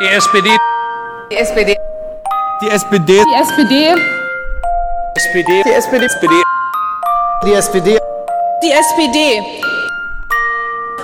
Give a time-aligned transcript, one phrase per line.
[0.00, 0.48] Die SPD.
[1.30, 1.76] Die SPD.
[2.62, 3.22] Die SPD.
[3.28, 3.94] Die SPD.
[5.14, 5.62] SPD.
[5.66, 6.04] Die SPD.
[6.14, 6.38] SPD.
[7.44, 7.98] Die SPD.
[8.62, 9.42] Die SPD.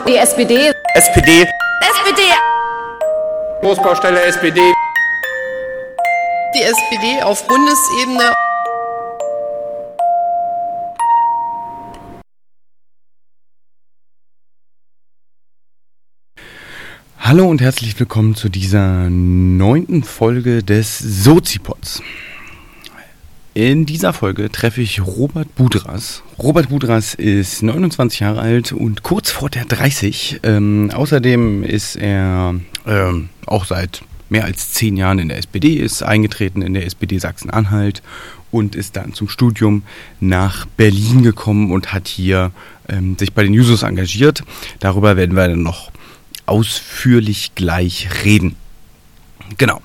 [0.07, 0.73] Die SPD.
[0.95, 1.45] SPD.
[1.93, 2.23] SPD.
[3.61, 4.61] Großbaustelle SPD.
[6.55, 8.33] Die SPD auf Bundesebene.
[17.29, 22.01] Hallo und herzlich willkommen zu dieser neunten Folge des Sozipods.
[23.53, 26.23] In dieser Folge treffe ich Robert Budras.
[26.39, 30.39] Robert Budras ist 29 Jahre alt und kurz vor der 30.
[30.45, 32.55] Ähm, außerdem ist er
[32.87, 37.19] ähm, auch seit mehr als zehn Jahren in der SPD, ist eingetreten in der SPD
[37.19, 38.05] Sachsen-Anhalt
[38.53, 39.83] und ist dann zum Studium
[40.20, 42.53] nach Berlin gekommen und hat hier
[42.89, 44.45] ähm, sich bei den Jusos engagiert.
[44.79, 45.91] Darüber werden wir dann noch
[46.46, 48.56] ausführlich gleich reden.
[49.58, 49.80] Genau.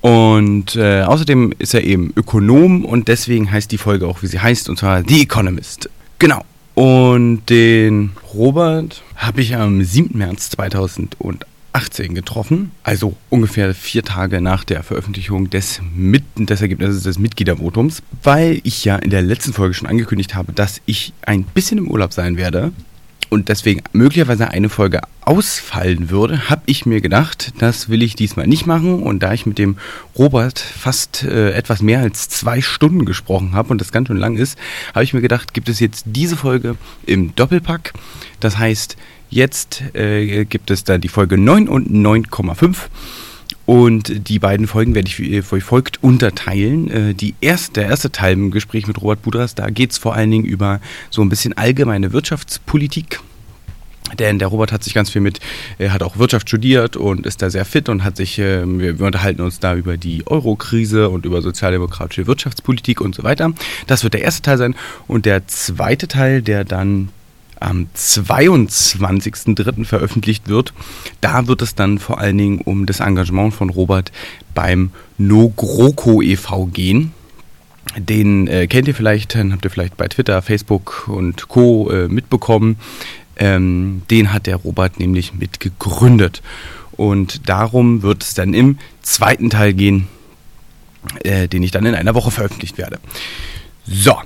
[0.00, 4.38] Und äh, außerdem ist er eben Ökonom und deswegen heißt die Folge auch, wie sie
[4.38, 5.88] heißt, und zwar The Economist.
[6.18, 6.44] Genau.
[6.74, 10.18] Und den Robert habe ich am 7.
[10.18, 17.18] März 2018 getroffen, also ungefähr vier Tage nach der Veröffentlichung des, Mit des Ergebnisses des
[17.18, 21.78] Mitgliedervotums, weil ich ja in der letzten Folge schon angekündigt habe, dass ich ein bisschen
[21.78, 22.72] im Urlaub sein werde
[23.30, 28.46] und deswegen möglicherweise eine Folge ausfallen würde, habe ich mir gedacht, das will ich diesmal
[28.46, 29.02] nicht machen.
[29.02, 29.76] Und da ich mit dem
[30.18, 34.36] Robert fast äh, etwas mehr als zwei Stunden gesprochen habe und das ganz schön lang
[34.36, 34.58] ist,
[34.94, 37.92] habe ich mir gedacht, gibt es jetzt diese Folge im Doppelpack.
[38.40, 38.96] Das heißt,
[39.30, 42.76] jetzt äh, gibt es dann die Folge 9 und 9,5.
[43.66, 46.90] Und die beiden Folgen werde ich wie folgt unterteilen.
[46.90, 50.14] Äh, die erste, der erste Teil im Gespräch mit Robert Budras, da geht es vor
[50.14, 53.20] allen Dingen über so ein bisschen allgemeine Wirtschaftspolitik.
[54.18, 55.40] Denn der Robert hat sich ganz viel mit,
[55.78, 59.06] er hat auch Wirtschaft studiert und ist da sehr fit und hat sich, wir, wir
[59.06, 63.52] unterhalten uns da über die Euro-Krise und über sozialdemokratische Wirtschaftspolitik und so weiter.
[63.86, 64.74] Das wird der erste Teil sein.
[65.06, 67.08] Und der zweite Teil, der dann
[67.64, 69.84] am 22.03.
[69.84, 70.72] veröffentlicht wird.
[71.20, 74.12] Da wird es dann vor allen Dingen um das Engagement von Robert
[74.54, 76.66] beim No GroKo e.V.
[76.66, 77.12] gehen.
[77.96, 81.90] Den äh, kennt ihr vielleicht, den habt ihr vielleicht bei Twitter, Facebook und Co.
[81.90, 82.76] Äh, mitbekommen.
[83.36, 86.42] Ähm, den hat der Robert nämlich mitgegründet.
[86.92, 90.06] Und darum wird es dann im zweiten Teil gehen,
[91.24, 93.00] äh, den ich dann in einer Woche veröffentlicht werde.
[93.86, 94.16] So,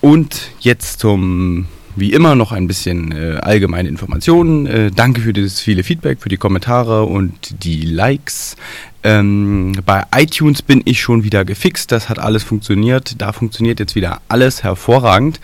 [0.00, 4.66] und jetzt zum wie immer noch ein bisschen äh, allgemeine Informationen.
[4.66, 8.56] Äh, danke für das viele Feedback, für die Kommentare und die Likes.
[9.02, 11.90] Ähm, bei iTunes bin ich schon wieder gefixt.
[11.92, 13.20] Das hat alles funktioniert.
[13.20, 15.40] Da funktioniert jetzt wieder alles hervorragend.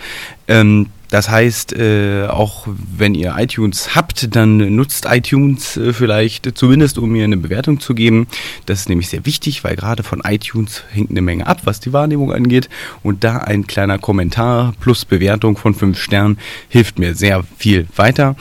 [0.47, 6.97] Ähm, das heißt, äh, auch wenn ihr iTunes habt, dann nutzt iTunes äh, vielleicht zumindest,
[6.97, 8.27] um mir eine Bewertung zu geben.
[8.65, 11.93] Das ist nämlich sehr wichtig, weil gerade von iTunes hängt eine Menge ab, was die
[11.93, 12.71] Wahrnehmung angeht.
[13.03, 16.39] Und da ein kleiner Kommentar plus Bewertung von 5 Sternen
[16.71, 18.35] hilft mir sehr viel weiter.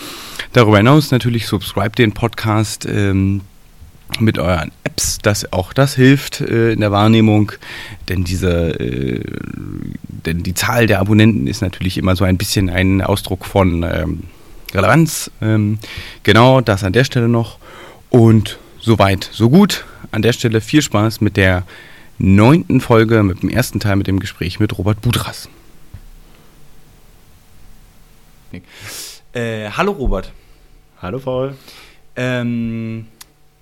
[0.54, 2.86] Darüber hinaus natürlich subscribe den Podcast.
[2.86, 3.42] Ähm,
[4.20, 7.52] mit euren Apps, dass auch das hilft äh, in der Wahrnehmung,
[8.10, 9.24] denn diese, äh,
[10.08, 14.24] denn die Zahl der Abonnenten ist natürlich immer so ein bisschen ein Ausdruck von ähm,
[14.74, 15.32] Relevanz.
[15.42, 15.80] Ähm,
[16.24, 17.58] genau, das an der Stelle noch
[18.10, 19.86] und soweit, so gut.
[20.12, 21.64] An der Stelle viel Spaß mit der
[22.18, 25.50] neunten Folge, mit dem ersten Teil mit dem Gespräch mit Robert Budras.
[29.34, 30.32] Äh, hallo Robert.
[31.02, 31.56] Hallo Paul.
[32.16, 33.08] Ähm,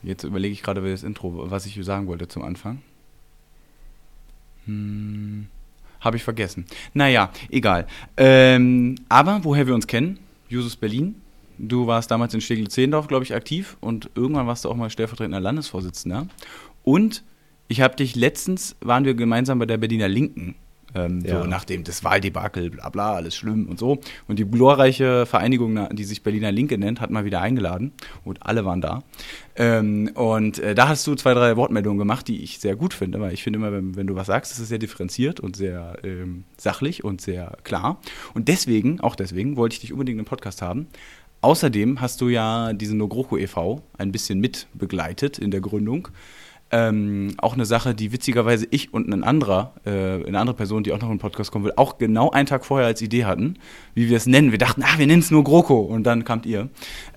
[0.04, 2.82] Jetzt überlege ich gerade das Intro, was ich sagen wollte zum Anfang.
[4.66, 5.48] Hm,
[6.00, 6.66] Habe ich vergessen.
[6.94, 7.88] Naja, egal.
[8.16, 11.16] Ähm, aber woher wir uns kennen, Jusus Berlin.
[11.58, 15.42] Du warst damals in Steglitz-Zehendorf, glaube ich, aktiv und irgendwann warst du auch mal stellvertretender
[15.42, 16.28] Landesvorsitzender.
[16.84, 17.24] Und
[17.68, 20.56] ich habe dich letztens, waren wir gemeinsam bei der Berliner Linken
[20.96, 21.42] ähm, ja.
[21.42, 24.00] So nach dem das Wahldebakel, bla bla, alles schlimm und so.
[24.28, 27.91] Und die glorreiche Vereinigung, die sich Berliner Linke nennt, hat mal wieder eingeladen
[28.24, 29.03] und alle waren da.
[29.56, 33.20] Ähm, und äh, da hast du zwei, drei Wortmeldungen gemacht, die ich sehr gut finde,
[33.20, 35.97] weil ich finde immer, wenn, wenn du was sagst, ist es sehr differenziert und sehr
[36.03, 38.00] ähm, sachlich und sehr klar.
[38.34, 40.88] Und deswegen, auch deswegen, wollte ich dich unbedingt im Podcast haben.
[41.42, 43.82] Außerdem hast du ja diesen Nogroko e.V.
[43.97, 46.09] ein bisschen mit begleitet in der Gründung.
[46.72, 49.90] Ähm, auch eine Sache, die witzigerweise ich und ein anderer, äh,
[50.26, 52.64] eine andere Person, die auch noch in den Podcast kommen will, auch genau einen Tag
[52.64, 53.58] vorher als Idee hatten,
[53.96, 54.52] wie wir es nennen.
[54.52, 56.70] Wir dachten, ah, wir nennen es nur GroKo und dann kamt ihr.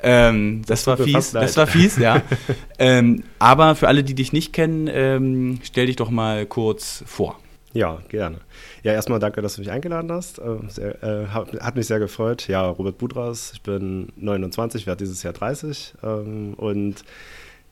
[0.02, 2.22] Ähm, das, das war fies, das war fies, ja.
[2.78, 7.38] ähm, aber für alle, die dich nicht kennen, ähm, stell dich doch mal kurz vor.
[7.74, 8.38] Ja, gerne.
[8.82, 10.38] Ja, erstmal danke, dass du mich eingeladen hast.
[10.38, 12.48] Äh, sehr, äh, hat mich sehr gefreut.
[12.48, 17.04] Ja, Robert Budras, ich bin 29, werde dieses Jahr 30 ähm, und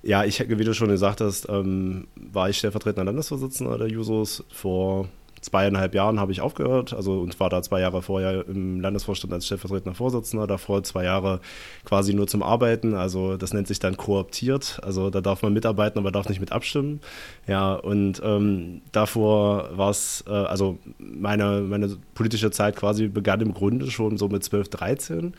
[0.02, 5.08] ja, ich, wie du schon gesagt hast, ähm, war ich stellvertretender Landesvorsitzender der Jusos vor
[5.40, 9.46] zweieinhalb Jahren habe ich aufgehört, also und war da zwei Jahre vorher im Landesvorstand als
[9.46, 11.40] stellvertretender Vorsitzender, davor zwei Jahre
[11.84, 15.98] quasi nur zum Arbeiten, also das nennt sich dann kooptiert, also da darf man mitarbeiten,
[15.98, 17.00] aber darf nicht mit abstimmen.
[17.46, 23.54] Ja, und ähm, davor war es, äh, also meine, meine politische Zeit quasi begann im
[23.54, 25.34] Grunde schon so mit 12, 13.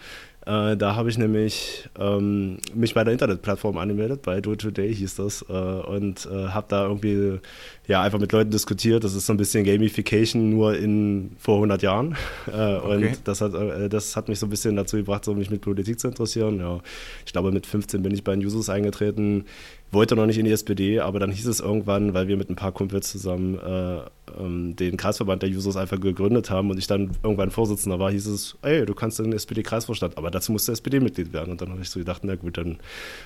[0.46, 5.16] Äh, da habe ich nämlich ähm, mich bei der Internetplattform angemeldet, bei Do Today hieß
[5.16, 7.40] das, äh, und äh, habe da irgendwie
[7.88, 9.04] ja einfach mit Leuten diskutiert.
[9.04, 12.16] Das ist so ein bisschen Gamification nur in vor 100 Jahren.
[12.52, 13.08] Äh, okay.
[13.08, 15.62] Und das hat, äh, das hat mich so ein bisschen dazu gebracht, so mich mit
[15.62, 16.60] Politik zu interessieren.
[16.60, 16.80] Ja,
[17.26, 19.46] ich glaube, mit 15 bin ich bei den Users eingetreten
[19.92, 22.56] wollte noch nicht in die SPD, aber dann hieß es irgendwann, weil wir mit ein
[22.56, 24.00] paar Kumpels zusammen äh,
[24.40, 28.28] ähm, den Kreisverband der Jusos einfach gegründet haben und ich dann irgendwann Vorsitzender war, hieß
[28.28, 31.52] es, ey, du kannst in den SPD-Kreisvorstand, aber dazu musst du SPD-Mitglied werden.
[31.52, 32.78] Und dann habe ich so gedacht, na gut, dann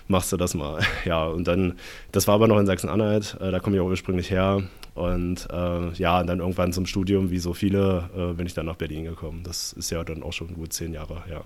[0.08, 0.80] machst du das mal.
[1.06, 1.74] Ja, und dann,
[2.14, 4.64] das war aber noch in Sachsen-Anhalt, äh, da komme ich auch ursprünglich her.
[4.96, 8.66] Und äh, ja, und dann irgendwann zum Studium, wie so viele, äh, bin ich dann
[8.66, 9.44] nach Berlin gekommen.
[9.44, 11.44] Das ist ja dann auch schon gut zehn Jahre, ja.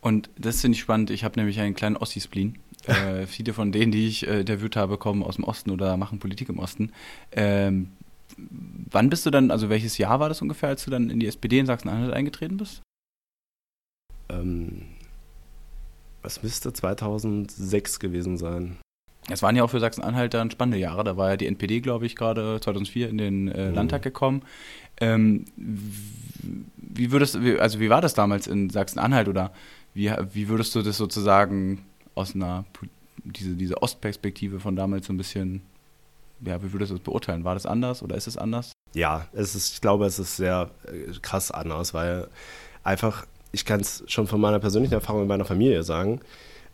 [0.00, 1.10] Und das finde ich spannend.
[1.10, 2.58] Ich habe nämlich einen kleinen Ossi-Spleen.
[2.86, 6.18] Äh, viele von denen, die ich äh, interviewt habe, kommen aus dem Osten oder machen
[6.18, 6.92] Politik im Osten.
[7.32, 7.90] Ähm,
[8.36, 11.26] wann bist du dann, also welches Jahr war das ungefähr, als du dann in die
[11.26, 12.82] SPD in Sachsen-Anhalt eingetreten bist?
[14.28, 14.82] Ähm,
[16.22, 18.78] was müsste 2006 gewesen sein?
[19.28, 21.02] Es waren ja auch für Sachsen-Anhalt dann spannende Jahre.
[21.02, 23.74] Da war ja die NPD, glaube ich, gerade 2004 in den äh, mhm.
[23.74, 24.42] Landtag gekommen.
[25.00, 25.44] Ähm,
[26.76, 29.52] wie würdest also wie war das damals in Sachsen-Anhalt oder
[29.94, 31.84] wie, wie würdest du das sozusagen
[32.16, 32.64] aus einer,
[33.22, 35.62] diese, diese Ostperspektive von damals so ein bisschen,
[36.40, 37.44] ja, wie würdest du das beurteilen?
[37.44, 38.72] War das anders oder ist es anders?
[38.94, 42.28] Ja, es ist, ich glaube, es ist sehr äh, krass anders, weil
[42.82, 46.20] einfach, ich kann es schon von meiner persönlichen Erfahrung in meiner Familie sagen.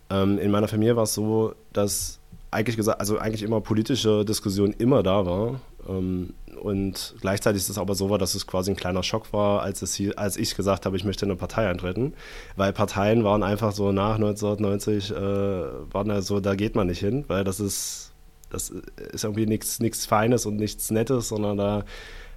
[0.09, 4.73] Ähm, in meiner Familie war es so, dass eigentlich gesagt, also eigentlich immer politische Diskussion
[4.79, 5.61] immer da war.
[5.89, 9.63] Ähm, und gleichzeitig ist es aber so war, dass es quasi ein kleiner Schock war,
[9.63, 12.15] als, es als ich gesagt habe, ich möchte in eine Partei eintreten.
[12.57, 17.01] Weil Parteien waren einfach so nach 1990, äh, waren ja so, da geht man nicht
[17.01, 18.13] hin, weil das ist,
[18.51, 21.85] das ist irgendwie nichts Feines und nichts Nettes, sondern da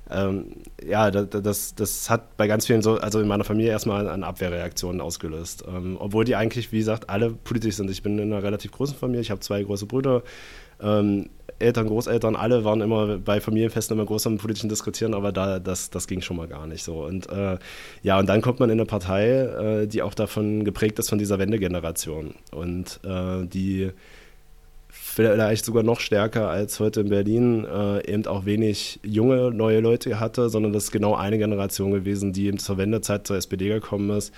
[0.10, 0.48] ähm,
[0.86, 5.02] ja, das, das hat bei ganz vielen so, also in meiner Familie erstmal eine Abwehrreaktion
[5.02, 5.63] ausgelöst.
[5.68, 7.90] Ähm, obwohl die eigentlich, wie gesagt, alle politisch sind.
[7.90, 10.24] Ich bin in einer relativ großen Familie, ich habe zwei große Brüder.
[10.81, 15.60] Ähm, Eltern, Großeltern, alle waren immer bei Familienfesten immer groß am politischen Diskutieren, aber da,
[15.60, 17.06] das, das ging schon mal gar nicht so.
[17.06, 17.58] Und äh,
[18.04, 21.18] ja, und dann kommt man in eine Partei, äh, die auch davon geprägt ist, von
[21.18, 22.36] dieser Wendegeneration.
[22.51, 23.92] Und äh, die
[25.16, 30.20] vielleicht sogar noch stärker als heute in Berlin äh, eben auch wenig junge, neue Leute
[30.20, 34.10] hatte, sondern das ist genau eine Generation gewesen, die eben zur Wendezeit zur SPD gekommen
[34.10, 34.34] ist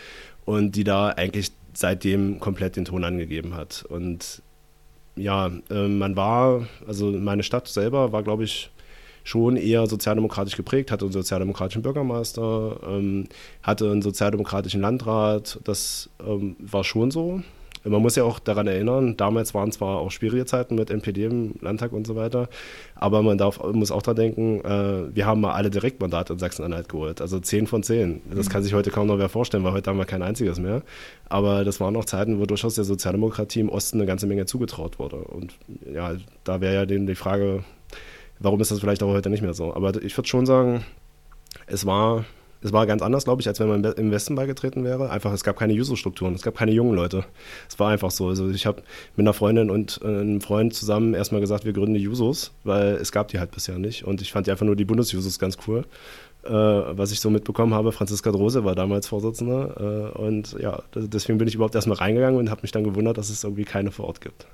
[0.45, 3.85] und die da eigentlich seitdem komplett den Ton angegeben hat.
[3.89, 4.43] Und
[5.15, 8.69] ja, äh, man war, also meine Stadt selber war, glaube ich,
[9.23, 13.27] schon eher sozialdemokratisch geprägt, hatte einen sozialdemokratischen Bürgermeister, ähm,
[13.63, 17.41] hatte einen sozialdemokratischen Landrat, das ähm, war schon so.
[17.83, 21.55] Man muss ja auch daran erinnern, damals waren zwar auch schwierige Zeiten mit NPD im
[21.61, 22.49] Landtag und so weiter,
[22.95, 26.89] aber man darf, muss auch daran denken, äh, wir haben mal alle Direktmandate in Sachsen-Anhalt
[26.89, 28.21] geholt, also 10 von 10.
[28.33, 28.51] Das mhm.
[28.51, 30.81] kann sich heute kaum noch wer vorstellen, weil heute haben wir kein einziges mehr.
[31.29, 34.99] Aber das waren auch Zeiten, wo durchaus der Sozialdemokratie im Osten eine ganze Menge zugetraut
[34.99, 35.17] wurde.
[35.17, 35.53] Und
[35.91, 36.13] ja,
[36.43, 37.63] da wäre ja die Frage,
[38.39, 39.73] warum ist das vielleicht auch heute nicht mehr so?
[39.73, 40.83] Aber ich würde schon sagen,
[41.65, 42.25] es war
[42.61, 45.09] es war ganz anders, glaube ich, als wenn man im Westen beigetreten wäre.
[45.09, 47.25] Einfach, es gab keine User-Strukturen, es gab keine jungen Leute.
[47.69, 48.27] Es war einfach so.
[48.27, 48.81] Also ich habe
[49.15, 52.95] mit einer Freundin und äh, einem Freund zusammen erstmal gesagt, wir gründen die Jusos, weil
[52.95, 54.05] es gab die halt bisher nicht.
[54.05, 55.85] Und ich fand die einfach nur die Bundesjusos ganz cool.
[56.43, 60.13] Äh, was ich so mitbekommen habe, Franziska Drose war damals Vorsitzende.
[60.15, 63.29] Äh, und ja, deswegen bin ich überhaupt erstmal reingegangen und habe mich dann gewundert, dass
[63.29, 64.47] es irgendwie keine vor Ort gibt.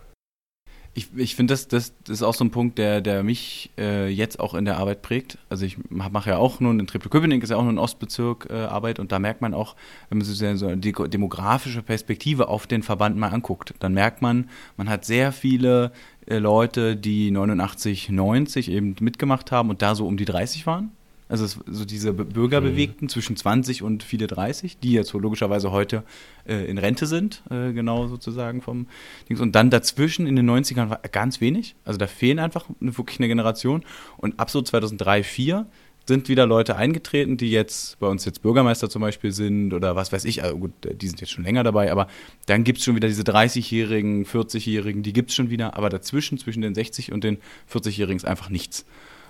[0.95, 4.09] Ich, ich finde, das, das, das ist auch so ein Punkt, der, der mich äh,
[4.09, 5.39] jetzt auch in der Arbeit prägt.
[5.49, 8.53] Also ich mache ja auch nun in Triplo-Köpenick, ist ja auch nur ein Ostbezirk äh,
[8.53, 9.75] Arbeit und da merkt man auch,
[10.09, 14.49] wenn man sich so die demografische Perspektive auf den Verband mal anguckt, dann merkt man,
[14.77, 15.91] man hat sehr viele
[16.27, 20.91] äh, Leute, die 89, 90 eben mitgemacht haben und da so um die 30 waren
[21.29, 23.09] also so diese Bürgerbewegten mhm.
[23.09, 26.03] zwischen 20 und viele 30, die jetzt logischerweise heute
[26.45, 28.87] äh, in Rente sind, äh, genau sozusagen vom
[29.29, 29.41] Dings.
[29.41, 31.75] Und dann dazwischen in den 90ern war ganz wenig.
[31.85, 33.83] Also da fehlen einfach wirklich eine Generation.
[34.17, 35.65] Und ab so 2003, 2004
[36.05, 40.11] sind wieder Leute eingetreten, die jetzt bei uns jetzt Bürgermeister zum Beispiel sind oder was
[40.11, 40.43] weiß ich.
[40.43, 42.07] Also gut, die sind jetzt schon länger dabei, aber
[42.45, 45.77] dann gibt es schon wieder diese 30-Jährigen, 40-Jährigen, die gibt es schon wieder.
[45.77, 47.37] Aber dazwischen, zwischen den 60 und den
[47.71, 48.85] 40-Jährigen ist einfach nichts.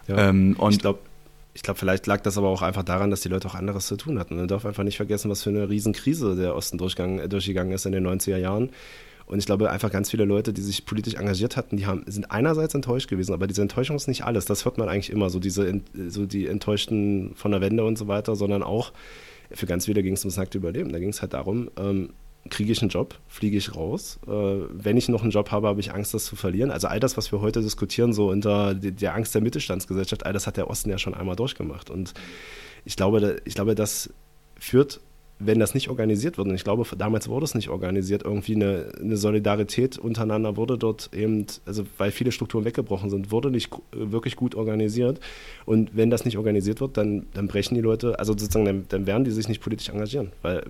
[0.07, 0.99] Ja, ähm, und ich glaube,
[1.53, 3.95] ich glaube, vielleicht lag das aber auch einfach daran, dass die Leute auch anderes zu
[3.95, 4.37] tun hatten.
[4.37, 8.07] Man darf einfach nicht vergessen, was für eine Riesenkrise der Osten durchgegangen ist in den
[8.07, 8.71] 90er Jahren.
[9.25, 12.31] Und ich glaube einfach ganz viele Leute, die sich politisch engagiert hatten, die haben, sind
[12.31, 14.45] einerseits enttäuscht gewesen, aber diese Enttäuschung ist nicht alles.
[14.45, 18.07] Das hört man eigentlich immer, so diese, so die Enttäuschten von der Wende und so
[18.07, 18.91] weiter, sondern auch
[19.51, 20.91] für ganz viele ging es ums nackte Überleben.
[20.91, 22.09] Da ging es halt darum, ähm,
[22.49, 24.19] kriege ich einen Job, fliege ich raus.
[24.27, 26.71] Äh, wenn ich noch einen Job habe, habe ich Angst, das zu verlieren.
[26.71, 30.47] Also all das, was wir heute diskutieren, so unter der Angst der Mittelstandsgesellschaft, all das
[30.47, 31.89] hat der Osten ja schon einmal durchgemacht.
[31.89, 32.13] Und
[32.85, 34.09] ich glaube, ich glaube, das
[34.59, 34.99] führt
[35.39, 38.91] wenn das nicht organisiert wird, und ich glaube, damals wurde es nicht organisiert, irgendwie eine,
[38.99, 44.35] eine, Solidarität untereinander wurde dort eben, also weil viele Strukturen weggebrochen sind, wurde nicht wirklich
[44.35, 45.19] gut organisiert.
[45.65, 49.07] Und wenn das nicht organisiert wird, dann, dann brechen die Leute, also sozusagen, dann, dann
[49.07, 50.63] werden die sich nicht politisch engagieren, weil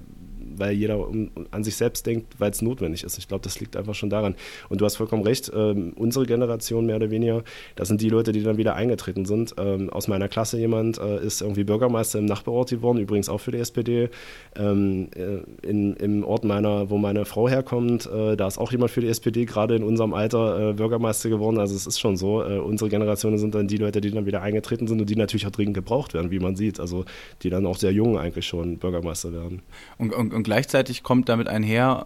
[0.58, 1.08] weil jeder
[1.52, 3.18] an sich selbst denkt, weil es notwendig ist.
[3.18, 4.36] Ich glaube, das liegt einfach schon daran.
[4.70, 7.44] Und du hast vollkommen recht, ähm, unsere Generation mehr oder weniger,
[7.76, 9.56] das sind die Leute, die dann wieder eingetreten sind.
[9.58, 13.52] Ähm, aus meiner Klasse jemand äh, ist irgendwie Bürgermeister im Nachbarort geworden, übrigens auch für
[13.52, 14.10] die SPD.
[14.56, 18.92] Ähm, äh, in, Im Ort meiner, wo meine Frau herkommt, äh, da ist auch jemand
[18.92, 21.60] für die SPD, gerade in unserem Alter äh, Bürgermeister geworden.
[21.60, 24.42] Also es ist schon so, äh, unsere Generationen sind dann die Leute, die dann wieder
[24.42, 26.80] eingetreten sind und die natürlich auch dringend gebraucht werden, wie man sieht.
[26.80, 27.06] Also
[27.42, 29.62] die dann auch sehr jung eigentlich schon Bürgermeister werden.
[29.98, 32.04] Und, und, und und gleichzeitig kommt damit einher,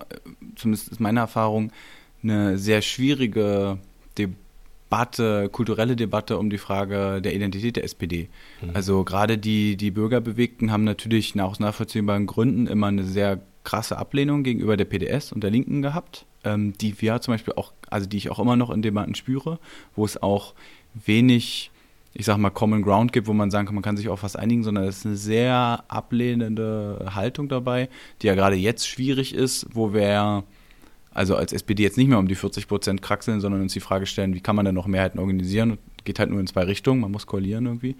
[0.55, 1.71] zumindest ist meine Erfahrung,
[2.21, 3.79] eine sehr schwierige
[4.15, 8.29] Debatte, kulturelle Debatte um die Frage der Identität der SPD.
[8.61, 8.69] Mhm.
[8.75, 14.43] Also gerade die, die Bürgerbewegten haben natürlich aus nachvollziehbaren Gründen immer eine sehr krasse Ablehnung
[14.43, 18.17] gegenüber der PDS und der Linken gehabt, ähm, die wir zum Beispiel auch, also die
[18.17, 19.57] ich auch immer noch in Debatten spüre,
[19.95, 20.53] wo es auch
[20.93, 21.71] wenig
[22.17, 24.35] ich sag mal, Common Ground gibt, wo man sagen kann, man kann sich auf was
[24.35, 27.89] einigen, sondern es ist eine sehr ablehnende Haltung dabei,
[28.21, 30.43] die ja gerade jetzt schwierig ist, wo wir
[31.13, 34.07] also als SPD jetzt nicht mehr um die 40 Prozent kraxeln, sondern uns die Frage
[34.07, 35.77] stellen, wie kann man denn noch Mehrheiten organisieren?
[36.05, 37.95] Geht halt nur in zwei Richtungen, man muss koalieren irgendwie.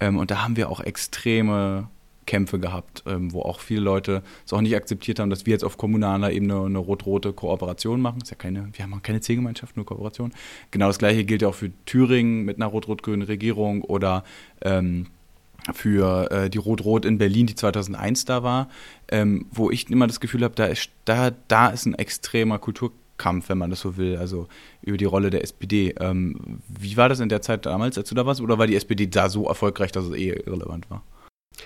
[0.00, 1.88] Ähm, und da haben wir auch extreme
[2.28, 5.64] Kämpfe gehabt, ähm, wo auch viele Leute es auch nicht akzeptiert haben, dass wir jetzt
[5.64, 8.20] auf kommunaler Ebene eine rot-rote Kooperation machen.
[8.20, 10.32] ist ja keine, wir haben keine Zielgemeinschaft, nur Kooperation.
[10.70, 14.24] Genau das gleiche gilt ja auch für Thüringen mit einer rot-rot-grünen Regierung oder
[14.60, 15.06] ähm,
[15.72, 18.68] für äh, die Rot-Rot in Berlin, die 2001 da war,
[19.10, 23.48] ähm, wo ich immer das Gefühl habe, da ist, da, da ist ein extremer Kulturkampf,
[23.48, 24.48] wenn man das so will, also
[24.82, 25.94] über die Rolle der SPD.
[25.98, 28.76] Ähm, wie war das in der Zeit damals, als du da warst, oder war die
[28.76, 31.02] SPD da so erfolgreich, dass es eh irrelevant war?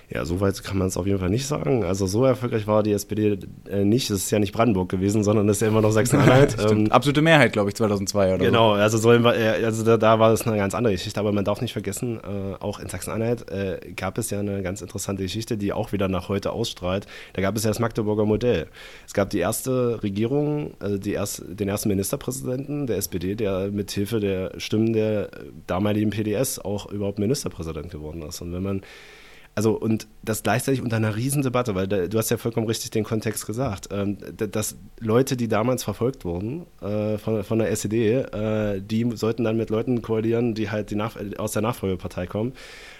[0.09, 1.83] Ja, so weit kann man es auf jeden Fall nicht sagen.
[1.83, 4.09] Also so erfolgreich war die SPD äh, nicht.
[4.09, 6.55] Es ist ja nicht Brandenburg gewesen, sondern es ist ja immer noch Sachsen-Anhalt.
[6.69, 8.81] ähm, Absolute Mehrheit, glaube ich, 2002 oder Genau, so.
[8.81, 11.19] also, so, also da, da, war es eine ganz andere Geschichte.
[11.19, 14.81] Aber man darf nicht vergessen, äh, auch in Sachsen-Anhalt äh, gab es ja eine ganz
[14.81, 17.07] interessante Geschichte, die auch wieder nach heute ausstrahlt.
[17.33, 18.67] Da gab es ja das Magdeburger Modell.
[19.07, 23.89] Es gab die erste Regierung, also die erste, den ersten Ministerpräsidenten der SPD, der mit
[23.91, 25.29] Hilfe der Stimmen der
[25.65, 28.41] damaligen PDS auch überhaupt Ministerpräsident geworden ist.
[28.41, 28.81] Und wenn man
[29.55, 33.03] also und das gleichzeitig unter einer Riesendebatte, weil da, du hast ja vollkommen richtig den
[33.03, 38.81] Kontext gesagt, ähm, dass Leute, die damals verfolgt wurden äh, von, von der SED, äh,
[38.81, 40.99] die sollten dann mit Leuten koalieren, die halt die
[41.37, 42.53] aus der Nachfolgepartei kommen.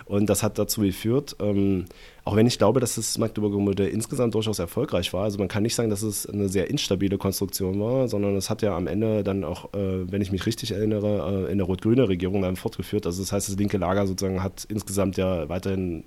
[0.05, 1.85] Und das hat dazu geführt, ähm,
[2.25, 5.23] auch wenn ich glaube, dass das Magdeburger Modell insgesamt durchaus erfolgreich war.
[5.23, 8.61] Also man kann nicht sagen, dass es eine sehr instabile Konstruktion war, sondern es hat
[8.61, 12.07] ja am Ende dann auch, äh, wenn ich mich richtig erinnere, äh, in der rot-grüne
[12.07, 13.05] Regierung dann fortgeführt.
[13.05, 16.03] Also das heißt, das linke Lager sozusagen hat insgesamt ja weiterhin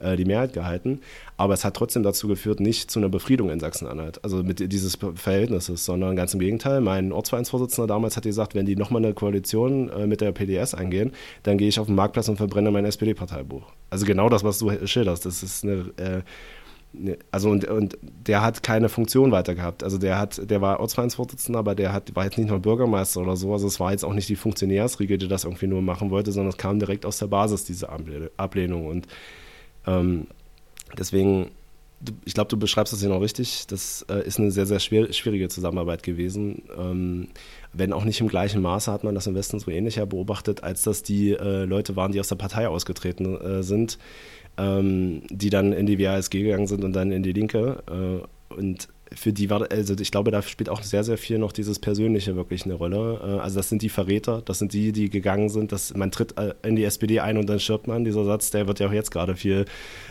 [0.00, 1.00] äh, die Mehrheit gehalten.
[1.36, 4.98] Aber es hat trotzdem dazu geführt, nicht zu einer Befriedung in Sachsen-Anhalt, also mit dieses
[5.14, 6.80] Verhältnisses, sondern ganz im Gegenteil.
[6.80, 11.12] Mein Ortsvereinsvorsitzender damals hat gesagt, wenn die nochmal eine Koalition äh, mit der PDS eingehen,
[11.42, 13.72] dann gehe ich auf den Marktplatz und verbrenne mein SPD-Parteibuch.
[13.88, 15.26] Also genau das, was du schilderst.
[15.26, 16.22] Das ist eine äh,
[16.92, 19.82] ne, also und, und der hat keine Funktion weiter gehabt.
[19.84, 23.36] Also der hat, der war Ortsvereinsvorsitzender, aber der hat, war jetzt nicht nur Bürgermeister oder
[23.36, 23.52] so.
[23.52, 26.50] Also es war jetzt auch nicht die Funktionärsriege, die das irgendwie nur machen wollte, sondern
[26.50, 27.88] es kam direkt aus der Basis, diese
[28.36, 28.86] Ablehnung.
[28.86, 29.06] Und
[29.86, 30.26] ähm,
[30.98, 31.50] deswegen,
[32.24, 33.66] ich glaube, du beschreibst das hier noch richtig.
[33.66, 36.62] Das äh, ist eine sehr, sehr schwer, schwierige Zusammenarbeit gewesen.
[36.76, 37.28] Ähm,
[37.72, 40.82] wenn auch nicht im gleichen Maße hat man das im Westen so ähnlicher beobachtet, als
[40.82, 43.98] dass die äh, Leute waren, die aus der Partei ausgetreten äh, sind,
[44.56, 47.82] ähm, die dann in die WASG gegangen sind und dann in die Linke.
[47.86, 51.52] Äh, und für die war, also ich glaube, da spielt auch sehr, sehr viel noch
[51.52, 53.20] dieses Persönliche wirklich eine Rolle.
[53.22, 56.38] Äh, also das sind die Verräter, das sind die, die gegangen sind, dass man tritt
[56.38, 58.04] äh, in die SPD ein und dann stirbt man.
[58.04, 59.64] Dieser Satz, der wird ja auch jetzt gerade viel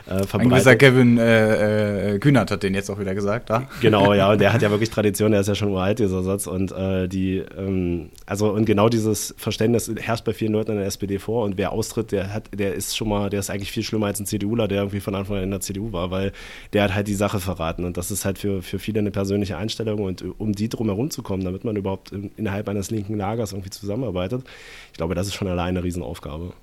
[0.06, 0.34] äh, verbreitet.
[0.34, 3.63] Ein gewisser Kevin äh, äh, Kühnert hat den jetzt auch wieder gesagt, ja?
[3.82, 6.46] Genau, ja, und der hat ja wirklich Tradition, der ist ja schon uralt, dieser Satz.
[6.46, 10.88] Und äh, die, ähm, also und genau dieses Verständnis herrscht bei vielen Leuten in der
[10.88, 13.84] SPD vor und wer austritt, der hat, der ist schon mal, der ist eigentlich viel
[13.84, 16.32] schlimmer als ein CDUler, der irgendwie von Anfang an in der CDU war, weil
[16.74, 17.86] der hat halt die Sache verraten.
[17.86, 20.88] Und das ist halt für, für viele viele eine persönliche Einstellung und um die drum
[20.88, 24.44] herum zu kommen, damit man überhaupt innerhalb eines linken Lagers irgendwie zusammenarbeitet,
[24.91, 26.53] ich glaube, das ist schon alleine eine Riesenaufgabe.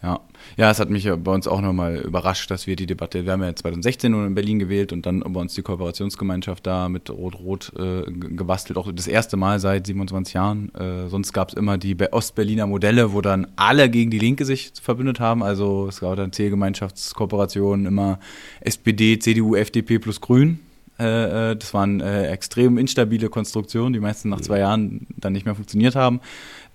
[0.00, 0.20] Ja.
[0.56, 3.32] ja, es hat mich ja bei uns auch nochmal überrascht, dass wir die Debatte, wir
[3.32, 7.72] haben ja 2016 in Berlin gewählt und dann bei uns die Kooperationsgemeinschaft da mit Rot-Rot
[7.76, 10.72] äh, ge- gebastelt, auch das erste Mal seit 27 Jahren.
[10.76, 14.44] Äh, sonst gab es immer die Be- Ostberliner Modelle, wo dann alle gegen die Linke
[14.44, 15.42] sich verbündet haben.
[15.42, 18.20] Also es gab dann Zielgemeinschaftskooperationen, immer
[18.60, 20.60] SPD, CDU, FDP plus Grün.
[21.00, 25.44] Äh, äh, das waren äh, extrem instabile Konstruktionen, die meisten nach zwei Jahren dann nicht
[25.44, 26.20] mehr funktioniert haben.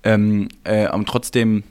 [0.04, 1.64] Ähm, äh, und trotzdem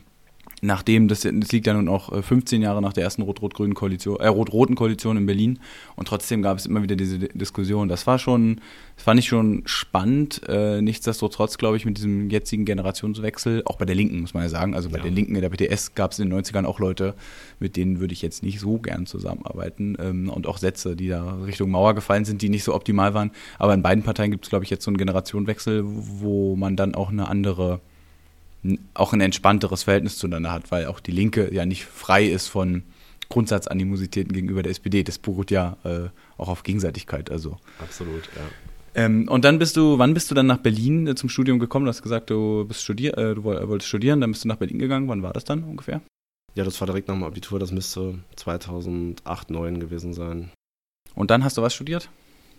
[0.64, 4.20] nachdem, das, das liegt ja nun auch äh, 15 Jahre nach der ersten rot-rot-grünen Koalition,
[4.20, 5.58] äh, rot-roten Koalition in Berlin
[5.96, 7.88] und trotzdem gab es immer wieder diese Di- Diskussion.
[7.88, 8.60] Das war schon,
[8.94, 10.40] das fand ich schon spannend.
[10.48, 14.48] Äh, nichtsdestotrotz, glaube ich, mit diesem jetzigen Generationswechsel, auch bei der Linken, muss man ja
[14.48, 15.02] sagen, also bei Ja.
[15.04, 17.14] den Linken in der PTS gab es in den 90ern auch Leute,
[17.58, 21.38] mit denen würde ich jetzt nicht so gern zusammenarbeiten ähm, und auch Sätze, die da
[21.44, 23.32] Richtung Mauer gefallen sind, die nicht so optimal waren.
[23.58, 26.94] Aber in beiden Parteien gibt es, glaube ich, jetzt so einen Generationenwechsel, wo man dann
[26.94, 27.80] auch eine andere
[28.94, 32.84] auch ein entspannteres Verhältnis zueinander hat, weil auch die Linke ja nicht frei ist von
[33.28, 35.02] Grundsatzanimositäten gegenüber der SPD.
[35.02, 37.30] Das beruht ja äh, auch auf Gegenseitigkeit.
[37.30, 37.56] Also.
[37.80, 38.42] Absolut, ja.
[38.94, 41.86] Ähm, und dann bist du, wann bist du dann nach Berlin äh, zum Studium gekommen?
[41.86, 44.56] Du hast gesagt, du bist studier, äh, du woll- wolltest studieren, dann bist du nach
[44.56, 45.08] Berlin gegangen.
[45.08, 46.02] Wann war das dann ungefähr?
[46.54, 50.50] Ja, das war direkt nach dem Abitur, das müsste 2008, 2009 gewesen sein.
[51.14, 52.10] Und dann hast du was studiert?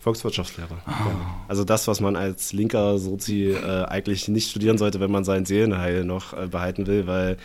[0.04, 0.76] Volkswirtschaftslehre.
[0.86, 1.44] Ja.
[1.48, 5.46] Also das, was man als linker Sozi äh, eigentlich nicht studieren sollte, wenn man sein
[5.46, 7.38] Seelenheil noch äh, behalten will, weil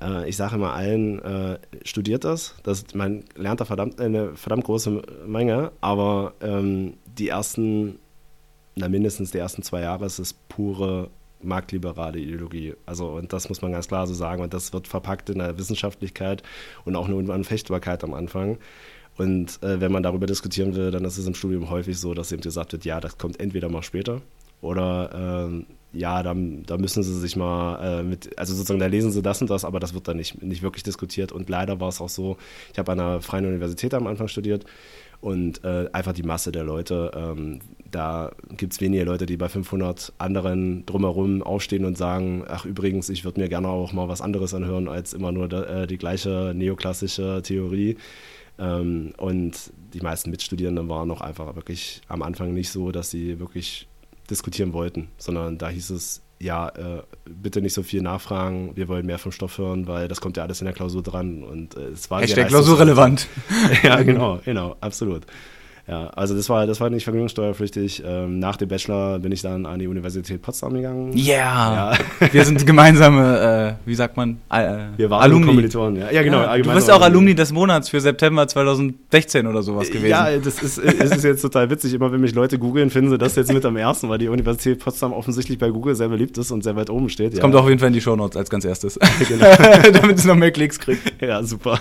[0.00, 2.54] äh, ich sage immer allen, äh, studiert das.
[2.62, 2.84] das.
[2.94, 7.98] Man lernt da verdammt, eine verdammt große Menge, aber ähm, die ersten,
[8.74, 11.08] na mindestens die ersten zwei Jahre ist es pure
[11.42, 12.74] marktliberale Ideologie.
[12.84, 14.42] Also, und das muss man ganz klar so sagen.
[14.42, 16.42] Und das wird verpackt in der Wissenschaftlichkeit
[16.84, 18.58] und auch eine Unanfechtbarkeit am Anfang.
[19.16, 22.32] Und äh, wenn man darüber diskutieren will, dann ist es im Studium häufig so, dass
[22.32, 24.20] eben gesagt wird, ja, das kommt entweder mal später
[24.60, 29.12] oder ähm, ja, da, da müssen sie sich mal äh, mit, also sozusagen, da lesen
[29.12, 31.32] sie das und das, aber das wird dann nicht, nicht wirklich diskutiert.
[31.32, 32.36] Und leider war es auch so,
[32.72, 34.66] ich habe an einer freien Universität am Anfang studiert
[35.20, 39.48] und äh, einfach die Masse der Leute, ähm, da gibt es wenige Leute, die bei
[39.48, 44.20] 500 anderen drumherum aufstehen und sagen, ach übrigens, ich würde mir gerne auch mal was
[44.20, 47.96] anderes anhören als immer nur da, äh, die gleiche neoklassische Theorie.
[48.58, 53.38] Ähm, und die meisten Mitstudierenden waren noch einfach wirklich am Anfang nicht so, dass sie
[53.38, 53.88] wirklich
[54.30, 59.06] diskutieren wollten, sondern da hieß es, ja, äh, bitte nicht so viel nachfragen, wir wollen
[59.06, 61.42] mehr vom Stoff hören, weil das kommt ja alles in der Klausur dran.
[61.42, 63.26] Und äh, es war Hashtag klausurrelevant.
[63.82, 65.26] ja, genau, genau, absolut.
[65.88, 68.02] Ja, also das war, das war nicht vergnügungssteuerpflichtig.
[68.04, 71.16] Ähm, nach dem Bachelor bin ich dann an die Universität Potsdam gegangen.
[71.16, 71.36] Yeah!
[71.38, 71.98] Ja.
[72.32, 76.10] Wir sind gemeinsame, äh, wie sagt man, äh, Wir waren nur Kommilitonen, ja.
[76.10, 76.42] Ja, genau.
[76.42, 80.08] Ja, du bist auch Alumni des Monats für September 2016 oder sowas gewesen.
[80.08, 81.94] Ja, das ist, es ist jetzt total witzig.
[81.94, 84.80] Immer wenn mich Leute googeln, finden sie das jetzt mit am ersten, weil die Universität
[84.80, 87.28] Potsdam offensichtlich bei Google sehr beliebt ist und sehr weit oben steht.
[87.28, 87.42] Das ja.
[87.42, 88.98] kommt auch auf jeden Fall in die Shownotes als ganz erstes.
[89.28, 89.46] Genau.
[89.92, 91.20] Damit es noch mehr Klicks kriegt.
[91.20, 91.80] Ja, super.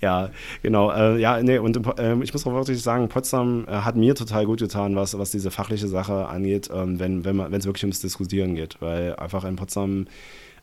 [0.00, 0.30] ja,
[0.62, 0.92] genau.
[0.92, 4.46] Äh, ja, nee, und ähm, ich muss auch wirklich sagen, Potsdam äh, hat mir total
[4.46, 8.00] gut getan, was, was diese fachliche Sache angeht, ähm, wenn man- wenn es wirklich ums
[8.00, 8.76] Diskutieren geht.
[8.80, 10.06] Weil einfach in Potsdam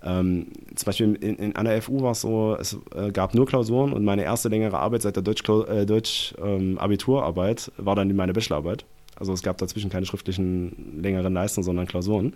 [0.06, 3.46] ähm, zum Beispiel in, in, an der FU war es so, es äh, gab nur
[3.46, 6.78] Klausuren und meine erste längere Arbeit seit der Deutsch-Abiturarbeit äh, Deutsch, ähm,
[7.86, 8.84] war dann meine Bachelorarbeit.
[9.16, 12.34] Also es gab dazwischen keine schriftlichen längeren Leistungen, sondern Klausuren.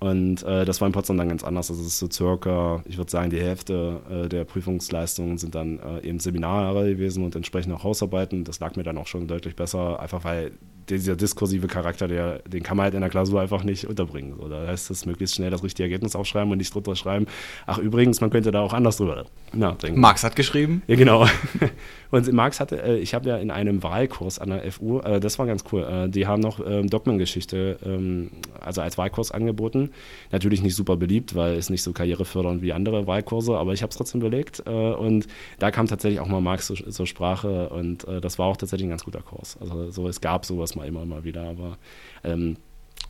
[0.00, 1.70] Und äh, das war in Potsdam dann ganz anders.
[1.70, 5.78] Also es ist so circa, ich würde sagen, die Hälfte äh, der Prüfungsleistungen sind dann
[5.78, 8.44] äh, eben Seminare gewesen und entsprechend auch Hausarbeiten.
[8.44, 10.52] Das lag mir dann auch schon deutlich besser, einfach weil
[10.88, 14.34] dieser diskursive Charakter, der, den kann man halt in der Klausur einfach nicht unterbringen.
[14.38, 17.26] So, da heißt es, möglichst schnell das richtige Ergebnis aufschreiben und nicht drunter schreiben,
[17.66, 20.00] ach übrigens, man könnte da auch anders drüber nachdenken.
[20.00, 20.82] Max hat geschrieben.
[20.86, 21.26] Ja, genau.
[22.14, 25.40] Und Marx hatte, äh, ich habe ja in einem Wahlkurs an der FU, äh, das
[25.40, 29.90] war ganz cool, äh, die haben noch ähm, Dogmengeschichte, ähm, also als Wahlkurs angeboten.
[30.30, 33.90] Natürlich nicht super beliebt, weil es nicht so karrierefördernd wie andere Wahlkurse, aber ich habe
[33.90, 34.62] es trotzdem belegt.
[34.64, 35.26] Äh, und
[35.58, 38.86] da kam tatsächlich auch mal Marx zur, zur Sprache und äh, das war auch tatsächlich
[38.86, 39.58] ein ganz guter Kurs.
[39.60, 41.78] Also so, es gab sowas mal immer mal wieder, aber
[42.22, 42.56] ähm,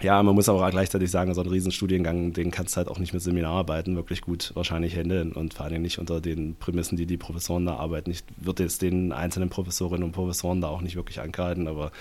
[0.03, 2.98] ja, man muss aber auch gleichzeitig sagen, so ein Riesenstudiengang, den kannst du halt auch
[2.98, 7.07] nicht mit Seminararbeiten wirklich gut wahrscheinlich handeln und vor allem nicht unter den Prämissen, die
[7.07, 8.11] die Professoren da arbeiten.
[8.11, 11.92] Ich würde jetzt den einzelnen Professorinnen und Professoren da auch nicht wirklich ankreiden, aber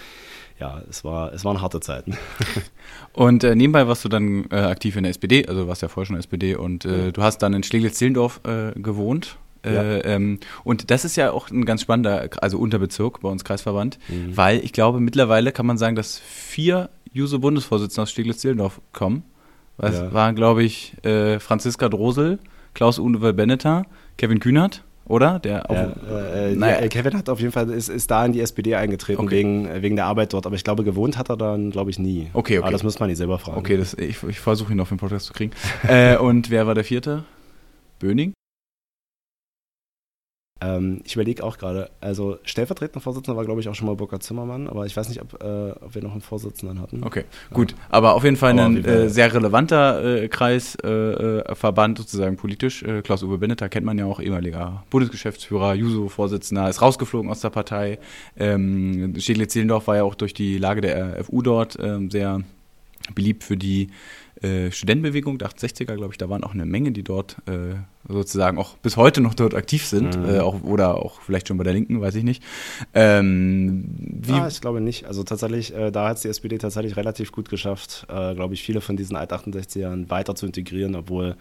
[0.60, 2.18] ja, es, war, es waren harte Zeiten.
[3.14, 6.06] Und äh, nebenbei warst du dann äh, aktiv in der SPD, also warst ja vorher
[6.06, 9.38] schon SPD und äh, du hast dann in Steglitz-Zehlendorf äh, gewohnt.
[9.66, 13.98] Äh, ähm, und das ist ja auch ein ganz spannender, also Unterbezirk bei uns Kreisverband,
[14.10, 14.36] Mhm.
[14.38, 19.24] weil ich glaube, mittlerweile kann man sagen, dass vier Juso-Bundesvorsitzende aus Steglitz-Zehlendorf kommen.
[19.78, 20.14] Das Ja.
[20.14, 22.40] waren, glaube ich, äh, Franziska Drosel,
[22.74, 23.84] Klaus-Uwe Benneter,
[24.18, 25.40] Kevin Kühnert, oder?
[25.40, 25.84] Der auch, Ja,
[26.46, 26.82] äh, naja.
[26.82, 29.36] ja, Kevin hat auf jeden Fall, ist, ist da in die SPD eingetreten Okay.
[29.38, 32.00] wegen, äh, wegen der Arbeit dort, aber ich glaube, gewohnt hat er dann, glaube ich,
[32.00, 32.30] nie.
[32.34, 32.64] Okay, okay.
[32.64, 33.58] Aber das muss man nicht selber fragen.
[33.58, 35.52] Okay, das, ich, ich versuche ihn auf den Podcast zu kriegen.
[35.88, 37.24] äh, und wer war der vierte?
[38.00, 38.34] Böning?
[40.64, 44.24] Ähm, ich überlege auch gerade, also stellvertretender Vorsitzender war, glaube ich, auch schon mal Burkhard
[44.24, 47.04] Zimmermann, aber ich weiß nicht, ob, äh, ob wir noch einen Vorsitzenden hatten.
[47.04, 47.76] Okay, gut.
[47.90, 52.84] Aber auf jeden Fall Aber ein äh, sehr relevanter äh, Kreis, äh, äh, sozusagen politisch.
[52.84, 58.00] Äh, Klaus-Uwe Benneter kennt man ja auch, ehemaliger Bundesgeschäftsführer, Juso-Vorsitzender, ist rausgeflogen aus der Partei.
[58.38, 62.42] Ähm, Steglitz-Zehlendorf war ja auch durch die Lage der FU dort ähm, sehr
[63.16, 63.90] beliebt für die
[64.44, 67.76] äh, Studentenbewegung der 68er, glaube ich, da waren auch eine Menge, die dort äh,
[68.08, 70.26] sozusagen auch bis heute noch dort aktiv sind, Mhm.
[70.30, 72.44] äh, auch, oder auch vielleicht schon bei der Linken, weiß ich nicht.
[72.94, 75.06] Ähm, wie, ah, ich glaube nicht.
[75.06, 78.64] Also tatsächlich, äh, da hat es die SPD tatsächlich relativ gut geschafft, äh, glaube ich,
[78.64, 81.36] viele von diesen Alt-68ern weiter zu integrieren, obwohl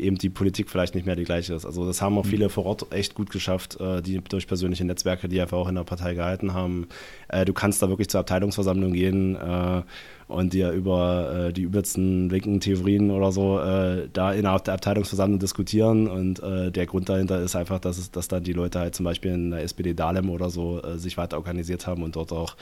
[0.00, 1.64] eben die Politik vielleicht nicht mehr die gleiche ist.
[1.64, 5.28] Also das haben auch viele vor Ort echt gut geschafft, äh, die durch persönliche Netzwerke,
[5.28, 6.88] die einfach auch in der Partei gehalten haben.
[7.28, 9.82] Äh, du kannst da wirklich zur Abteilungsversammlung gehen äh,
[10.28, 15.38] und dir über äh, die übelsten linken Theorien oder so äh, da innerhalb der Abteilungsversammlung
[15.38, 16.08] diskutieren.
[16.08, 19.04] Und äh, der Grund dahinter ist einfach, dass, es, dass dann die Leute halt zum
[19.04, 22.56] Beispiel in der SPD Dahlem oder so sich weiter organisiert haben und dort auch,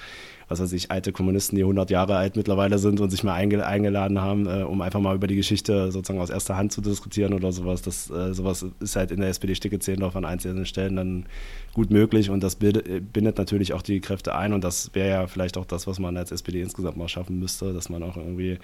[0.48, 3.64] was weiß ich, alte Kommunisten, die 100 Jahre alt mittlerweile sind und sich mal einge
[3.64, 7.34] eingeladen haben, äh, um einfach mal über die Geschichte sozusagen aus erster Hand zu diskutieren
[7.34, 7.82] oder sowas.
[7.82, 11.26] Das, äh, sowas ist halt in der SPD Sticke Zehlendorf an einzelnen Stellen dann
[11.74, 15.26] gut möglich und das bildet, bindet natürlich auch die Kräfte ein und das wäre ja
[15.26, 18.58] vielleicht auch das, was man als SPD insgesamt mal schaffen müsste, dass man auch irgendwie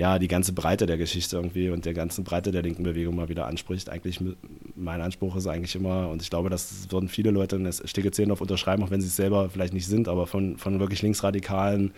[0.00, 3.28] ja, die ganze Breite der Geschichte irgendwie und der ganzen Breite der linken Bewegung mal
[3.28, 3.90] wieder anspricht.
[3.90, 4.18] Eigentlich,
[4.74, 8.10] mein Anspruch ist eigentlich immer, und ich glaube, das würden viele Leute in der Stege
[8.10, 11.92] Zehlendorf unterschreiben, auch wenn sie es selber vielleicht nicht sind, aber von, von wirklich Linksradikalen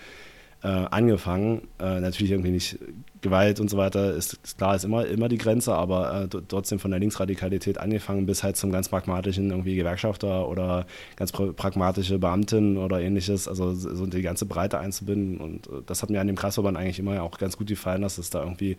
[0.62, 1.68] äh, angefangen.
[1.80, 2.78] Äh, natürlich irgendwie nicht
[3.20, 6.80] Gewalt und so weiter, ist, ist klar, ist immer, immer die Grenze, aber äh, trotzdem
[6.80, 12.18] von der Linksradikalität angefangen bis halt zum ganz pragmatischen irgendwie Gewerkschafter oder ganz pra pragmatische
[12.18, 15.38] Beamtin oder ähnliches, also so so die ganze Breite einzubinden.
[15.38, 18.18] Und äh, das hat mir an dem Kreisverband eigentlich immer auch ganz gut gefallen, dass
[18.18, 18.76] es da irgendwie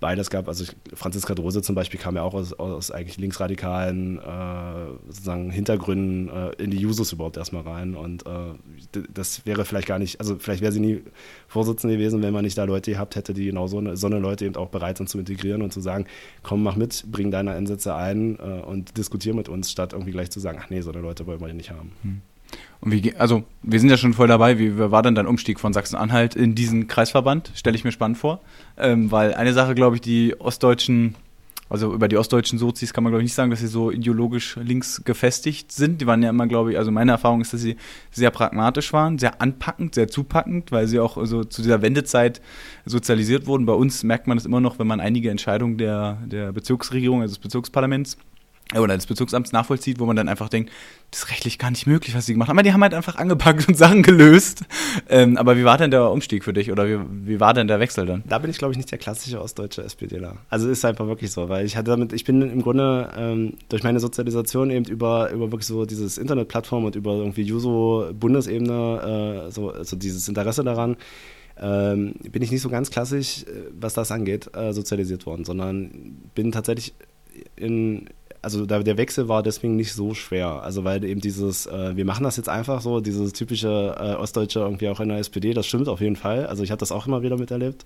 [0.00, 0.48] beides gab.
[0.48, 6.28] Also Franziska Drose zum Beispiel kam ja auch aus, aus eigentlich linksradikalen äh, sozusagen Hintergründen
[6.28, 7.94] äh, in die Jusos überhaupt erstmal rein.
[7.94, 11.02] Und äh, das wäre vielleicht gar nicht, also vielleicht wäre sie nie
[11.48, 14.18] Vorsitzende gewesen, wenn man nicht da Leute gehabt hätte, die genau so eine, so eine
[14.18, 16.06] Leute eben auch bereit sind zu integrieren und zu sagen,
[16.42, 20.30] komm, mach mit, bring deine Einsätze ein äh, und diskutier mit uns, statt irgendwie gleich
[20.30, 21.92] zu sagen, ach nee, so eine Leute wollen wir nicht haben.
[22.80, 24.58] Und wie, also, wir sind ja schon voll dabei.
[24.58, 27.50] Wie war denn dein Umstieg von Sachsen-Anhalt in diesen Kreisverband?
[27.54, 28.40] Stelle ich mir spannend vor.
[28.76, 31.16] Ähm, weil eine Sache, glaube ich, die ostdeutschen,
[31.68, 34.56] also über die ostdeutschen Sozis kann man, glaube ich, nicht sagen, dass sie so ideologisch
[34.62, 36.00] links gefestigt sind.
[36.00, 37.76] Die waren ja immer, glaube ich, also meine Erfahrung ist, dass sie
[38.12, 42.40] sehr pragmatisch waren, sehr anpackend, sehr zupackend, weil sie auch so zu dieser Wendezeit
[42.86, 43.66] sozialisiert wurden.
[43.66, 47.34] Bei uns merkt man das immer noch, wenn man einige Entscheidungen der, der Bezirksregierung, also
[47.34, 48.16] des Bezirksparlaments,
[48.76, 50.70] oder des Bezirksamts nachvollzieht, wo man dann einfach denkt,
[51.10, 52.58] das ist rechtlich gar nicht möglich, was sie gemacht haben.
[52.58, 54.64] Aber die haben halt einfach angepackt und Sachen gelöst.
[55.08, 57.80] Ähm, aber wie war denn der Umstieg für dich oder wie, wie war denn der
[57.80, 58.22] Wechsel dann?
[58.26, 60.36] Da bin ich, glaube ich, nicht der klassische ostdeutsche SPDler.
[60.50, 63.82] Also ist einfach wirklich so, weil ich hatte damit, ich bin im Grunde ähm, durch
[63.82, 69.50] meine Sozialisation eben über, über wirklich so dieses Internetplattform und über irgendwie Juso Bundesebene, äh,
[69.50, 70.96] so, so dieses Interesse daran,
[71.60, 76.18] ähm, bin ich nicht so ganz klassisch, äh, was das angeht, äh, sozialisiert worden, sondern
[76.34, 76.94] bin tatsächlich
[77.56, 78.06] in,
[78.42, 80.62] also da, der Wechsel war deswegen nicht so schwer.
[80.62, 84.60] Also weil eben dieses, äh, wir machen das jetzt einfach so, dieses typische äh, Ostdeutsche
[84.60, 86.46] irgendwie auch in der SPD, das stimmt auf jeden Fall.
[86.46, 87.84] Also ich habe das auch immer wieder miterlebt.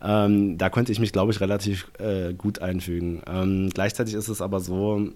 [0.00, 3.22] Ähm, da konnte ich mich, glaube ich, relativ äh, gut einfügen.
[3.26, 5.08] Ähm, gleichzeitig ist es aber so,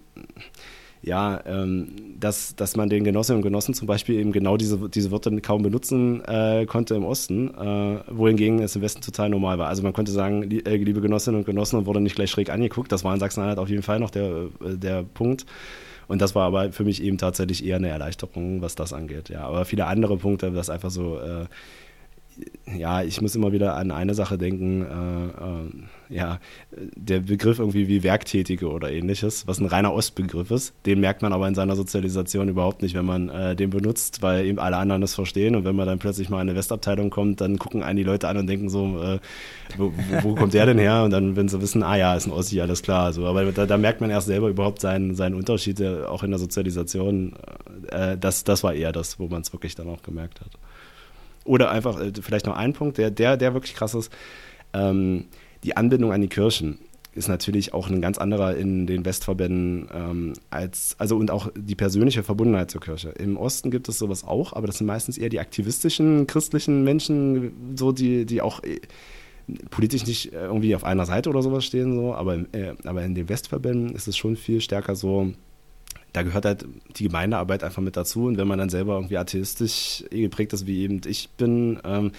[1.02, 1.88] ja, ähm,
[2.20, 5.62] dass, dass man den Genossinnen und Genossen zum Beispiel eben genau diese, diese Wörter kaum
[5.62, 9.66] benutzen äh, konnte im Osten, äh, wohingegen es im Westen total normal war.
[9.66, 12.50] Also man konnte sagen, li äh, liebe Genossinnen und Genossen, und wurde nicht gleich schräg
[12.50, 12.92] angeguckt.
[12.92, 15.44] Das war in Sachsen-Anhalt auf jeden Fall noch der, äh, der Punkt.
[16.06, 19.28] Und das war aber für mich eben tatsächlich eher eine Erleichterung, was das angeht.
[19.28, 21.46] Ja, aber viele andere Punkte, das einfach so, äh,
[22.76, 26.38] ja, ich muss immer wieder an eine Sache denken, äh, äh, ja,
[26.94, 31.32] der Begriff irgendwie wie Werktätige oder ähnliches, was ein reiner Ostbegriff ist, den merkt man
[31.32, 35.00] aber in seiner Sozialisation überhaupt nicht, wenn man äh, den benutzt, weil eben alle anderen
[35.00, 37.96] das verstehen und wenn man dann plötzlich mal in eine Westabteilung kommt, dann gucken einen
[37.96, 39.18] die Leute an und denken so, äh,
[39.76, 39.92] wo,
[40.22, 41.02] wo, kommt der denn her?
[41.04, 43.66] Und dann, wenn sie wissen, ah ja, ist ein Ossi, alles klar, so, aber da,
[43.66, 47.34] da merkt man erst selber überhaupt seinen, seinen Unterschied, auch in der Sozialisation,
[47.90, 50.50] äh, das, das war eher das, wo man es wirklich dann auch gemerkt hat.
[51.44, 54.12] Oder einfach, äh, vielleicht noch ein Punkt, der, der, der wirklich krass ist.
[54.72, 55.26] Ähm,
[55.64, 56.78] die Anbindung an die Kirchen
[57.14, 61.74] ist natürlich auch ein ganz anderer in den Westverbänden ähm, als, also und auch die
[61.74, 63.10] persönliche Verbundenheit zur Kirche.
[63.10, 67.76] Im Osten gibt es sowas auch, aber das sind meistens eher die aktivistischen christlichen Menschen,
[67.76, 68.80] so die, die auch äh,
[69.70, 73.14] politisch nicht äh, irgendwie auf einer Seite oder sowas stehen, so, aber, äh, aber in
[73.14, 75.32] den Westverbänden ist es schon viel stärker so,
[76.12, 78.26] da gehört halt die Gemeindearbeit einfach mit dazu.
[78.26, 82.12] Und wenn man dann selber irgendwie atheistisch geprägt ist, wie eben ich bin, ähm,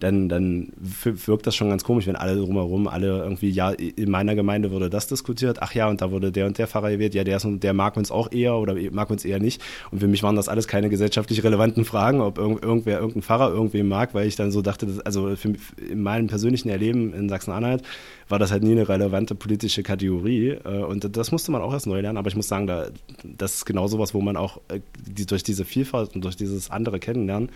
[0.00, 4.34] dann, dann wirkt das schon ganz komisch, wenn alle drumherum, alle irgendwie, ja, in meiner
[4.34, 7.22] Gemeinde wurde das diskutiert, ach ja, und da wurde der und der Pfarrer gewählt, ja,
[7.22, 9.62] der, ist, der mag uns auch eher oder mag uns eher nicht.
[9.90, 13.50] Und für mich waren das alles keine gesellschaftlich relevanten Fragen, ob irgend, irgendwer irgendein Pfarrer
[13.50, 15.54] irgendwen mag, weil ich dann so dachte, dass, also für,
[15.90, 17.82] in meinem persönlichen Erleben in Sachsen-Anhalt
[18.28, 20.56] war das halt nie eine relevante politische Kategorie.
[20.64, 22.16] Äh, und das musste man auch erst neu lernen.
[22.16, 22.88] Aber ich muss sagen, da,
[23.24, 24.80] das ist genau sowas, wo man auch äh,
[25.26, 27.50] durch diese Vielfalt und durch dieses andere Kennenlernen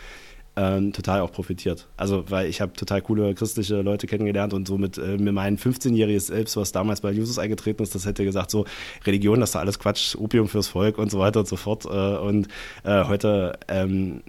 [0.57, 1.89] ähm, total auch profitiert.
[1.97, 5.57] Also, weil ich habe total coole christliche Leute kennengelernt und so mit, äh, mit meinem
[5.57, 8.65] 15-jähriges Selbst, was damals bei Jusus eingetreten ist, das hätte gesagt, so
[9.05, 11.87] Religion, das ist alles Quatsch, Opium fürs Volk und so weiter und so fort.
[11.87, 12.49] Äh, und
[12.85, 14.23] äh, heute, ähm,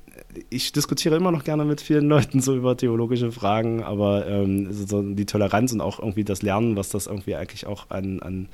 [0.50, 5.02] ich diskutiere immer noch gerne mit vielen Leuten so über theologische Fragen, aber ähm, so
[5.02, 8.50] die Toleranz und auch irgendwie das Lernen, was das irgendwie eigentlich auch an, an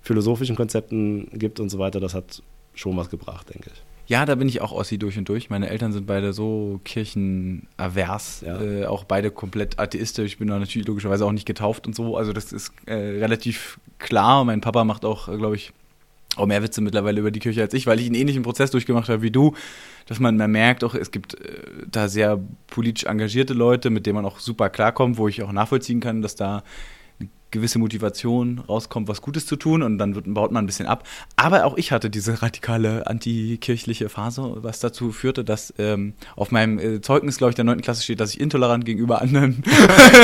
[0.00, 2.42] philosophischen Konzepten gibt und so weiter, das hat
[2.74, 3.95] schon was gebracht, denke ich.
[4.06, 5.50] Ja, da bin ich auch Ossi durch und durch.
[5.50, 8.60] Meine Eltern sind beide so kirchenavers, ja.
[8.60, 10.32] äh, auch beide komplett atheistisch.
[10.32, 12.16] Ich bin da natürlich logischerweise auch nicht getauft und so.
[12.16, 14.44] Also das ist äh, relativ klar.
[14.44, 15.72] Mein Papa macht auch, äh, glaube ich,
[16.36, 19.08] auch mehr Witze mittlerweile über die Kirche als ich, weil ich einen ähnlichen Prozess durchgemacht
[19.08, 19.54] habe wie du,
[20.06, 22.38] dass man mehr merkt, auch es gibt äh, da sehr
[22.68, 26.36] politisch engagierte Leute, mit denen man auch super klarkommt, wo ich auch nachvollziehen kann, dass
[26.36, 26.62] da
[27.56, 31.06] gewisse Motivation rauskommt, was Gutes zu tun und dann wird, baut man ein bisschen ab.
[31.36, 36.78] Aber auch ich hatte diese radikale antikirchliche Phase, was dazu führte, dass ähm, auf meinem
[36.78, 37.80] äh, Zeugnis, glaube ich, der 9.
[37.82, 39.62] Klasse steht, dass ich intolerant gegenüber anderen,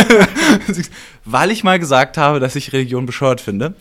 [1.24, 3.74] weil ich mal gesagt habe, dass ich Religion bescheuert finde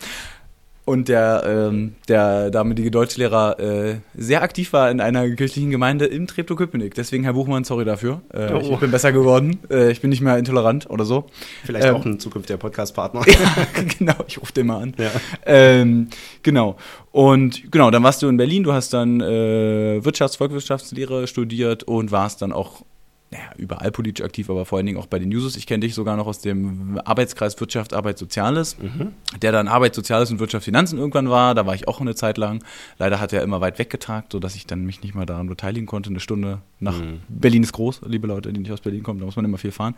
[0.84, 6.26] und der, ähm, der damalige Deutschlehrer äh, sehr aktiv war in einer kirchlichen Gemeinde in
[6.26, 6.96] Treptow-Köpenick.
[6.96, 8.22] Deswegen, Herr Buchmann, sorry dafür.
[8.34, 8.74] Äh, oh.
[8.74, 9.60] Ich bin besser geworden.
[9.70, 11.26] Äh, ich bin nicht mehr intolerant oder so.
[11.64, 13.22] Vielleicht ähm, auch ein zukünftiger Podcast-Partner.
[13.28, 13.68] ja,
[13.98, 14.94] genau, ich rufe den mal an.
[14.98, 15.12] Ja.
[15.46, 16.08] Ähm,
[16.42, 16.78] genau.
[17.12, 22.12] Und genau, dann warst du in Berlin, du hast dann äh, Wirtschafts-, Volkswirtschaftslehre studiert und
[22.12, 22.84] warst dann auch
[23.32, 25.56] naja, überall politisch aktiv, aber vor allen Dingen auch bei den Newses.
[25.56, 29.14] Ich kenne dich sogar noch aus dem Arbeitskreis Wirtschaft, Arbeit, Soziales, mhm.
[29.42, 31.56] der dann Arbeit, Soziales und Wirtschaft, Finanzen irgendwann war.
[31.56, 32.62] Da war ich auch eine Zeit lang.
[32.98, 36.10] Leider hat er immer weit weggetagt, sodass ich dann mich nicht mal daran beteiligen konnte.
[36.10, 37.22] Eine Stunde nach mhm.
[37.30, 39.72] Berlin ist groß, liebe Leute, die nicht aus Berlin kommen, da muss man immer viel
[39.72, 39.96] fahren.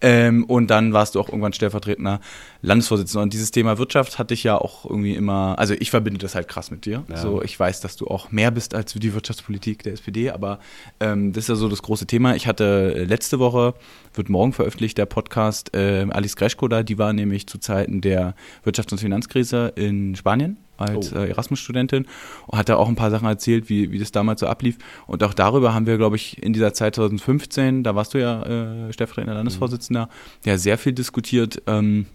[0.00, 2.20] Ähm, und dann warst du auch irgendwann stellvertretender
[2.62, 3.24] Landesvorsitzender.
[3.24, 6.46] Und dieses Thema Wirtschaft hatte ich ja auch irgendwie immer, also ich verbinde das halt
[6.46, 7.02] krass mit dir.
[7.08, 7.16] Ja.
[7.16, 10.60] So, ich weiß, dass du auch mehr bist als die Wirtschaftspolitik der SPD, aber
[11.00, 12.36] ähm, das ist ja so das große Thema.
[12.36, 13.74] Ich hatte äh, letzte Woche,
[14.14, 18.34] wird morgen veröffentlicht, der Podcast äh, Alice Greschko da, die war nämlich zu Zeiten der
[18.64, 21.18] Wirtschafts- und Finanzkrise in Spanien als oh.
[21.18, 22.06] äh, Erasmus-Studentin
[22.46, 24.76] und hat da auch ein paar Sachen erzählt, wie, wie das damals so ablief.
[25.06, 28.42] Und auch darüber haben wir, glaube ich, in dieser Zeit 2015, da warst du ja
[28.42, 30.48] äh, stellvertretender Landesvorsitzender, mhm.
[30.50, 31.62] ja sehr viel diskutiert.
[31.66, 32.06] Ähm,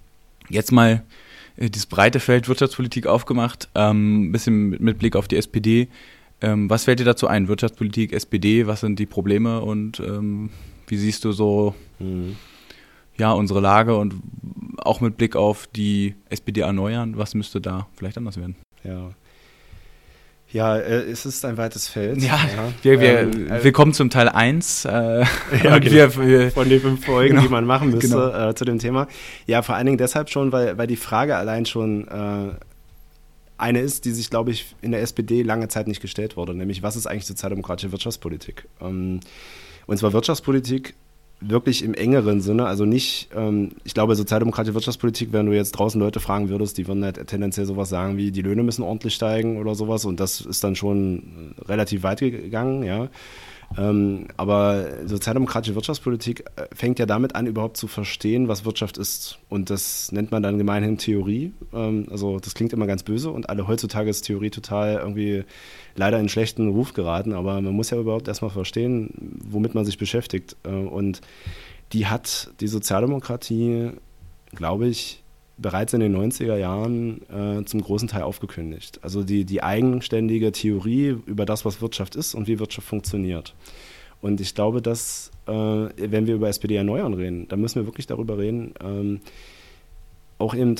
[0.49, 1.03] jetzt mal
[1.57, 5.87] äh, dieses breite Feld Wirtschaftspolitik aufgemacht, ähm, ein bisschen mit, mit Blick auf die SPD.
[6.41, 7.47] Ähm, was fällt dir dazu ein?
[7.47, 10.49] Wirtschaftspolitik, SPD, was sind die Probleme und ähm,
[10.87, 12.35] wie siehst du so mhm.
[13.17, 14.15] ja, unsere Lage und
[14.77, 18.55] auch mit Blick auf die SPD erneuern, was müsste da vielleicht anders werden?
[18.83, 19.11] Ja.
[20.53, 22.21] Ja, äh, es ist ein weites Feld.
[22.21, 22.73] Ja, ja.
[22.81, 24.89] Wir, wir, ähm, äh, wir kommen zum Teil 1 äh,
[25.63, 25.81] ja, genau.
[25.81, 27.43] wir, wir, von den fünf Folgen, genau.
[27.43, 28.49] die man machen müsste genau.
[28.49, 29.07] äh, zu dem Thema.
[29.47, 32.05] Ja, vor allen Dingen deshalb schon, weil, weil die Frage allein schon
[33.61, 36.83] eine ist, die sich, glaube ich, in der SPD lange Zeit nicht gestellt wurde, nämlich
[36.83, 38.67] was ist eigentlich sozialdemokratische Wirtschaftspolitik?
[38.81, 39.19] Ähm,
[39.87, 40.95] und zwar Wirtschaftspolitik
[41.41, 45.99] wirklich im engeren Sinne, also nicht, ähm, ich glaube, sozialdemokratische Wirtschaftspolitik, wenn du jetzt draußen
[45.99, 49.57] Leute fragen würdest, die würden halt tendenziell sowas sagen wie, die Löhne müssen ordentlich steigen
[49.57, 53.09] oder sowas und das ist dann schon relativ weit gegangen, ja.
[53.77, 59.39] Ähm, aber sozialdemokratische Wirtschaftspolitik äh, fängt ja damit an, überhaupt zu verstehen, was Wirtschaft ist.
[59.49, 61.53] Und das nennt man dann gemeinhin Theorie.
[61.73, 65.45] Ähm, also das klingt immer ganz böse und alle heutzutage ist Theorie total irgendwie
[65.95, 67.33] leider in schlechten Ruf geraten.
[67.33, 70.57] Aber man muss ja überhaupt erstmal verstehen, womit man sich beschäftigt.
[70.63, 71.21] Äh, und
[71.93, 73.91] die hat die Sozialdemokratie,
[74.53, 75.20] glaube ich,
[75.61, 78.99] bereits in den 90er Jahren äh, zum großen Teil aufgekündigt.
[79.03, 83.53] Also die, die eigenständige Theorie über das, was Wirtschaft ist und wie Wirtschaft funktioniert.
[84.21, 88.07] Und ich glaube, dass, äh, wenn wir über SPD erneuern reden, dann müssen wir wirklich
[88.07, 89.21] darüber reden, ähm,
[90.37, 90.75] auch eben,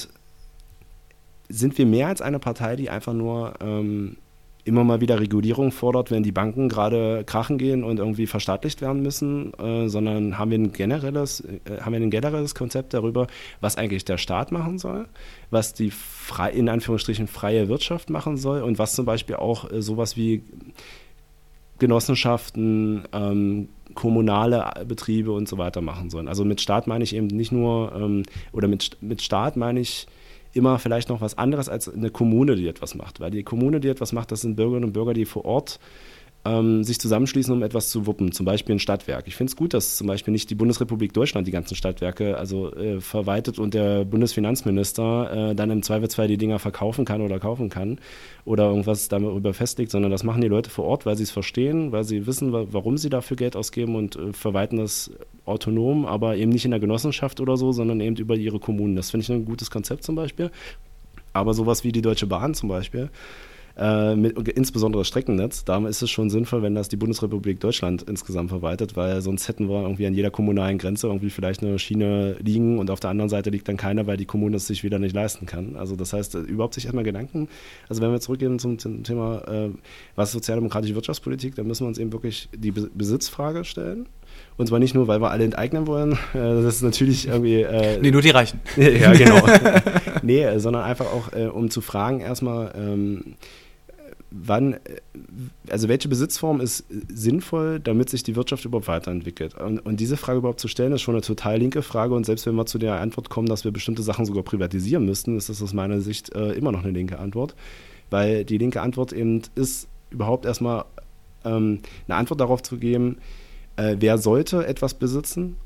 [1.49, 4.17] sind wir mehr als eine Partei, die einfach nur ähm,
[4.63, 9.01] immer mal wieder Regulierung fordert, wenn die Banken gerade krachen gehen und irgendwie verstaatlicht werden
[9.01, 13.27] müssen, äh, sondern haben wir, ein generelles, äh, haben wir ein generelles Konzept darüber,
[13.59, 15.07] was eigentlich der Staat machen soll,
[15.49, 19.81] was die frei, in Anführungsstrichen freie Wirtschaft machen soll und was zum Beispiel auch äh,
[19.81, 20.43] sowas wie
[21.79, 26.27] Genossenschaften, ähm, kommunale Betriebe und so weiter machen sollen.
[26.27, 30.07] Also mit Staat meine ich eben nicht nur, ähm, oder mit, mit Staat meine ich
[30.53, 33.19] immer vielleicht noch was anderes als eine Kommune, die etwas macht.
[33.19, 35.79] Weil die Kommune, die etwas macht, das sind Bürgerinnen und Bürger, die vor Ort
[36.43, 39.27] ähm, sich zusammenschließen, um etwas zu wuppen, zum Beispiel ein Stadtwerk.
[39.27, 42.73] Ich finde es gut, dass zum Beispiel nicht die Bundesrepublik Deutschland die ganzen Stadtwerke also
[42.73, 47.69] äh, verwaltet und der Bundesfinanzminister äh, dann im Zweifelsfall die Dinger verkaufen kann oder kaufen
[47.69, 47.99] kann
[48.43, 51.91] oder irgendwas darüber festlegt, sondern das machen die Leute vor Ort, weil sie es verstehen,
[51.91, 55.11] weil sie wissen, warum sie dafür Geld ausgeben und äh, verwalten das
[55.45, 58.95] autonom, aber eben nicht in der Genossenschaft oder so, sondern eben über ihre Kommunen.
[58.95, 60.49] Das finde ich ein gutes Konzept zum Beispiel.
[61.33, 63.09] Aber sowas wie die Deutsche Bahn zum Beispiel,
[63.77, 68.49] äh, mit, insbesondere Streckennetz, da ist es schon sinnvoll, wenn das die Bundesrepublik Deutschland insgesamt
[68.49, 72.79] verwaltet, weil sonst hätten wir irgendwie an jeder kommunalen Grenze irgendwie vielleicht eine Schiene liegen
[72.79, 75.15] und auf der anderen Seite liegt dann keiner, weil die Kommune es sich wieder nicht
[75.15, 75.75] leisten kann.
[75.75, 77.47] Also das heißt, äh, überhaupt sich erstmal Gedanken,
[77.89, 79.69] also wenn wir zurückgehen zum, zum Thema, äh,
[80.15, 84.07] was sozialdemokratische Wirtschaftspolitik, dann müssen wir uns eben wirklich die Besitzfrage stellen.
[84.57, 86.13] Und zwar nicht nur, weil wir alle enteignen wollen.
[86.33, 87.61] Äh, das ist natürlich irgendwie.
[87.61, 88.59] Äh, nee, nur die Reichen.
[88.75, 89.41] ja, genau.
[90.21, 93.35] nee, sondern einfach auch, äh, um zu fragen, erstmal, ähm,
[94.31, 94.77] wann,
[95.69, 99.55] also welche Besitzform ist sinnvoll, damit sich die Wirtschaft überhaupt weiterentwickelt?
[99.55, 102.13] Und, und, diese Frage überhaupt zu stellen, ist schon eine total linke Frage.
[102.13, 105.37] Und selbst wenn wir zu der Antwort kommen, dass wir bestimmte Sachen sogar privatisieren müssten,
[105.37, 107.55] ist das aus meiner Sicht äh, immer noch eine linke Antwort.
[108.09, 110.85] Weil die linke Antwort eben ist, überhaupt erstmal
[111.43, 113.17] ähm, eine Antwort darauf zu geben,
[113.81, 115.57] äh, wer sollte etwas besitzen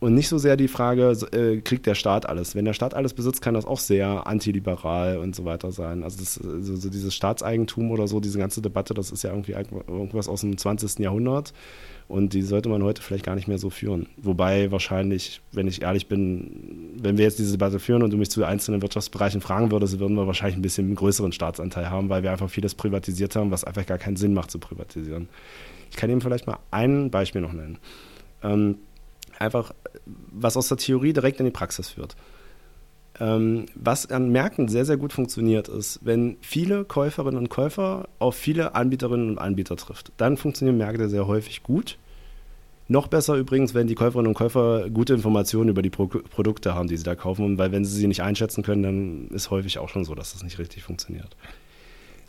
[0.00, 2.56] und nicht so sehr die Frage, äh, kriegt der Staat alles?
[2.56, 6.02] Wenn der Staat alles besitzt, kann das auch sehr antiliberal und so weiter sein.
[6.02, 9.52] Also, das, so, so dieses Staatseigentum oder so, diese ganze Debatte, das ist ja irgendwie
[9.52, 10.98] irgendwas aus dem 20.
[10.98, 11.52] Jahrhundert
[12.08, 14.08] und die sollte man heute vielleicht gar nicht mehr so führen.
[14.16, 18.30] Wobei wahrscheinlich, wenn ich ehrlich bin, wenn wir jetzt diese Debatte führen und du mich
[18.30, 22.24] zu einzelnen Wirtschaftsbereichen fragen würdest, würden wir wahrscheinlich ein bisschen einen größeren Staatsanteil haben, weil
[22.24, 25.28] wir einfach vieles privatisiert haben, was einfach gar keinen Sinn macht zu privatisieren.
[25.92, 27.78] Ich kann Ihnen vielleicht mal ein Beispiel noch nennen.
[28.42, 28.78] Ähm,
[29.38, 29.74] einfach,
[30.06, 32.16] was aus der Theorie direkt in die Praxis führt.
[33.20, 38.34] Ähm, was an Märkten sehr, sehr gut funktioniert, ist, wenn viele Käuferinnen und Käufer auf
[38.34, 40.12] viele Anbieterinnen und Anbieter trifft.
[40.16, 41.98] Dann funktionieren Märkte sehr häufig gut.
[42.88, 46.88] Noch besser übrigens, wenn die Käuferinnen und Käufer gute Informationen über die Pro Produkte haben,
[46.88, 49.90] die sie da kaufen, weil wenn sie sie nicht einschätzen können, dann ist häufig auch
[49.90, 51.36] schon so, dass das nicht richtig funktioniert.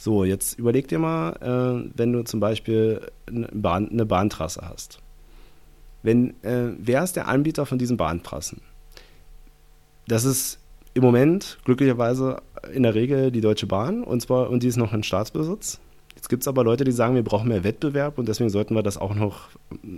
[0.03, 4.99] So, jetzt überleg dir mal, äh, wenn du zum Beispiel eine, Bahn, eine Bahntrasse hast.
[6.01, 8.59] Wenn, äh, wer ist der Anbieter von diesen Bahntrassen?
[10.09, 10.59] Das ist
[10.93, 12.41] im Moment glücklicherweise
[12.73, 15.79] in der Regel die Deutsche Bahn und zwar und die ist noch in Staatsbesitz.
[16.17, 18.83] Jetzt gibt es aber Leute, die sagen, wir brauchen mehr Wettbewerb und deswegen sollten wir
[18.83, 19.51] das auch noch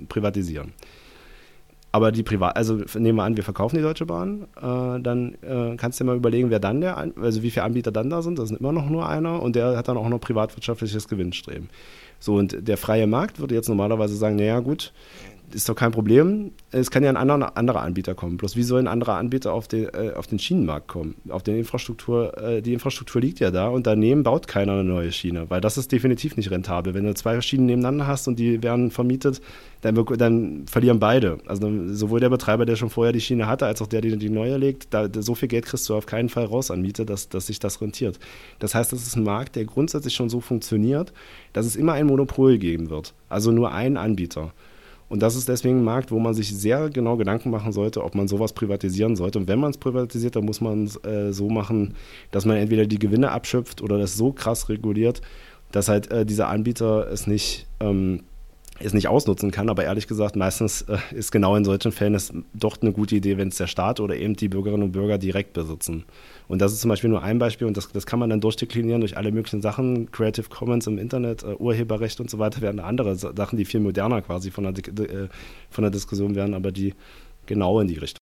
[0.08, 0.74] privatisieren.
[1.96, 5.78] Aber die Privat, also nehmen wir an, wir verkaufen die Deutsche Bahn, äh, dann äh,
[5.78, 8.38] kannst du dir mal überlegen, wer dann der, also wie viele Anbieter dann da sind.
[8.38, 11.70] Das sind immer noch nur einer und der hat dann auch noch privatwirtschaftliches Gewinnstreben.
[12.20, 14.92] So, und der freie Markt würde jetzt normalerweise sagen, naja gut,
[15.54, 16.52] ist doch kein Problem.
[16.72, 18.38] Es kann ja ein anderer, anderer Anbieter kommen.
[18.38, 21.16] Bloß wie soll ein anderer Anbieter auf den, äh, auf den Schienenmarkt kommen?
[21.30, 25.12] Auf den Infrastruktur, äh, die Infrastruktur liegt ja da und daneben baut keiner eine neue
[25.12, 26.94] Schiene, weil das ist definitiv nicht rentabel.
[26.94, 29.42] Wenn du zwei Schienen nebeneinander hast und die werden vermietet,
[29.82, 31.38] dann, dann verlieren beide.
[31.46, 34.30] Also sowohl der Betreiber, der schon vorher die Schiene hatte, als auch der, der die
[34.30, 37.30] neue legt, da, so viel Geld kriegst du auf keinen Fall raus an Miete, dass,
[37.30, 38.20] dass sich das rentiert.
[38.60, 41.14] Das heißt, das ist ein Markt, der grundsätzlich schon so funktioniert,
[41.54, 43.14] dass es immer ein Monopol geben wird.
[43.30, 44.54] Also nur einen Anbieter.
[45.08, 48.16] Und das ist deswegen ein Markt, wo man sich sehr genau Gedanken machen sollte, ob
[48.16, 49.38] man sowas privatisieren sollte.
[49.38, 51.94] Und wenn man es privatisiert, dann muss man es äh, so machen,
[52.32, 55.22] dass man entweder die Gewinne abschöpft oder das so krass reguliert,
[55.72, 58.24] dass halt äh, dieser Anbieter es nicht, ähm,
[58.80, 59.70] es nicht ausnutzen kann.
[59.70, 63.38] Aber ehrlich gesagt, meistens äh, ist genau in solchen Fällen es doch eine gute Idee,
[63.38, 66.06] wenn es der Staat oder eben die Bürgerinnen und Bürger direkt besitzen.
[66.48, 69.02] Und das ist zum Beispiel nur ein Beispiel und das, das kann man dann durchdeklinieren
[69.02, 70.12] durch alle möglichen Sachen.
[70.12, 74.22] Creative Commons im Internet, uh, Urheberrecht und so weiter werden andere Sachen, die viel moderner
[74.22, 75.30] quasi von der, äh,
[75.70, 76.94] von der Diskussion werden, aber die
[77.46, 78.20] genau in die Richtung.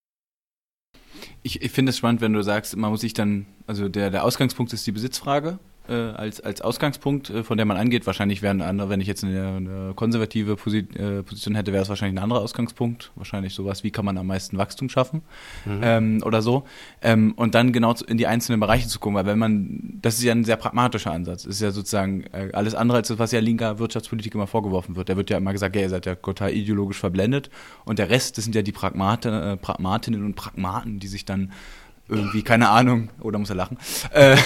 [1.42, 4.24] Ich, ich finde es spannend, wenn du sagst, man muss sich dann, also der, der
[4.24, 5.58] Ausgangspunkt ist die Besitzfrage
[5.88, 8.06] äh, als, als Ausgangspunkt, äh, von der man angeht.
[8.06, 11.88] Wahrscheinlich wären andere, wenn ich jetzt eine, eine konservative Posi äh, Position hätte, wäre es
[11.88, 13.12] wahrscheinlich ein anderer Ausgangspunkt.
[13.16, 15.22] Wahrscheinlich sowas, wie kann man am meisten Wachstum schaffen
[15.64, 15.80] mhm.
[15.82, 16.64] ähm, oder so.
[17.02, 20.24] Ähm, und dann genau in die einzelnen Bereiche zu gucken, weil wenn man, das ist
[20.24, 21.42] ja ein sehr pragmatischer Ansatz.
[21.44, 24.96] Das ist ja sozusagen äh, alles andere als das, was ja linker Wirtschaftspolitik immer vorgeworfen
[24.96, 25.08] wird.
[25.08, 27.50] Da wird ja immer gesagt, ja, ihr seid ja total ideologisch verblendet.
[27.84, 31.52] Und der Rest, das sind ja die Pragmate, äh, Pragmatinnen und Pragmaten, die sich dann
[32.08, 33.78] irgendwie, keine Ahnung, oder muss er lachen,
[34.12, 34.36] äh,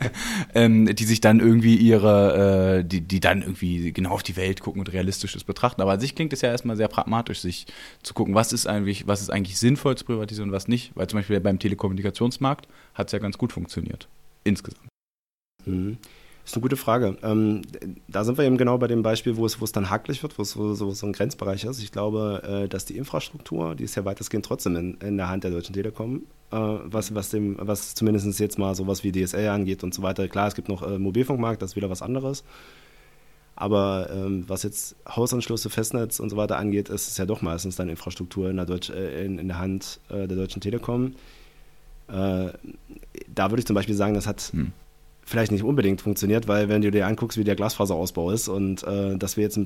[0.54, 4.60] ähm, die sich dann irgendwie ihre, äh, die, die dann irgendwie genau auf die Welt
[4.60, 5.80] gucken und realistisches betrachten.
[5.80, 7.66] Aber an sich klingt es ja erstmal sehr pragmatisch, sich
[8.02, 10.92] zu gucken, was ist eigentlich, was ist eigentlich sinnvoll zu privatisieren und was nicht.
[10.94, 14.08] Weil zum Beispiel beim Telekommunikationsmarkt hat es ja ganz gut funktioniert.
[14.44, 14.86] Insgesamt.
[15.64, 15.98] Mhm.
[16.46, 17.16] Das ist eine gute Frage.
[17.24, 17.62] Ähm,
[18.06, 20.38] da sind wir eben genau bei dem Beispiel, wo es, wo es dann hakelig wird,
[20.38, 21.82] wo es so, so, ein Grenzbereich ist.
[21.82, 25.42] Ich glaube, äh, dass die Infrastruktur, die ist ja weitestgehend trotzdem in, in der Hand
[25.42, 26.22] der Deutschen Telekom,
[26.52, 30.28] äh, was, was, dem, was zumindest jetzt mal sowas wie DSL angeht und so weiter.
[30.28, 32.44] Klar, es gibt noch äh, Mobilfunkmarkt, das ist wieder was anderes.
[33.56, 37.74] Aber ähm, was jetzt Hausanschlüsse, Festnetz und so weiter angeht, ist es ja doch meistens
[37.74, 41.16] dann Infrastruktur in der, Deutsch, äh, in, in, der Hand äh, der Deutschen Telekom.
[42.06, 42.50] Äh,
[43.34, 44.70] da würde ich zum Beispiel sagen, das hat hm
[45.26, 49.16] vielleicht nicht unbedingt funktioniert, weil wenn du dir anguckst, wie der Glasfaserausbau ist und äh,
[49.16, 49.58] dass wir jetzt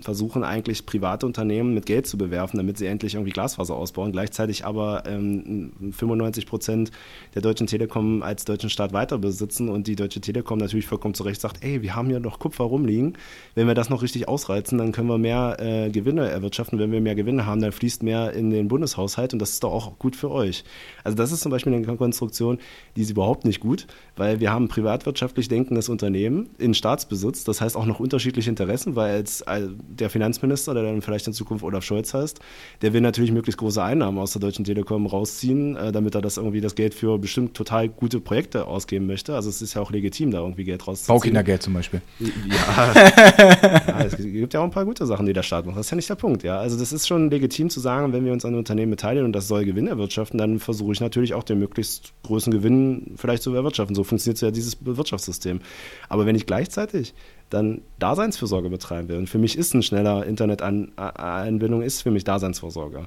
[0.00, 4.64] versuchen, eigentlich private Unternehmen mit Geld zu bewerfen, damit sie endlich irgendwie Glasfaser ausbauen, gleichzeitig
[4.64, 6.90] aber ähm, 95 Prozent
[7.34, 11.22] der Deutschen Telekom als deutschen Staat weiter besitzen und die Deutsche Telekom natürlich vollkommen zu
[11.22, 13.18] Recht sagt, ey, wir haben hier noch Kupfer rumliegen,
[13.54, 17.00] wenn wir das noch richtig ausreizen, dann können wir mehr äh, Gewinne erwirtschaften, wenn wir
[17.00, 20.16] mehr Gewinne haben, dann fließt mehr in den Bundeshaushalt und das ist doch auch gut
[20.16, 20.64] für euch.
[21.04, 22.58] Also das ist zum Beispiel eine Konstruktion,
[22.96, 23.86] die ist überhaupt nicht gut,
[24.16, 28.96] weil wir haben privat privatwirtschaftlich denkendes Unternehmen in Staatsbesitz, das heißt auch noch unterschiedliche Interessen,
[28.96, 29.42] weil als
[29.88, 32.40] der Finanzminister, der dann vielleicht in Zukunft Olaf Scholz heißt,
[32.82, 36.36] der will natürlich möglichst große Einnahmen aus der Deutschen Telekom rausziehen, äh, damit er das
[36.36, 39.34] irgendwie das Geld für bestimmt total gute Projekte ausgeben möchte.
[39.34, 41.14] Also es ist ja auch legitim, da irgendwie Geld rauszuziehen.
[41.14, 42.02] Baukindergeld zum Beispiel.
[42.18, 45.76] Ja, ja, es gibt ja auch ein paar gute Sachen, die der Staat macht.
[45.76, 46.58] Das ist ja nicht der Punkt, ja.
[46.58, 49.48] Also das ist schon legitim zu sagen, wenn wir uns an Unternehmen beteiligen und das
[49.48, 53.94] soll Gewinn erwirtschaften, dann versuche ich natürlich auch den möglichst großen Gewinn vielleicht zu erwirtschaften.
[53.94, 55.60] So funktioniert ja dieses Wirtschaftssystem.
[56.08, 57.14] Aber wenn ich gleichzeitig
[57.50, 63.06] dann Daseinsvorsorge betreiben will, und für mich ist ein schneller Internetanbindung ist für mich Daseinsvorsorge,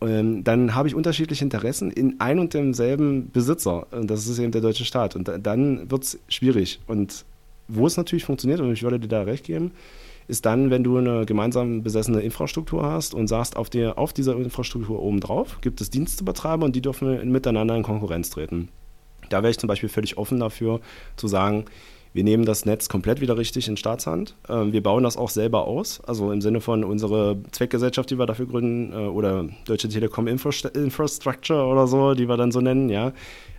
[0.00, 3.86] ähm, dann habe ich unterschiedliche Interessen in ein und demselben Besitzer.
[3.90, 5.16] Und das ist eben der deutsche Staat.
[5.16, 6.80] Und dann wird es schwierig.
[6.86, 7.24] Und
[7.66, 9.72] wo es natürlich funktioniert, und ich würde dir da recht geben,
[10.28, 14.36] ist dann, wenn du eine gemeinsam besessene Infrastruktur hast und sagst, auf, der, auf dieser
[14.36, 18.68] Infrastruktur obendrauf gibt es Dienstebetreiber und die dürfen miteinander in Konkurrenz treten.
[19.30, 20.80] Da wäre ich zum Beispiel völlig offen dafür,
[21.16, 21.64] zu sagen,
[22.12, 24.34] wir nehmen das Netz komplett wieder richtig in Staatshand.
[24.48, 28.26] Ähm, wir bauen das auch selber aus, also im Sinne von unserer Zweckgesellschaft, die wir
[28.26, 33.12] dafür gründen, äh, oder Deutsche Telekom Infrastructure oder so, die wir dann so nennen, ja.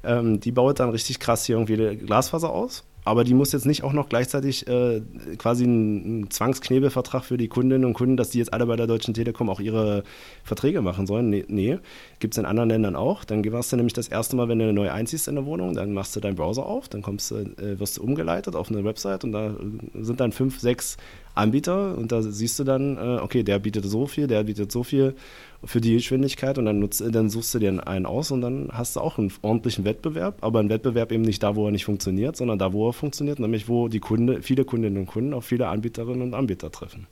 [0.04, 3.84] Ähm, die baut dann richtig krass hier irgendwie Glasfaser aus aber die muss jetzt nicht
[3.84, 5.02] auch noch gleichzeitig äh,
[5.40, 9.16] quasi einen Zwangsknebelvertrag für die Kundinnen und Kunden, dass die jetzt alle bei der Deutschen
[9.16, 10.04] Telekom auch ihre
[10.44, 11.28] Verträge machen sollen.
[11.32, 11.80] Nee, nee.
[12.20, 13.24] gibt es in anderen Ländern auch.
[13.24, 15.92] Dann warst du nämlich das erste Mal, wenn du neu einziehst in der Wohnung, dann
[15.92, 19.32] machst du deinen Browser auf, dann kommst, äh, wirst du umgeleitet auf eine Website und
[19.32, 19.56] da
[20.00, 20.98] sind dann fünf, sechs
[21.34, 24.84] Anbieter und da siehst du dann, äh, okay, der bietet so viel, der bietet so
[24.84, 25.16] viel
[25.64, 28.96] für die Geschwindigkeit und dann, nutzt, dann suchst du dir einen aus und dann hast
[28.96, 32.38] du auch einen ordentlichen Wettbewerb, aber einen Wettbewerb eben nicht da, wo er nicht funktioniert,
[32.38, 35.68] sondern da, wo er funktioniert, nämlich wo die Kunde, viele Kundinnen und Kunden auf viele
[35.68, 37.08] Anbieterinnen und Anbieter treffen.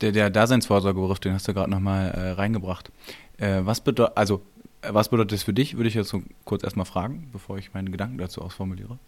[0.00, 2.90] Der, der Daseinsvorsorgebegriff, den hast du gerade nochmal äh, reingebracht.
[3.38, 4.42] Äh, was bedeutet, also
[4.82, 7.90] was bedeutet das für dich, würde ich jetzt so kurz erstmal fragen, bevor ich meine
[7.90, 8.98] Gedanken dazu ausformuliere.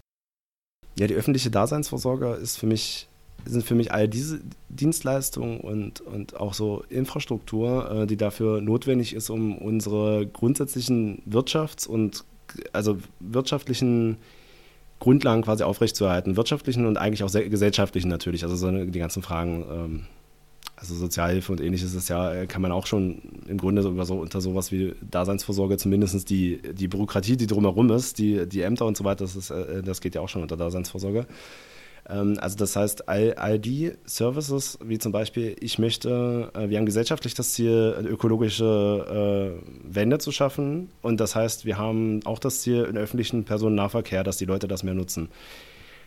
[0.99, 3.09] Ja, die öffentliche Daseinsvorsorge ist für mich
[3.45, 9.15] sind für mich all diese Dienstleistungen und, und auch so Infrastruktur, äh, die dafür notwendig
[9.15, 12.25] ist, um unsere grundsätzlichen Wirtschafts- und
[12.73, 14.19] also wirtschaftlichen
[15.01, 16.37] Grundlagen quasi aufrechtzuerhalten.
[16.37, 18.45] Wirtschaftlichen und eigentlich auch gesellschaftlichen natürlich.
[18.45, 20.07] Also so die ganzen Fragen, ähm,
[20.77, 24.15] also Sozialhilfe und ähnliches ist ja, äh, kann man auch schon im Grunde über so,
[24.15, 28.97] unter sowas wie Daseinsvorsorge zumindest die, die Bürokratie, die drumherum ist, die, die Ämter und
[28.97, 31.27] so weiter, das, ist, äh, das geht ja auch schon unter Daseinsvorsorge.
[32.09, 36.79] Ähm, also das heißt, all, all die Services, wie zum Beispiel, ich möchte, äh, wir
[36.79, 40.91] haben gesellschaftlich das Ziel, ökologische äh, Wände zu schaffen.
[41.01, 44.83] Und das heißt, wir haben auch das Ziel, im öffentlichen Personennahverkehr, dass die Leute das
[44.83, 45.29] mehr nutzen.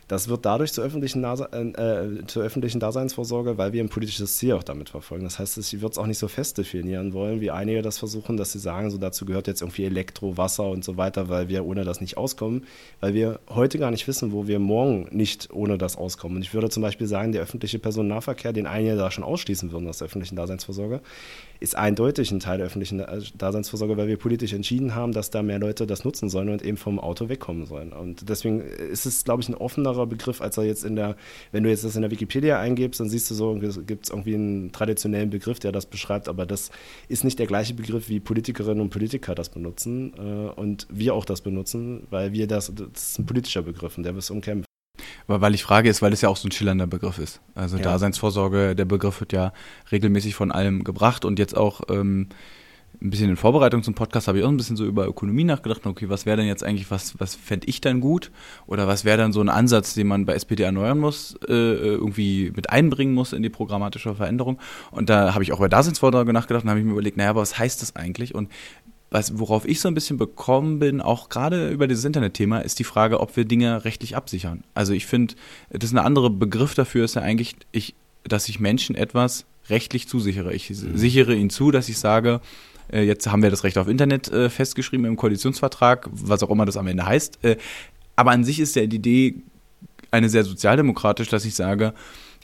[0.07, 4.53] Das wird dadurch zur öffentlichen, Nase, äh, zur öffentlichen Daseinsvorsorge, weil wir ein politisches Ziel
[4.53, 5.23] auch damit verfolgen.
[5.23, 8.37] Das heißt, ich würde es auch nicht so fest definieren wollen, wie einige das versuchen,
[8.37, 11.65] dass sie sagen, so dazu gehört jetzt irgendwie Elektro, Wasser und so weiter, weil wir
[11.65, 12.65] ohne das nicht auskommen,
[12.99, 16.37] weil wir heute gar nicht wissen, wo wir morgen nicht ohne das auskommen.
[16.37, 19.87] Und ich würde zum Beispiel sagen, der öffentliche Personennahverkehr, den einige da schon ausschließen würden
[19.87, 21.01] aus der öffentlichen Daseinsvorsorge,
[21.59, 23.03] ist eindeutig ein Teil der öffentlichen
[23.37, 26.77] Daseinsvorsorge, weil wir politisch entschieden haben, dass da mehr Leute das nutzen sollen und eben
[26.77, 27.93] vom Auto wegkommen sollen.
[27.93, 31.15] Und deswegen ist es, glaube ich, ein offenerer Begriff, als er jetzt in der,
[31.51, 34.35] wenn du jetzt das in der Wikipedia eingibst, dann siehst du so, gibt es irgendwie
[34.35, 36.71] einen traditionellen Begriff, der das beschreibt, aber das
[37.07, 41.25] ist nicht der gleiche Begriff, wie Politikerinnen und Politiker das benutzen äh, und wir auch
[41.25, 44.65] das benutzen, weil wir das, das ist ein politischer Begriff und der wird umkämpft.
[45.27, 47.41] Weil ich frage ist, weil es ja auch so ein schillernder Begriff ist.
[47.53, 47.83] Also ja.
[47.83, 49.53] Daseinsvorsorge, der Begriff wird ja
[49.91, 52.29] regelmäßig von allem gebracht und jetzt auch ähm,
[53.01, 55.85] ein bisschen in Vorbereitung zum Podcast habe ich auch ein bisschen so über Ökonomie nachgedacht.
[55.85, 58.31] Okay, was wäre denn jetzt eigentlich, was, was fände ich dann gut?
[58.67, 62.51] Oder was wäre dann so ein Ansatz, den man bei SPD erneuern muss, äh, irgendwie
[62.55, 64.59] mit einbringen muss in die programmatische Veränderung?
[64.91, 67.41] Und da habe ich auch bei Daseinsvorsorge nachgedacht und habe ich mir überlegt, naja, aber
[67.41, 68.35] was heißt das eigentlich?
[68.35, 68.49] Und
[69.15, 72.83] was, worauf ich so ein bisschen bekommen bin, auch gerade über dieses Internetthema, ist die
[72.83, 74.65] Frage, ob wir Dinge rechtlich absichern.
[74.73, 75.35] Also ich finde,
[75.69, 77.95] das ist ein anderer Begriff dafür, ist ja eigentlich, ich,
[78.25, 80.53] dass ich Menschen etwas rechtlich zusichere.
[80.53, 80.97] Ich mhm.
[80.97, 82.41] sichere ihnen zu, dass ich sage,
[82.91, 86.65] äh, jetzt haben wir das Recht auf Internet äh, festgeschrieben im Koalitionsvertrag, was auch immer
[86.65, 87.39] das am Ende heißt.
[87.45, 87.55] Äh,
[88.17, 89.35] aber an sich ist ja die Idee
[90.11, 91.93] eine sehr sozialdemokratisch, dass ich sage,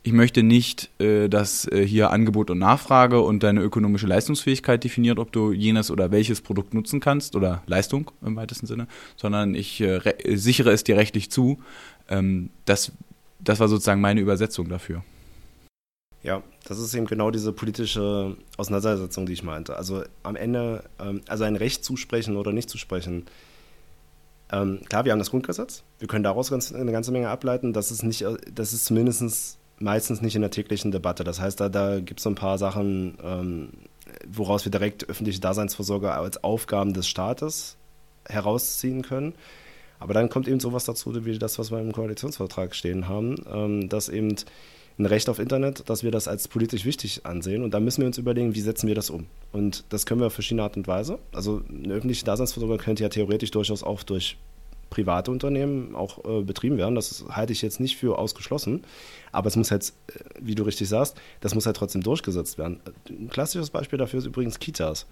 [0.03, 5.19] ich möchte nicht, äh, dass äh, hier Angebot und Nachfrage und deine ökonomische Leistungsfähigkeit definiert,
[5.19, 9.79] ob du jenes oder welches Produkt nutzen kannst oder Leistung im weitesten Sinne, sondern ich
[9.81, 10.01] äh,
[10.35, 11.59] sichere es dir rechtlich zu.
[12.09, 12.93] Ähm, das,
[13.39, 15.03] das war sozusagen meine Übersetzung dafür.
[16.23, 19.75] Ja, das ist eben genau diese politische Auseinandersetzung, die ich meinte.
[19.75, 23.25] Also am Ende, ähm, also ein Recht zusprechen oder nicht zusprechen.
[24.51, 25.83] Ähm, klar, wir haben das Grundgesetz.
[25.99, 27.71] Wir können daraus ganz, eine ganze Menge ableiten.
[27.71, 31.23] Das ist nicht, das ist zumindest meistens nicht in der täglichen Debatte.
[31.23, 33.69] Das heißt, da, da gibt es so ein paar Sachen, ähm,
[34.27, 37.77] woraus wir direkt öffentliche Daseinsvorsorge als Aufgaben des Staates
[38.27, 39.33] herausziehen können.
[39.99, 43.89] Aber dann kommt eben sowas dazu, wie das, was wir im Koalitionsvertrag stehen haben, ähm,
[43.89, 44.35] dass eben
[44.97, 47.63] ein Recht auf Internet, dass wir das als politisch wichtig ansehen.
[47.63, 49.27] Und da müssen wir uns überlegen, wie setzen wir das um.
[49.51, 51.19] Und das können wir auf verschiedene Art und Weise.
[51.31, 54.37] Also eine öffentliche Daseinsvorsorge könnte ja theoretisch durchaus auch durch
[54.91, 56.93] private Unternehmen auch äh, betrieben werden.
[56.93, 58.83] Das halte ich jetzt nicht für ausgeschlossen.
[59.31, 62.79] Aber es muss halt, äh, wie du richtig sagst, das muss halt trotzdem durchgesetzt werden.
[63.09, 65.07] Ein klassisches Beispiel dafür ist übrigens Kitas.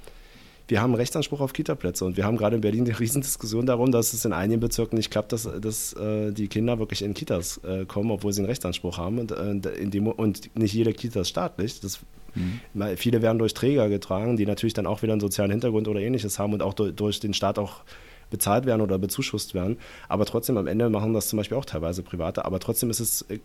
[0.67, 4.13] Wir haben Rechtsanspruch auf Kita-Plätze und wir haben gerade in Berlin die Riesendiskussion darum, dass
[4.13, 7.85] es in einigen Bezirken nicht klappt, dass, dass äh, die Kinder wirklich in Kitas äh,
[7.85, 11.79] kommen, obwohl sie einen Rechtsanspruch haben und, äh, dem, und nicht jede Kita ist staatlich.
[11.79, 12.01] Das,
[12.35, 12.97] mhm.
[12.97, 16.37] Viele werden durch Träger getragen, die natürlich dann auch wieder einen sozialen Hintergrund oder ähnliches
[16.37, 17.81] haben und auch durch, durch den Staat auch
[18.29, 19.77] bezahlt werden oder bezuschusst werden.
[20.07, 22.45] Aber trotzdem, am Ende machen das zum Beispiel auch teilweise Private.
[22.45, 23.39] Aber trotzdem ist es äh,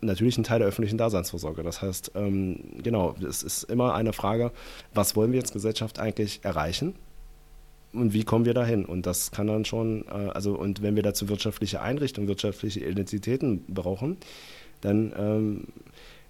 [0.00, 1.62] natürlich ein Teil der öffentlichen Daseinsvorsorge.
[1.62, 4.52] Das heißt, ähm, genau, es ist immer eine Frage,
[4.94, 6.94] was wollen wir als Gesellschaft eigentlich erreichen?
[7.92, 8.84] Und wie kommen wir dahin?
[8.84, 13.64] Und das kann dann schon, äh, also, und wenn wir dazu wirtschaftliche Einrichtungen, wirtschaftliche Identitäten
[13.66, 14.16] brauchen,
[14.80, 15.66] dann ähm,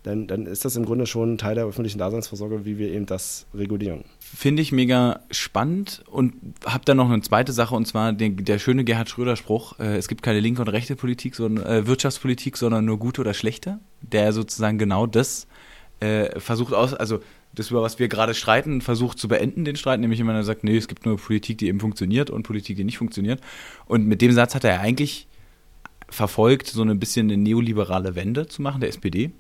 [0.03, 3.47] dann, dann ist das im Grunde schon Teil der öffentlichen Daseinsvorsorge, wie wir eben das
[3.55, 4.05] regulieren.
[4.33, 8.59] Finde ich mega spannend und habe dann noch eine zweite Sache und zwar den, der
[8.59, 12.85] schöne Gerhard Schröder-Spruch: äh, Es gibt keine linke und rechte Politik, sondern äh, Wirtschaftspolitik, sondern
[12.85, 13.81] nur gute oder schlechte.
[14.03, 15.49] Der sozusagen genau das
[15.99, 17.21] äh, versucht aus, also
[17.53, 20.63] das, über was wir gerade streiten, versucht zu beenden, den Streit, nämlich immer er sagt,
[20.63, 23.41] nee, es gibt nur Politik, die eben funktioniert und Politik, die nicht funktioniert.
[23.87, 25.27] Und mit dem Satz hat er eigentlich
[26.09, 29.33] verfolgt, so ein bisschen eine neoliberale Wende zu machen, der SPD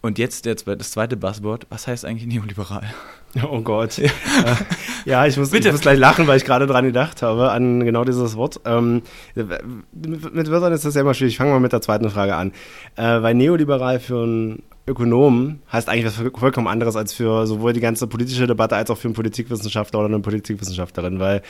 [0.00, 1.66] und jetzt der, das zweite Buzzword.
[1.70, 2.88] Was heißt eigentlich neoliberal?
[3.50, 3.98] Oh Gott.
[3.98, 4.10] Ja,
[5.04, 8.04] ja ich, muss, ich muss gleich lachen, weil ich gerade dran gedacht habe, an genau
[8.04, 8.60] dieses Wort.
[8.64, 9.02] Ähm,
[9.34, 11.34] mit Wörtern ist das ja immer schwierig.
[11.34, 12.52] Ich fange mal mit der zweiten Frage an.
[12.96, 17.80] Äh, weil neoliberal für einen Ökonom heißt eigentlich was vollkommen anderes als für sowohl die
[17.80, 21.42] ganze politische Debatte als auch für einen Politikwissenschaftler oder eine Politikwissenschaftlerin, weil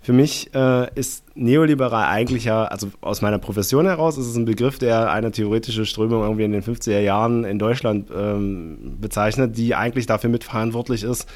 [0.00, 4.44] für mich äh, ist neoliberal eigentlich ja, also aus meiner Profession heraus, ist es ein
[4.44, 9.74] Begriff, der eine theoretische Strömung irgendwie in den 50er Jahren in Deutschland ähm, bezeichnet, die
[9.74, 11.28] eigentlich dafür mitverantwortlich ist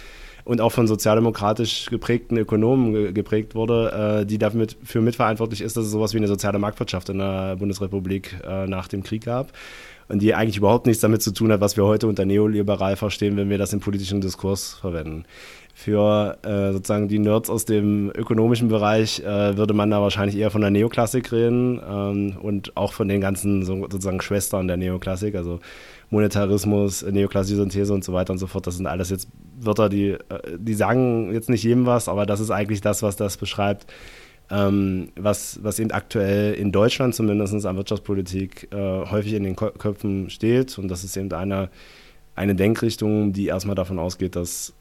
[0.44, 5.76] und auch von sozialdemokratisch geprägten Ökonomen ge geprägt wurde, äh, die dafür für mitverantwortlich ist,
[5.76, 9.53] dass es sowas wie eine soziale Marktwirtschaft in der Bundesrepublik äh, nach dem Krieg gab
[10.09, 13.37] und die eigentlich überhaupt nichts damit zu tun hat, was wir heute unter neoliberal verstehen,
[13.37, 15.25] wenn wir das im politischen Diskurs verwenden.
[15.75, 20.51] Für äh, sozusagen die Nerds aus dem ökonomischen Bereich äh, würde man da wahrscheinlich eher
[20.51, 25.35] von der Neoklassik reden ähm, und auch von den ganzen so, sozusagen Schwestern der Neoklassik,
[25.35, 25.61] also
[26.09, 28.67] Monetarismus, neoklassische Synthese und so weiter und so fort.
[28.67, 29.29] Das sind alles jetzt
[29.61, 30.19] Wörter, die, äh,
[30.57, 33.87] die sagen jetzt nicht jedem was, aber das ist eigentlich das, was das beschreibt,
[34.51, 40.30] ähm, was, was eben aktuell in Deutschland zumindest an Wirtschaftspolitik äh, häufig in den Köpfen
[40.30, 40.78] steht.
[40.78, 41.68] Und das ist eben eine,
[42.34, 44.72] eine Denkrichtung, die erstmal davon ausgeht, dass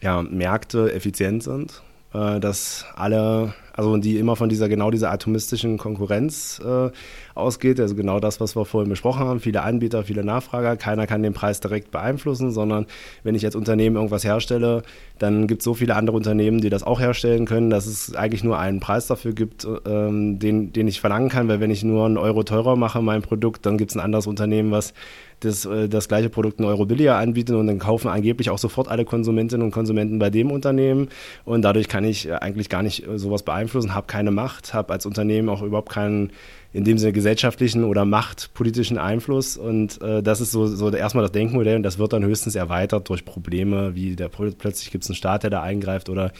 [0.00, 1.82] ja, Märkte effizient sind,
[2.12, 6.90] äh, dass alle also die immer von dieser genau dieser atomistischen Konkurrenz äh,
[7.34, 7.80] ausgeht.
[7.80, 9.40] Also genau das, was wir vorhin besprochen haben.
[9.40, 10.76] Viele Anbieter, viele Nachfrager.
[10.76, 12.84] Keiner kann den Preis direkt beeinflussen, sondern
[13.22, 14.82] wenn ich als Unternehmen irgendwas herstelle,
[15.18, 18.44] dann gibt es so viele andere Unternehmen, die das auch herstellen können, dass es eigentlich
[18.44, 21.48] nur einen Preis dafür gibt, ähm, den, den ich verlangen kann.
[21.48, 24.26] Weil wenn ich nur einen Euro teurer mache, mein Produkt, dann gibt es ein anderes
[24.26, 24.92] Unternehmen, was
[25.40, 28.88] das, äh, das gleiche Produkt einen Euro billiger anbietet und dann kaufen angeblich auch sofort
[28.88, 31.08] alle Konsumentinnen und Konsumenten bei dem Unternehmen.
[31.44, 34.92] Und dadurch kann ich äh, eigentlich gar nicht äh, sowas beeinflussen, habe keine Macht, habe
[34.92, 36.30] als Unternehmen auch überhaupt keinen
[36.72, 39.56] in dem Sinne gesellschaftlichen oder machtpolitischen Einfluss.
[39.56, 43.08] Und äh, das ist so, so erstmal das Denkmodell und das wird dann höchstens erweitert
[43.08, 46.32] durch Probleme, wie der plötzlich gibt es einen Staat, der da eingreift oder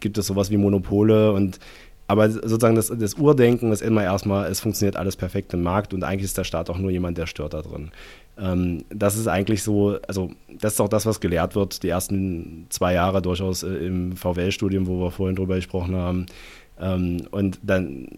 [0.00, 1.32] gibt es sowas wie Monopole.
[1.32, 1.58] Und
[2.10, 6.04] aber sozusagen das, das Urdenken ist immer erstmal, es funktioniert alles perfekt im Markt und
[6.04, 7.90] eigentlich ist der Staat auch nur jemand, der stört da drin.
[8.38, 12.66] Ähm, das ist eigentlich so, also das ist auch das, was gelehrt wird, die ersten
[12.68, 16.26] zwei Jahre durchaus äh, im VWL-Studium, wo wir vorhin drüber gesprochen haben.
[16.80, 18.08] Ähm, und dann,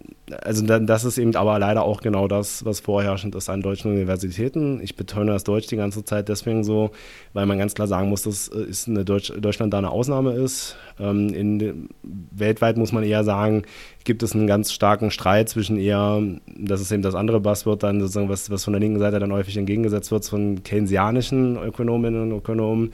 [0.43, 3.91] also dann, das ist eben aber leider auch genau das, was vorherrschend ist an deutschen
[3.93, 4.81] Universitäten.
[4.83, 6.91] Ich betone das Deutsch die ganze Zeit deswegen so,
[7.33, 10.33] weil man ganz klar sagen muss, dass äh, ist eine Deutsch, Deutschland da eine Ausnahme
[10.33, 10.77] ist.
[10.99, 13.63] Ähm, in, weltweit muss man eher sagen,
[14.05, 18.01] gibt es einen ganz starken Streit zwischen eher, das ist eben das andere Buzzword dann
[18.01, 22.39] sozusagen, was, was von der linken Seite dann häufig entgegengesetzt wird, von keynesianischen Ökonominnen und
[22.39, 22.93] Ökonomen,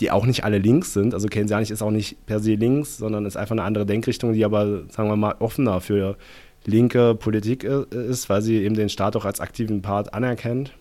[0.00, 1.14] die auch nicht alle links sind.
[1.14, 4.44] Also Keynesianisch ist auch nicht per se links, sondern ist einfach eine andere Denkrichtung, die
[4.44, 6.16] aber, sagen wir mal, offener für
[6.64, 10.72] linke Politik ist, weil sie eben den Staat auch als aktiven Part anerkennt.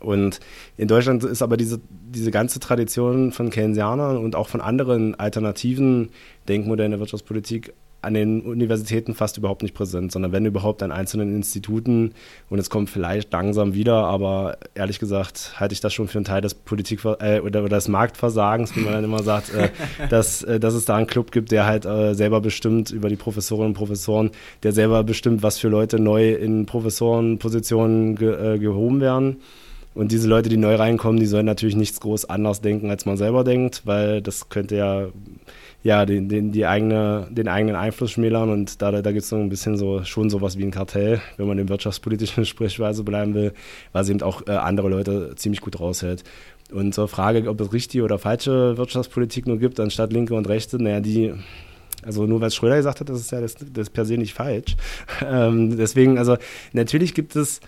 [0.00, 0.40] Und
[0.76, 6.10] in Deutschland ist aber diese, diese ganze Tradition von Keynesianern und auch von anderen alternativen
[6.48, 7.72] Denkmodellen der Wirtschaftspolitik
[8.04, 12.12] an den Universitäten fast überhaupt nicht präsent, sondern wenn überhaupt an einzelnen Instituten.
[12.50, 16.24] Und es kommt vielleicht langsam wieder, aber ehrlich gesagt halte ich das schon für einen
[16.24, 19.70] Teil des Politik äh, oder, oder, des Marktversagens, wie man dann immer sagt, äh,
[20.10, 23.16] dass, äh, dass es da einen Club gibt, der halt äh, selber bestimmt über die
[23.16, 24.30] Professorinnen und Professoren,
[24.62, 29.36] der selber bestimmt, was für Leute neu in Professorenpositionen ge, äh, gehoben werden.
[29.94, 33.16] Und diese Leute, die neu reinkommen, die sollen natürlich nichts groß anders denken, als man
[33.16, 35.06] selber denkt, weil das könnte ja
[35.84, 39.36] ja, den, den, die eigene, den eigenen Einfluss schmälern und da, da gibt es so
[39.36, 43.52] ein bisschen so schon sowas wie ein Kartell, wenn man in wirtschaftspolitischen Sprechweise bleiben will,
[43.92, 46.24] was eben auch äh, andere Leute ziemlich gut raushält.
[46.72, 50.82] Und zur Frage, ob es richtige oder falsche Wirtschaftspolitik nur gibt, anstatt linke und rechte,
[50.82, 51.34] naja, die,
[52.02, 54.32] also nur weil es Schröder gesagt hat, das ist ja das, das per se nicht
[54.32, 54.76] falsch.
[55.26, 56.38] Ähm, deswegen, also
[56.72, 57.60] natürlich gibt es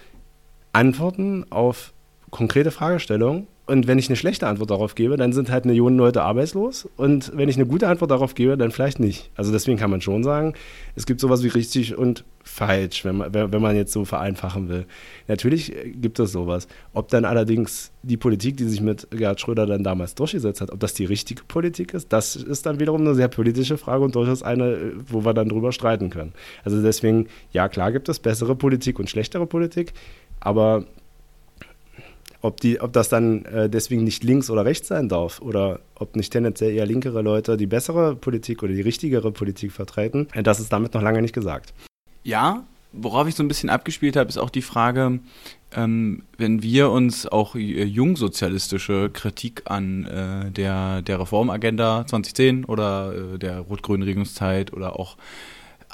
[0.73, 1.93] Antworten auf
[2.31, 6.23] konkrete Fragestellungen und wenn ich eine schlechte Antwort darauf gebe, dann sind halt Millionen Leute
[6.23, 6.89] arbeitslos.
[6.97, 9.31] Und wenn ich eine gute Antwort darauf gebe, dann vielleicht nicht.
[9.35, 10.55] Also deswegen kann man schon sagen,
[10.95, 14.87] es gibt sowas wie richtig und falsch, wenn man, wenn man jetzt so vereinfachen will.
[15.27, 16.69] Natürlich gibt es sowas.
[16.93, 20.79] Ob dann allerdings die Politik, die sich mit Gerhard Schröder dann damals durchgesetzt hat, ob
[20.79, 24.45] das die richtige Politik ist, das ist dann wiederum eine sehr politische Frage und durchaus
[24.45, 26.35] eine, wo wir dann drüber streiten können.
[26.65, 29.93] Also deswegen, ja klar gibt es bessere Politik und schlechtere Politik,
[30.39, 30.85] aber
[32.47, 36.17] ob, die, ob das dann äh, deswegen nicht links oder rechts sein darf oder ob
[36.17, 40.61] nicht tendenziell eher linkere Leute die bessere Politik oder die richtigere Politik vertreten, äh, das
[40.61, 41.75] ist damit noch lange nicht gesagt.
[42.23, 45.21] Ja, worauf ich so ein bisschen abgespielt habe, ist auch die Frage,
[45.75, 53.35] ähm, wenn wir uns auch äh, jungsozialistische Kritik an äh, der, der Reformagenda 2010 oder
[53.35, 55.17] äh, der rot-grünen Regierungszeit oder auch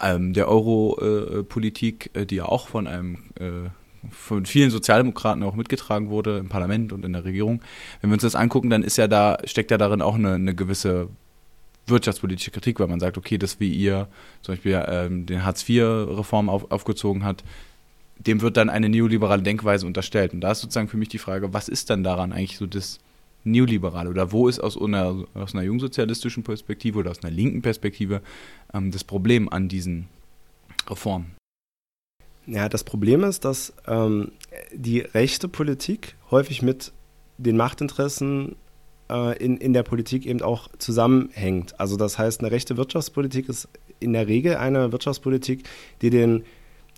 [0.03, 3.18] ähm, der Euro-Politik, äh, die ja auch von einem
[4.11, 7.61] von vielen Sozialdemokraten auch mitgetragen wurde im Parlament und in der Regierung.
[8.00, 10.55] Wenn wir uns das angucken, dann ist ja da, steckt ja darin auch eine, eine
[10.55, 11.09] gewisse
[11.86, 14.09] wirtschaftspolitische Kritik, weil man sagt, okay, das wie ihr
[14.42, 17.42] zum Beispiel ähm, den Hartz-IV-Reform auf, aufgezogen hat,
[18.18, 20.32] dem wird dann eine neoliberale Denkweise unterstellt.
[20.32, 23.00] Und da ist sozusagen für mich die Frage, was ist dann daran eigentlich so das
[23.44, 28.22] Neoliberale oder wo ist aus einer, aus einer jungsozialistischen Perspektive oder aus einer linken Perspektive
[28.72, 30.09] ähm, das Problem an diesen
[30.88, 31.41] Reformen?
[32.47, 34.32] Ja, das Problem ist, dass ähm,
[34.72, 36.93] die rechte Politik häufig mit
[37.38, 38.57] den Machtinteressen
[39.11, 41.78] äh, in, in der Politik eben auch zusammenhängt.
[41.78, 43.68] Also das heißt, eine rechte Wirtschaftspolitik ist
[44.01, 45.64] in der Regel eine Wirtschaftspolitik,
[46.01, 46.45] die den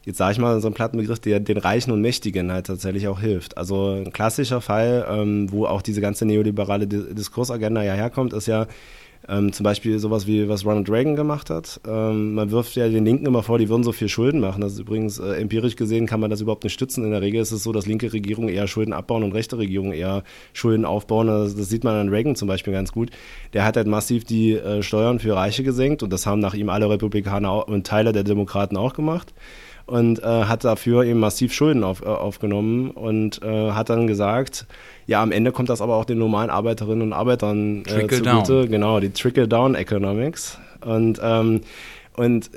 [0.05, 3.21] jetzt sage ich mal so einen platten Begriff, den Reichen und Mächtigen halt tatsächlich auch
[3.21, 3.57] hilft.
[3.57, 8.67] Also ein klassischer Fall, ähm, wo auch diese ganze neoliberale Diskursagenda ja herkommt, ist ja
[9.29, 11.81] ähm, zum Beispiel sowas wie, was Ronald Reagan gemacht hat.
[11.87, 14.61] Ähm, man wirft ja den Linken immer vor, die würden so viel Schulden machen.
[14.61, 17.05] Das ist übrigens äh, empirisch gesehen, kann man das überhaupt nicht stützen.
[17.05, 19.93] In der Regel ist es so, dass linke Regierungen eher Schulden abbauen und rechte Regierungen
[19.93, 21.27] eher Schulden aufbauen.
[21.27, 23.11] Das, das sieht man an Reagan zum Beispiel ganz gut.
[23.53, 26.69] Der hat halt massiv die äh, Steuern für Reiche gesenkt und das haben nach ihm
[26.69, 29.35] alle Republikaner und Teile der Demokraten auch gemacht
[29.87, 34.67] und äh, hat dafür eben massiv Schulden auf, äh, aufgenommen und äh, hat dann gesagt,
[35.07, 38.23] ja, am Ende kommt das aber auch den normalen Arbeiterinnen und Arbeitern äh, zugute.
[38.23, 38.71] Down.
[38.71, 40.59] Genau, die Trickle-Down-Economics.
[40.81, 41.61] Und, ähm,
[42.17, 42.51] und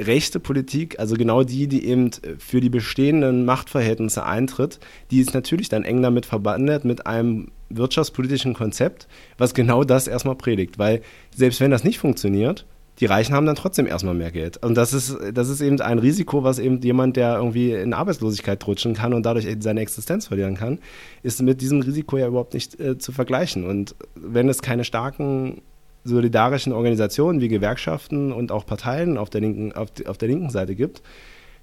[0.00, 4.80] rechte Politik, also genau die, die eben für die bestehenden Machtverhältnisse eintritt,
[5.10, 9.06] die ist natürlich dann eng damit verbandet mit einem wirtschaftspolitischen Konzept,
[9.38, 10.78] was genau das erstmal predigt.
[10.78, 11.02] Weil
[11.34, 12.66] selbst wenn das nicht funktioniert,
[13.00, 14.62] die Reichen haben dann trotzdem erstmal mehr Geld.
[14.62, 18.64] Und das ist, das ist eben ein Risiko, was eben jemand, der irgendwie in Arbeitslosigkeit
[18.66, 20.78] rutschen kann und dadurch seine Existenz verlieren kann,
[21.22, 23.64] ist mit diesem Risiko ja überhaupt nicht äh, zu vergleichen.
[23.64, 25.62] Und wenn es keine starken
[26.04, 30.76] solidarischen Organisationen wie Gewerkschaften und auch Parteien auf der linken, auf, auf der linken Seite
[30.76, 31.02] gibt,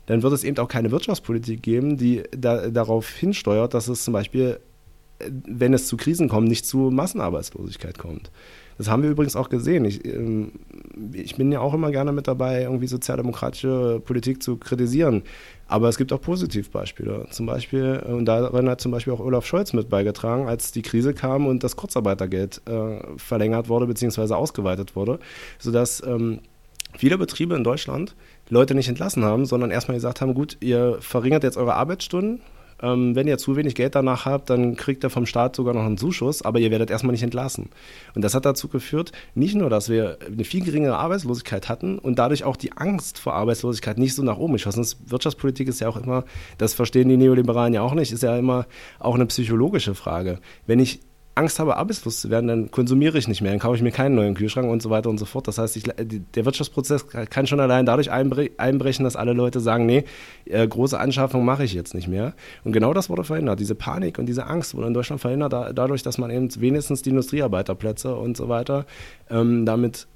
[0.07, 4.13] dann wird es eben auch keine Wirtschaftspolitik geben, die da, darauf hinsteuert, dass es zum
[4.13, 4.59] Beispiel,
[5.19, 8.31] äh, wenn es zu Krisen kommt, nicht zu Massenarbeitslosigkeit kommt.
[8.81, 9.85] Das haben wir übrigens auch gesehen.
[9.85, 10.53] Ich, ähm,
[11.13, 15.21] ich bin ja auch immer gerne mit dabei, irgendwie sozialdemokratische Politik zu kritisieren.
[15.67, 17.27] Aber es gibt auch Positivbeispiele.
[17.29, 20.81] Zum Beispiel, äh, und darin hat zum Beispiel auch Olaf Scholz mit beigetragen, als die
[20.81, 24.33] Krise kam und das Kurzarbeitergeld äh, verlängert wurde bzw.
[24.33, 25.19] ausgeweitet wurde,
[25.59, 26.39] sodass ähm,
[26.97, 28.15] viele Betriebe in Deutschland
[28.49, 32.41] Leute nicht entlassen haben, sondern erstmal gesagt haben, gut, ihr verringert jetzt eure Arbeitsstunden,
[32.81, 35.83] ähm, wenn ihr zu wenig Geld danach habt, dann kriegt ihr vom Staat sogar noch
[35.83, 37.69] einen Zuschuss, aber ihr werdet erstmal nicht entlassen.
[38.15, 42.19] Und das hat dazu geführt, nicht nur, dass wir eine viel geringere Arbeitslosigkeit hatten und
[42.19, 44.97] dadurch auch die Angst vor Arbeitslosigkeit nicht so nach oben geschossen ist.
[45.09, 46.25] Wirtschaftspolitik ist ja auch immer,
[46.57, 48.65] das verstehen die Neoliberalen ja auch nicht, ist ja immer
[48.99, 50.39] auch eine psychologische Frage.
[50.65, 51.01] Wenn ich
[51.35, 54.15] Angst habe, arbeitslos zu werden, dann konsumiere ich nicht mehr, dann kaufe ich mir keinen
[54.15, 55.47] neuen Kühlschrank und so weiter und so fort.
[55.47, 60.03] Das heißt, ich, der Wirtschaftsprozess kann schon allein dadurch einbrechen, dass alle Leute sagen, nee,
[60.45, 62.33] äh, große Anschaffung mache ich jetzt nicht mehr.
[62.63, 63.59] Und genau das wurde verhindert.
[63.59, 67.01] Diese Panik und diese Angst wurde in Deutschland verhindert, da, dadurch, dass man eben wenigstens
[67.01, 68.85] die Industriearbeiterplätze und so weiter
[69.29, 70.07] ähm, damit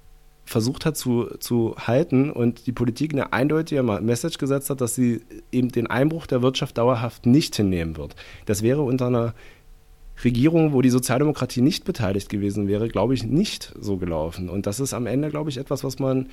[0.46, 5.22] versucht hat zu, zu halten und die Politik eine eindeutige Message gesetzt hat, dass sie
[5.52, 8.16] eben den Einbruch der Wirtschaft dauerhaft nicht hinnehmen wird.
[8.46, 9.34] Das wäre unter einer
[10.24, 14.50] Regierung, wo die Sozialdemokratie nicht beteiligt gewesen wäre, glaube ich, nicht so gelaufen.
[14.50, 16.30] Und das ist am Ende, glaube ich, etwas, was man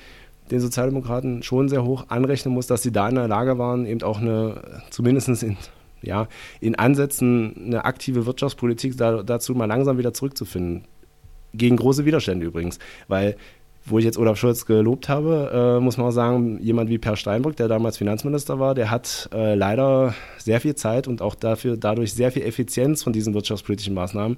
[0.51, 4.01] den Sozialdemokraten schon sehr hoch anrechnen muss, dass sie da in der Lage waren, eben
[4.03, 5.57] auch eine, zumindest in,
[6.01, 6.27] ja,
[6.59, 10.85] in Ansätzen eine aktive Wirtschaftspolitik da, dazu mal langsam wieder zurückzufinden.
[11.53, 12.79] Gegen große Widerstände übrigens.
[13.07, 13.35] Weil
[13.85, 17.15] wo ich jetzt Olaf Scholz gelobt habe, äh, muss man auch sagen, jemand wie Per
[17.15, 21.75] Steinbrück, der damals Finanzminister war, der hat äh, leider sehr viel Zeit und auch dafür
[21.77, 24.37] dadurch sehr viel Effizienz von diesen wirtschaftspolitischen Maßnahmen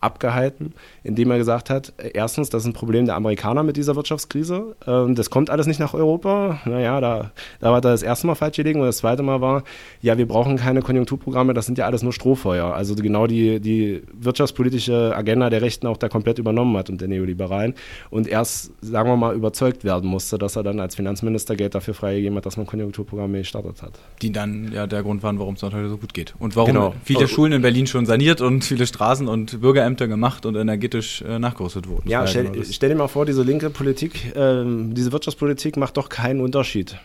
[0.00, 4.76] abgehalten, indem er gesagt hat, erstens, das ist ein Problem der Amerikaner mit dieser Wirtschaftskrise.
[4.86, 6.60] Ähm, das kommt alles nicht nach Europa.
[6.64, 8.80] Naja, da, da war das erste Mal falsch gelegen.
[8.80, 9.64] Und das zweite Mal war,
[10.02, 12.74] ja, wir brauchen keine Konjunkturprogramme, das sind ja alles nur Strohfeuer.
[12.74, 17.08] Also genau die, die wirtschaftspolitische Agenda der Rechten auch da komplett übernommen hat und der
[17.08, 17.74] Neoliberalen.
[18.10, 21.94] Und erst, sagen wir mal, überzeugt werden musste, dass er dann als Finanzminister Geld dafür
[21.94, 23.92] freigegeben hat, dass man Konjunkturprogramme gestartet hat.
[24.22, 26.34] Die dann ja der Grund waren, warum es heute so gut geht.
[26.38, 26.94] Und warum genau.
[27.02, 30.56] viele also, Schulen in Berlin schon saniert und viele Straßen und Bürger Ämter gemacht und
[30.56, 32.08] energetisch äh, nachgerüstet wurden.
[32.08, 36.08] Ja, stell, genau stell, dir mal vor, diese linke Politik, äh, diese Wirtschaftspolitik macht doch
[36.08, 36.98] keinen Unterschied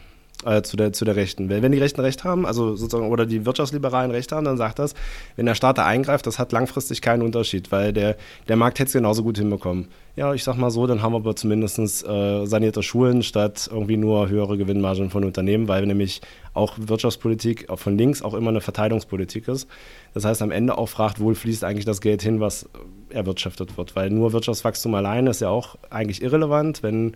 [0.46, 1.50] äh, zu, der, zu der Rechten.
[1.50, 4.80] Wenn, wenn die Rechten Recht haben, also sozusagen, oder die Wirtschaftsliberalen Recht haben, dann sagt
[4.80, 4.94] das,
[5.36, 8.18] wenn der Staat da eingreift, das hat langfristig keinen Unterschied, weil der,
[8.48, 9.88] der Markt hätte es genauso gut hinbekommen.
[10.18, 13.96] Ja, ich sag mal so, dann haben wir aber zumindest äh, sanierte Schulen statt irgendwie
[13.96, 16.20] nur höhere Gewinnmargen von Unternehmen, weil nämlich
[16.54, 19.70] auch Wirtschaftspolitik von links auch immer eine Verteilungspolitik ist.
[20.14, 22.68] Das heißt, am Ende auch fragt, wo fließt eigentlich das Geld hin, was
[23.10, 23.96] erwirtschaftet wird.
[23.96, 27.16] Weil nur Wirtschaftswachstum alleine ist ja auch eigentlich irrelevant, wenn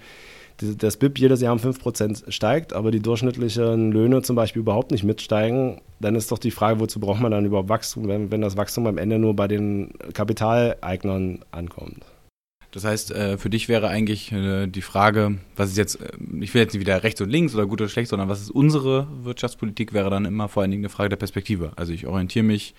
[0.58, 5.04] das BIP jedes Jahr um 5% steigt, aber die durchschnittlichen Löhne zum Beispiel überhaupt nicht
[5.04, 8.56] mitsteigen, dann ist doch die Frage, wozu braucht man dann überhaupt Wachstum, wenn, wenn das
[8.56, 12.06] Wachstum am Ende nur bei den Kapitaleignern ankommt.
[12.76, 16.10] Das heißt, äh, für dich wäre eigentlich äh, die Frage, was ist jetzt, äh,
[16.42, 18.52] ich will jetzt nicht wieder rechts und links oder gut oder schlecht, sondern was ist
[18.52, 21.72] unsere Wirtschaftspolitik, wäre dann immer vor allen Dingen eine Frage der Perspektive.
[21.78, 22.76] Also ich orientiere mich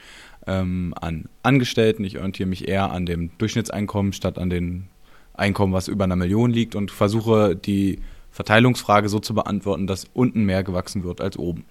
[0.47, 4.89] ähm, an Angestellten, ich orientiere mich eher an dem Durchschnittseinkommen statt an den
[5.33, 10.45] Einkommen, was über einer Million liegt und versuche die Verteilungsfrage so zu beantworten, dass unten
[10.45, 11.65] mehr gewachsen wird als oben.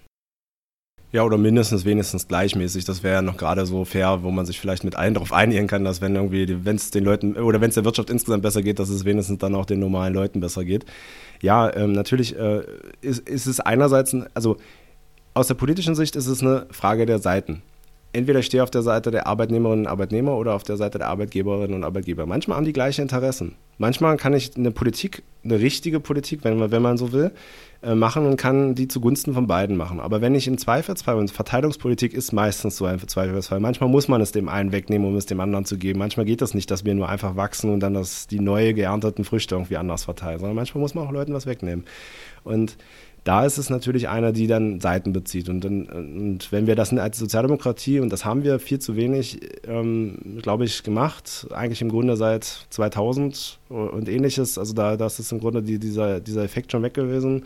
[1.16, 2.84] Ja, oder mindestens wenigstens gleichmäßig.
[2.84, 5.66] Das wäre ja noch gerade so fair, wo man sich vielleicht mit allen darauf einigen
[5.66, 8.60] kann, dass wenn irgendwie, wenn es den Leuten oder wenn es der Wirtschaft insgesamt besser
[8.60, 10.84] geht, dass es wenigstens dann auch den normalen Leuten besser geht.
[11.40, 12.64] Ja, ähm, natürlich äh,
[13.00, 14.58] ist, ist es einerseits, ein, also
[15.32, 17.62] aus der politischen Sicht ist es eine Frage der Seiten
[18.16, 21.08] entweder ich stehe auf der Seite der Arbeitnehmerinnen und Arbeitnehmer oder auf der Seite der
[21.08, 22.24] Arbeitgeberinnen und Arbeitgeber.
[22.24, 23.56] Manchmal haben die gleiche Interessen.
[23.78, 27.32] Manchmal kann ich eine Politik, eine richtige Politik, wenn man, wenn man so will,
[27.82, 30.00] äh, machen und kann die zugunsten von beiden machen.
[30.00, 34.22] Aber wenn ich im Zweifelsfall, und Verteilungspolitik ist meistens so ein Zweifelsfall, manchmal muss man
[34.22, 35.98] es dem einen wegnehmen, um es dem anderen zu geben.
[35.98, 39.24] Manchmal geht das nicht, dass wir nur einfach wachsen und dann das, die neu geernteten
[39.24, 41.84] Früchte irgendwie anders verteilen, sondern manchmal muss man auch Leuten was wegnehmen.
[42.44, 42.78] Und
[43.26, 45.48] da ist es natürlich einer, die dann Seiten bezieht.
[45.48, 50.38] Und, und wenn wir das als Sozialdemokratie, und das haben wir viel zu wenig, ähm,
[50.42, 55.40] glaube ich, gemacht, eigentlich im Grunde seit 2000 und ähnliches, also da das ist im
[55.40, 57.42] Grunde die, dieser, dieser Effekt schon weg gewesen,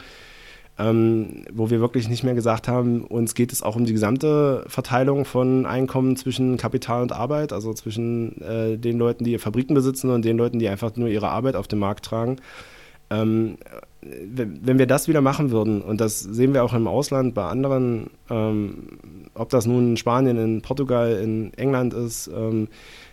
[0.78, 4.64] ähm, wo wir wirklich nicht mehr gesagt haben, uns geht es auch um die gesamte
[4.66, 10.10] Verteilung von Einkommen zwischen Kapital und Arbeit, also zwischen äh, den Leuten, die Fabriken besitzen
[10.10, 12.36] und den Leuten, die einfach nur ihre Arbeit auf den Markt tragen.
[13.08, 13.56] Ähm,
[14.02, 18.10] wenn wir das wieder machen würden, und das sehen wir auch im Ausland bei anderen,
[18.30, 18.98] ähm,
[19.34, 22.68] ob das nun in Spanien, in Portugal, in England ist, ähm,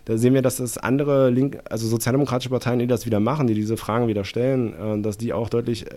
[0.06, 3.54] da sehen wir, dass das andere Link, also sozialdemokratische Parteien, die das wieder machen, die
[3.54, 5.96] diese Fragen wieder stellen, äh, dass die auch deutlich äh,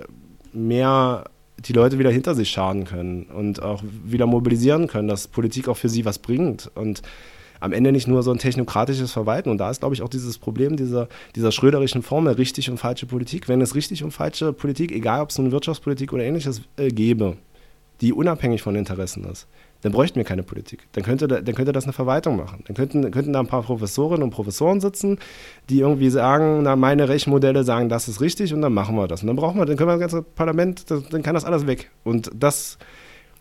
[0.53, 1.25] mehr
[1.67, 5.77] die Leute wieder hinter sich schaden können und auch wieder mobilisieren können, dass Politik auch
[5.77, 6.71] für sie was bringt.
[6.75, 7.03] Und
[7.61, 9.51] am Ende nicht nur so ein technokratisches Verwalten.
[9.51, 13.07] Und da ist, glaube ich, auch dieses Problem dieser, dieser schröderischen Formel richtig und falsche
[13.07, 13.49] Politik.
[13.49, 17.37] Wenn es richtig und falsche Politik, egal ob es nun Wirtschaftspolitik oder ähnliches äh, gäbe,
[18.01, 19.47] die unabhängig von Interessen ist,
[19.83, 20.87] dann bräuchten wir keine Politik.
[20.93, 22.65] Dann könnte, dann könnte das eine Verwaltung machen.
[22.67, 25.19] Dann könnten, könnten da ein paar Professorinnen und Professoren sitzen,
[25.69, 29.23] die irgendwie sagen, na, meine Rechenmodelle sagen, das ist richtig und dann machen wir das.
[29.23, 31.91] Und dann brauchen wir, dann können wir das ganze Parlament, dann kann das alles weg.
[32.05, 32.79] Und das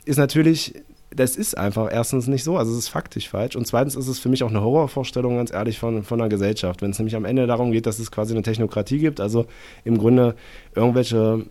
[0.06, 0.76] ist natürlich,
[1.12, 3.56] das ist einfach erstens nicht so, also es ist faktisch falsch.
[3.56, 6.82] Und zweitens ist es für mich auch eine Horrorvorstellung, ganz ehrlich, von, von einer Gesellschaft.
[6.82, 9.46] Wenn es nämlich am Ende darum geht, dass es quasi eine Technokratie gibt, also
[9.84, 10.36] im Grunde
[10.76, 11.46] irgendwelche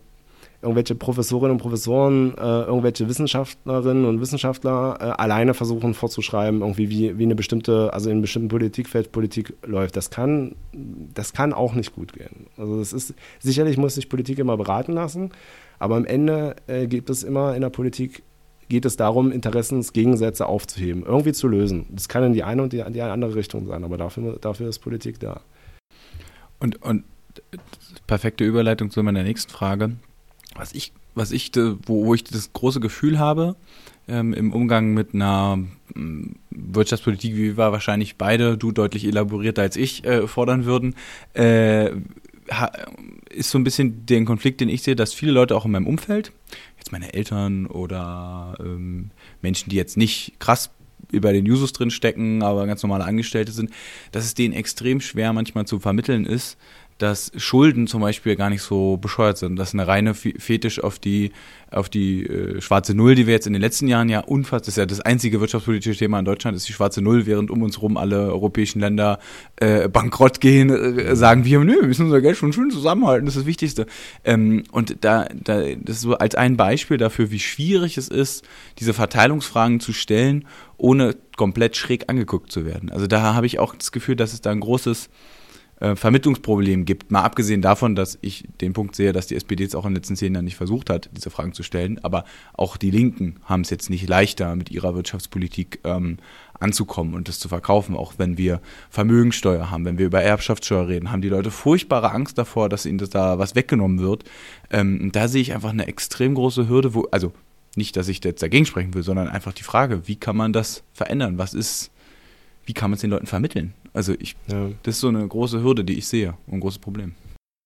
[0.61, 7.17] irgendwelche Professorinnen und Professoren, äh, irgendwelche Wissenschaftlerinnen und Wissenschaftler äh, alleine versuchen vorzuschreiben, irgendwie wie,
[7.17, 9.95] wie eine bestimmte, also in einem bestimmten Politikfeld Politik läuft.
[9.95, 12.47] Das kann, das kann auch nicht gut gehen.
[12.57, 15.31] Also es ist, sicherlich muss sich Politik immer beraten lassen,
[15.79, 18.23] aber am Ende äh, gibt es immer in der Politik
[18.69, 21.85] geht es darum, Interessensgegensätze aufzuheben, irgendwie zu lösen.
[21.89, 25.19] Das kann in die eine und die, andere Richtung sein, aber dafür, dafür ist Politik
[25.19, 25.41] da.
[26.59, 27.03] Und, und
[28.07, 29.95] perfekte Überleitung zu meiner nächsten Frage
[30.55, 33.55] was ich, was ich, wo, wo ich das große Gefühl habe,
[34.07, 35.59] ähm, im Umgang mit einer
[35.95, 40.95] ähm, Wirtschaftspolitik, wie wir wahrscheinlich beide, du deutlich elaborierter als ich, äh, fordern würden,
[41.33, 41.91] äh,
[43.29, 45.85] ist so ein bisschen den Konflikt, den ich sehe, dass viele Leute auch in meinem
[45.85, 46.31] Umfeld,
[46.79, 49.11] jetzt meine Eltern oder ähm,
[49.41, 50.71] Menschen, die jetzt nicht krass
[51.11, 53.71] über den Jusos drin stecken, aber ganz normale Angestellte sind,
[54.11, 56.57] dass es denen extrem schwer manchmal zu vermitteln ist,
[56.99, 59.55] dass Schulden zum Beispiel gar nicht so bescheuert sind.
[59.55, 61.31] Das ist eine reine Fetisch auf die,
[61.71, 64.67] auf die äh, schwarze Null, die wir jetzt in den letzten Jahren ja unfassbar, das
[64.69, 67.77] ist ja das einzige wirtschaftspolitische Thema in Deutschland, ist die schwarze Null, während um uns
[67.77, 69.19] herum alle europäischen Länder
[69.55, 73.35] äh, bankrott gehen, äh, sagen wir, nö, wir müssen unser Geld schon schön zusammenhalten, das
[73.35, 73.85] ist das Wichtigste.
[74.25, 78.43] Ähm, und da, da, das ist so als ein Beispiel dafür, wie schwierig es ist,
[78.77, 80.45] diese Verteilungsfragen zu stellen,
[80.75, 82.91] ohne komplett schräg angeguckt zu werden.
[82.91, 85.09] Also da habe ich auch das Gefühl, dass es da ein großes
[85.79, 87.11] äh, Vermittlungsproblem gibt.
[87.11, 89.95] Mal abgesehen davon, dass ich den Punkt sehe, dass die SPD jetzt auch in den
[89.95, 91.99] letzten zehn Jahren nicht versucht hat, diese Fragen zu stellen.
[92.03, 96.17] Aber auch die Linken haben es jetzt nicht leichter, mit ihrer Wirtschaftspolitik ähm,
[96.59, 97.95] anzukommen und das zu verkaufen.
[97.95, 102.37] Auch wenn wir Vermögensteuer haben, wenn wir über Erbschaftssteuer reden, haben die Leute furchtbare Angst
[102.37, 104.23] davor, dass ihnen das da was weggenommen wird.
[104.69, 107.33] Ähm, da sehe ich einfach eine extrem große Hürde, wo, also
[107.75, 110.83] nicht, dass ich jetzt dagegen sprechen will, sondern einfach die Frage, wie kann man das
[110.93, 111.37] verändern?
[111.37, 111.91] Was ist,
[112.65, 113.73] wie kann man es den Leuten vermitteln?
[113.93, 114.69] Also ich, ja.
[114.83, 117.13] das ist so eine große Hürde, die ich sehe, ein großes Problem.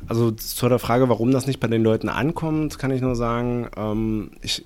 [0.07, 3.69] Also zu der Frage, warum das nicht bei den Leuten ankommt, kann ich nur sagen,
[3.78, 4.63] ähm, ich,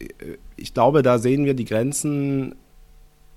[0.56, 2.56] ich glaube, da sehen wir die Grenzen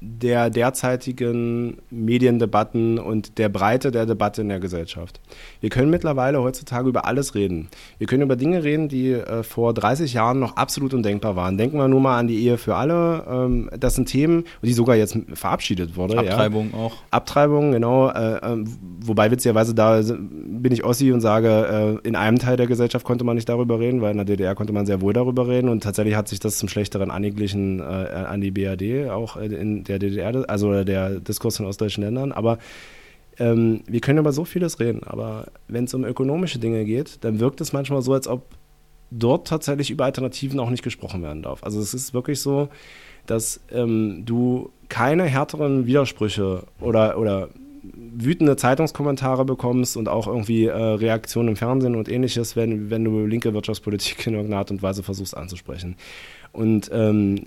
[0.01, 5.20] der derzeitigen Mediendebatten und der Breite der Debatte in der Gesellschaft.
[5.61, 7.68] Wir können mittlerweile heutzutage über alles reden.
[7.98, 11.59] Wir können über Dinge reden, die äh, vor 30 Jahren noch absolut undenkbar waren.
[11.59, 13.24] Denken wir nur mal an die Ehe für alle.
[13.28, 16.18] Ähm, das sind Themen, die sogar jetzt verabschiedet wurde.
[16.18, 16.78] Abtreibung ja.
[16.78, 16.96] auch.
[17.11, 18.09] Abtreibung, genau.
[18.09, 18.64] Äh, äh,
[19.01, 23.24] wobei witzigerweise da bin ich Ossi und sage, äh, in einem Teil der Gesellschaft konnte
[23.24, 25.82] man nicht darüber reden, weil in der DDR konnte man sehr wohl darüber reden und
[25.82, 30.49] tatsächlich hat sich das zum Schlechteren angeglichen äh, an die BRD, auch in der DDR,
[30.49, 32.59] also der Diskurs in ostdeutschen Ländern, aber
[33.38, 37.41] ähm, wir können über so vieles reden, aber wenn es um ökonomische Dinge geht, dann
[37.41, 38.43] wirkt es manchmal so, als ob
[39.11, 41.64] dort tatsächlich über Alternativen auch nicht gesprochen werden darf.
[41.64, 42.68] Also es ist wirklich so,
[43.26, 47.49] dass ähm, du keine härteren Widersprüche oder, oder
[47.82, 53.26] wütende Zeitungskommentare bekommst und auch irgendwie äh, Reaktionen im Fernsehen und ähnliches, wenn, wenn du
[53.26, 55.97] linke Wirtschaftspolitik in irgendeiner Art und Weise versuchst anzusprechen.
[56.53, 57.45] Und ähm,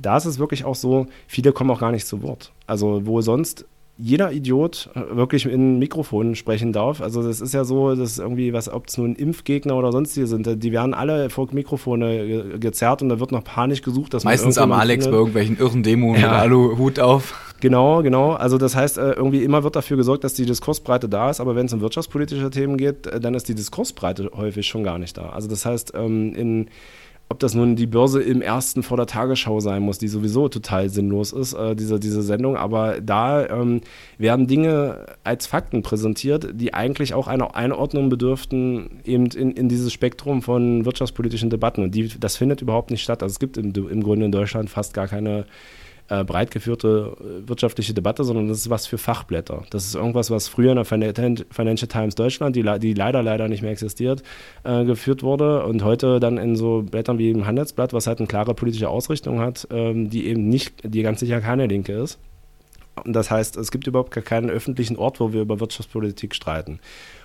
[0.00, 2.52] da ist es wirklich auch so, viele kommen auch gar nicht zu Wort.
[2.66, 3.66] Also wo sonst
[3.98, 7.00] jeder Idiot wirklich in Mikrofonen sprechen darf.
[7.00, 10.62] Also das ist ja so, dass irgendwie, was, ob es nun Impfgegner oder sonstige sind,
[10.62, 14.72] die werden alle vor Mikrofone gezerrt und da wird noch panisch gesucht, dass Meistens am
[14.72, 15.12] Alex findet.
[15.12, 16.28] bei irgendwelchen irren Demos ja.
[16.28, 17.42] mit Aluhut auf.
[17.60, 18.32] Genau, genau.
[18.32, 21.56] Also das heißt, äh, irgendwie immer wird dafür gesorgt, dass die Diskursbreite da ist, aber
[21.56, 25.16] wenn es um wirtschaftspolitische Themen geht, äh, dann ist die Diskursbreite häufig schon gar nicht
[25.16, 25.30] da.
[25.30, 26.68] Also das heißt, ähm, in
[27.28, 30.88] ob das nun die Börse im ersten vor der Tagesschau sein muss, die sowieso total
[30.90, 32.56] sinnlos ist, äh, diese, diese Sendung.
[32.56, 33.80] Aber da ähm,
[34.16, 39.92] werden Dinge als Fakten präsentiert, die eigentlich auch einer Einordnung bedürften, eben in, in dieses
[39.92, 41.82] Spektrum von wirtschaftspolitischen Debatten.
[41.82, 43.24] Und die, das findet überhaupt nicht statt.
[43.24, 45.46] Also es gibt im, im Grunde in Deutschland fast gar keine
[46.08, 49.64] äh, breit geführte äh, wirtschaftliche Debatte, sondern das ist was für Fachblätter.
[49.70, 53.62] Das ist irgendwas, was früher in der Financial Times Deutschland, die, die leider, leider nicht
[53.62, 54.22] mehr existiert,
[54.64, 58.28] äh, geführt wurde und heute dann in so Blättern wie im Handelsblatt, was halt eine
[58.28, 62.18] klare politische Ausrichtung hat, ähm, die eben nicht, die ganz sicher keine linke ist.
[63.04, 66.80] Und das heißt, es gibt überhaupt gar keinen öffentlichen Ort, wo wir über Wirtschaftspolitik streiten.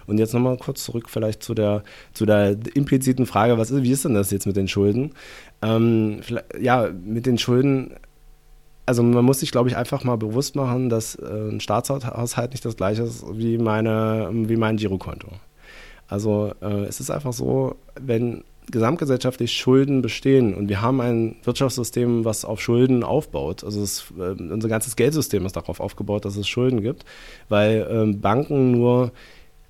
[0.05, 3.91] Und jetzt nochmal kurz zurück vielleicht zu der, zu der impliziten Frage, was ist, wie
[3.91, 5.13] ist denn das jetzt mit den Schulden?
[5.61, 6.21] Ähm,
[6.59, 7.93] ja, mit den Schulden
[8.91, 12.65] also man muss sich, glaube ich, einfach mal bewusst machen, dass äh, ein Staatshaushalt nicht
[12.65, 15.29] das gleiche ist wie, meine, wie mein Girokonto.
[16.09, 22.25] Also äh, es ist einfach so, wenn gesamtgesellschaftlich Schulden bestehen und wir haben ein Wirtschaftssystem,
[22.25, 23.63] was auf Schulden aufbaut.
[23.63, 27.05] Also es, äh, unser ganzes Geldsystem ist darauf aufgebaut, dass es Schulden gibt,
[27.47, 29.13] weil ähm, Banken nur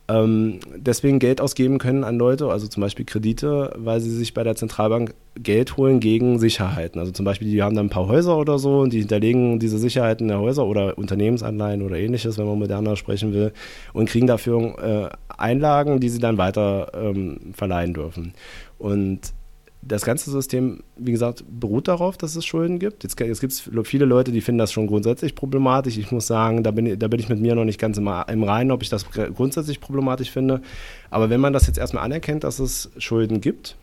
[0.08, 4.43] ähm, deswegen Geld ausgeben können an Leute, also zum Beispiel Kredite, weil sie sich bei
[4.43, 6.99] der Zentralbank Geld holen gegen Sicherheiten.
[6.99, 9.78] Also zum Beispiel, die haben dann ein paar Häuser oder so und die hinterlegen diese
[9.78, 13.54] Sicherheiten der Häuser oder Unternehmensanleihen oder ähnliches, wenn man moderner sprechen will,
[13.93, 18.34] und kriegen dafür äh, Einlagen, die sie dann weiter ähm, verleihen dürfen.
[18.78, 19.34] Und
[19.82, 23.03] das ganze System, wie gesagt, beruht darauf, dass es Schulden gibt.
[23.03, 25.97] Jetzt, jetzt gibt es viele Leute, die finden das schon grundsätzlich problematisch.
[25.97, 28.43] Ich muss sagen, da bin, da bin ich mit mir noch nicht ganz im, im
[28.43, 30.61] Reinen, ob ich das grundsätzlich problematisch finde.
[31.09, 33.75] Aber wenn man das jetzt erstmal anerkennt, dass es Schulden gibt,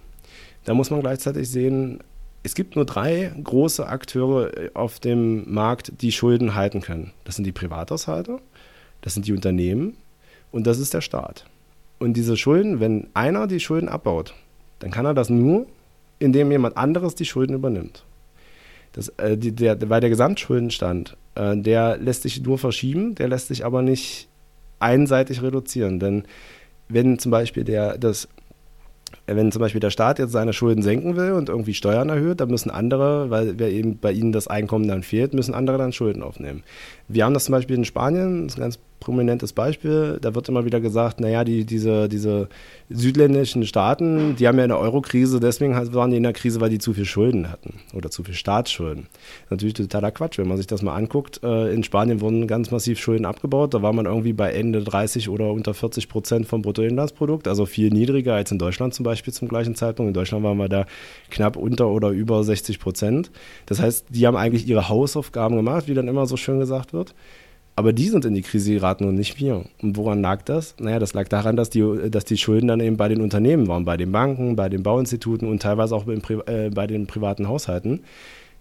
[0.65, 2.01] dann muss man gleichzeitig sehen,
[2.43, 7.13] es gibt nur drei große Akteure äh, auf dem Markt, die Schulden halten können.
[7.25, 8.39] Das sind die Privathaushalte,
[9.01, 9.97] das sind die Unternehmen
[10.53, 11.47] und das ist der Staat.
[11.99, 14.35] Und diese Schulden, wenn einer die Schulden abbaut,
[14.79, 15.67] dann kann er das nur,
[16.19, 18.05] indem jemand anderes die Schulden übernimmt.
[18.93, 23.49] Das, äh, die, der, weil der Gesamtschuldenstand, äh, der lässt sich nur verschieben, der lässt
[23.49, 24.29] sich aber nicht
[24.81, 26.01] einseitig reduzieren.
[26.01, 26.25] Denn
[26.89, 28.29] wenn zum Beispiel der, das,
[29.27, 32.51] wenn zum Beispiel der Staat jetzt seine Schulden senken will und irgendwie Steuern erhöht, dann
[32.51, 36.63] müssen andere, weil eben bei ihnen das Einkommen dann fehlt, müssen andere dann Schulden aufnehmen.
[37.09, 40.19] Wir haben das zum Beispiel in Spanien, das ist ein ganz prominentes Beispiel.
[40.21, 42.49] Da wird immer wieder gesagt, naja, die, diese, diese
[42.91, 46.79] südländischen Staaten, die haben ja eine Euro-Krise, deswegen waren die in der Krise, weil die
[46.79, 49.07] zu viel Schulden hatten oder zu viel Staatsschulden.
[49.51, 51.41] Natürlich totaler Quatsch, wenn man sich das mal anguckt.
[51.43, 53.75] Äh, in Spanien wurden ganz massiv Schulden abgebaut.
[53.75, 57.91] Da war man irgendwie bei Ende 30 oder unter 40 Prozent vom Bruttoinlandsprodukt, also viel
[57.91, 60.09] niedriger als in Deutschland zum Beispiel zum gleichen Zeitpunkt.
[60.09, 60.87] In Deutschland waren wir da
[61.31, 63.31] knapp unter oder über 60 Prozent.
[63.67, 67.15] Das heißt, die haben eigentlich ihre Hausaufgaben gemacht, wie dann immer so schön gesagt wird.
[67.79, 69.65] Aber die sind in die Krise geraten und nicht wir.
[69.81, 70.75] Und woran lag das?
[70.81, 73.85] Naja, das lag daran, dass die, dass die Schulden dann eben bei den Unternehmen waren,
[73.85, 78.01] bei den Banken, bei den Bauinstituten und teilweise auch äh, bei den privaten Haushalten.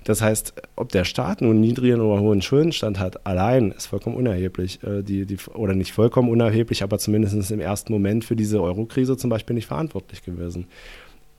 [0.03, 4.83] Das heißt, ob der Staat nun niedrigen oder hohen Schuldenstand hat, allein ist vollkommen unerheblich.
[4.83, 9.17] Äh, die, die, oder nicht vollkommen unerheblich, aber zumindest im ersten Moment für diese Euro-Krise
[9.17, 10.67] zum Beispiel nicht verantwortlich gewesen.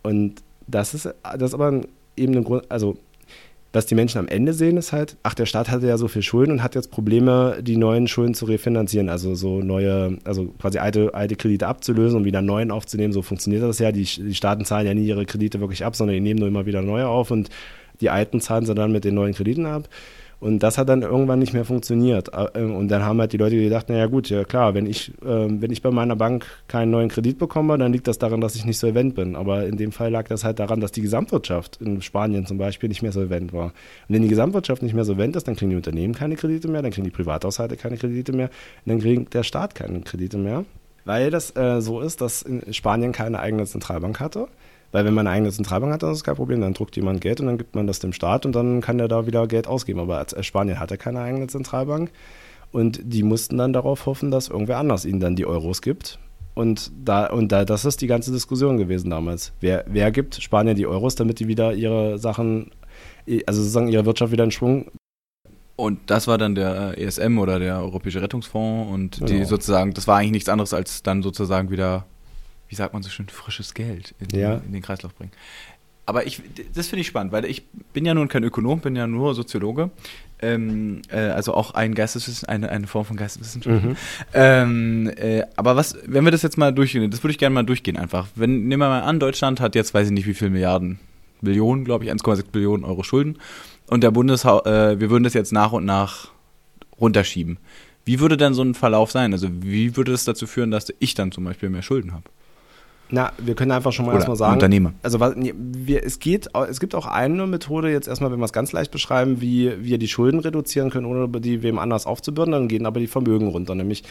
[0.02, 1.82] Und das ist, das ist aber
[2.16, 2.96] eben ein Grund, also
[3.72, 6.22] was die Menschen am Ende sehen, ist halt, ach, der Staat hatte ja so viel
[6.22, 10.78] Schulden und hat jetzt Probleme, die neuen Schulden zu refinanzieren, also so neue, also quasi
[10.78, 13.12] alte, alte Kredite abzulösen und wieder neuen aufzunehmen.
[13.12, 13.92] So funktioniert das ja.
[13.92, 16.64] Die, die Staaten zahlen ja nie ihre Kredite wirklich ab, sondern die nehmen nur immer
[16.64, 17.50] wieder neue auf und
[18.00, 19.88] die alten zahlen sie dann mit den neuen Krediten ab.
[20.40, 22.30] Und das hat dann irgendwann nicht mehr funktioniert.
[22.32, 25.46] Äh, und dann haben halt die Leute gedacht, naja gut, ja klar, wenn ich, äh,
[25.48, 28.64] wenn ich bei meiner Bank keinen neuen Kredit bekomme, dann liegt das daran, dass ich
[28.64, 29.34] nicht solvent bin.
[29.34, 32.88] Aber in dem Fall lag das halt daran, dass die Gesamtwirtschaft in Spanien zum Beispiel
[32.88, 33.66] nicht mehr solvent war.
[33.66, 33.72] Und
[34.08, 36.92] wenn die Gesamtwirtschaft nicht mehr solvent ist, dann kriegen die Unternehmen keine Kredite mehr, dann
[36.92, 38.50] kriegen die Privathaushalte keine Kredite mehr,
[38.86, 40.64] dann kriegt der Staat keine Kredite mehr.
[41.04, 44.46] Weil das äh, so ist, dass Spanien keine eigene Zentralbank hatte.
[44.90, 46.60] Weil wenn man eine eigene Zentralbank hat, dann ist es kein Problem.
[46.60, 49.08] Dann druckt jemand Geld und dann gibt man das dem Staat und dann kann der
[49.08, 50.00] da wieder Geld ausgeben.
[50.00, 52.10] Aber Spanien hatte keine eigene Zentralbank
[52.72, 56.18] und die mussten dann darauf hoffen, dass irgendwer anders ihnen dann die Euros gibt.
[56.54, 59.52] Und da, und da, das ist die ganze Diskussion gewesen damals.
[59.60, 62.72] Wer, wer gibt Spanien die Euros, damit die wieder ihre Sachen,
[63.46, 64.86] also sozusagen ihre Wirtschaft wieder in Schwung
[65.78, 69.46] und das war dann der ESM oder der Europäische Rettungsfonds und die genau.
[69.46, 72.04] sozusagen, das war eigentlich nichts anderes als dann sozusagen wieder
[72.68, 74.54] wie sagt man so schön, frisches Geld in, ja.
[74.56, 75.32] in den Kreislauf bringen.
[76.08, 76.40] Aber ich,
[76.74, 79.90] das finde ich spannend, weil ich bin ja nun kein Ökonom, bin ja nur Soziologe.
[80.40, 83.84] Ähm, äh, also auch ein Geisteswissenschaft, eine, eine Form von Geisteswissenschaft.
[83.84, 83.96] Mhm.
[84.32, 87.64] Ähm, äh, aber was, wenn wir das jetzt mal durchgehen, das würde ich gerne mal
[87.64, 88.28] durchgehen einfach.
[88.36, 90.98] Wenn, nehmen wir mal an, Deutschland hat jetzt, weiß ich nicht, wie viele Milliarden,
[91.42, 93.36] Billionen, glaube ich, 1,6 Billionen Euro Schulden.
[93.88, 96.30] Und der Bundeshaushalt, äh, wir würden das jetzt nach und nach
[96.98, 97.58] runterschieben.
[98.06, 99.34] Wie würde denn so ein Verlauf sein?
[99.34, 102.24] Also wie würde das dazu führen, dass ich dann zum Beispiel mehr Schulden habe?
[103.10, 104.54] Na, wir können einfach schon mal erstmal sagen.
[104.54, 104.92] Unternehmer.
[105.02, 108.52] Also was, wir, es geht, es gibt auch eine Methode, jetzt erstmal, wenn wir es
[108.52, 112.68] ganz leicht beschreiben, wie wir die Schulden reduzieren können, ohne die wem anders aufzubürden, dann
[112.68, 113.74] gehen aber die Vermögen runter.
[113.74, 114.04] Nämlich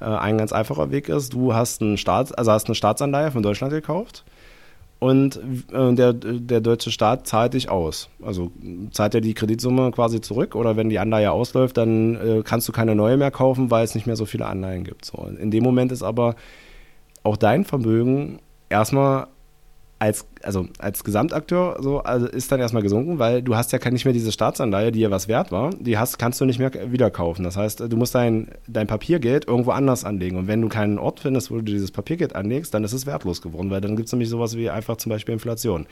[0.00, 3.42] äh, ein ganz einfacher Weg ist, du hast einen Staat, also hast eine Staatsanleihe von
[3.42, 4.24] Deutschland gekauft
[4.98, 5.36] und
[5.72, 8.08] äh, der, der deutsche Staat zahlt dich aus.
[8.22, 8.50] Also
[8.90, 12.72] zahlt er die Kreditsumme quasi zurück oder wenn die Anleihe ausläuft, dann äh, kannst du
[12.72, 15.04] keine neue mehr kaufen, weil es nicht mehr so viele Anleihen gibt.
[15.04, 16.34] So, in dem Moment ist aber
[17.28, 19.28] auch dein Vermögen erstmal
[20.00, 24.04] als, also als Gesamtakteur so, also ist dann erstmal gesunken, weil du hast ja nicht
[24.04, 27.10] mehr diese Staatsanleihe, die ja was wert war, die hast, kannst du nicht mehr wieder
[27.10, 27.42] kaufen.
[27.42, 30.36] Das heißt, du musst dein, dein Papiergeld irgendwo anders anlegen.
[30.36, 33.42] Und wenn du keinen Ort findest, wo du dieses Papiergeld anlegst, dann ist es wertlos
[33.42, 35.86] geworden, weil dann gibt es nämlich sowas wie einfach zum Beispiel Inflation.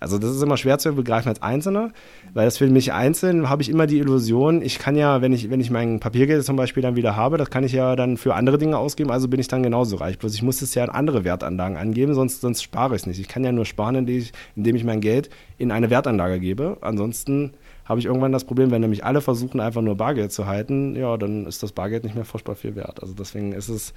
[0.00, 1.90] Also das ist immer schwer zu begreifen als Einzelner,
[2.34, 5.50] weil das für mich einzeln habe ich immer die Illusion, ich kann ja, wenn ich,
[5.50, 8.34] wenn ich mein Papiergeld zum Beispiel dann wieder habe, das kann ich ja dann für
[8.34, 10.18] andere Dinge ausgeben, also bin ich dann genauso reich.
[10.18, 13.20] Bloß ich muss es ja in andere Wertanlagen angeben, sonst, sonst spare ich es nicht.
[13.20, 16.78] Ich kann ja nur sparen, indem ich, indem ich mein Geld in eine Wertanlage gebe.
[16.80, 17.52] Ansonsten
[17.84, 21.16] habe ich irgendwann das Problem, wenn nämlich alle versuchen, einfach nur Bargeld zu halten, ja,
[21.16, 23.00] dann ist das Bargeld nicht mehr furchtbar viel wert.
[23.00, 23.94] Also deswegen ist es,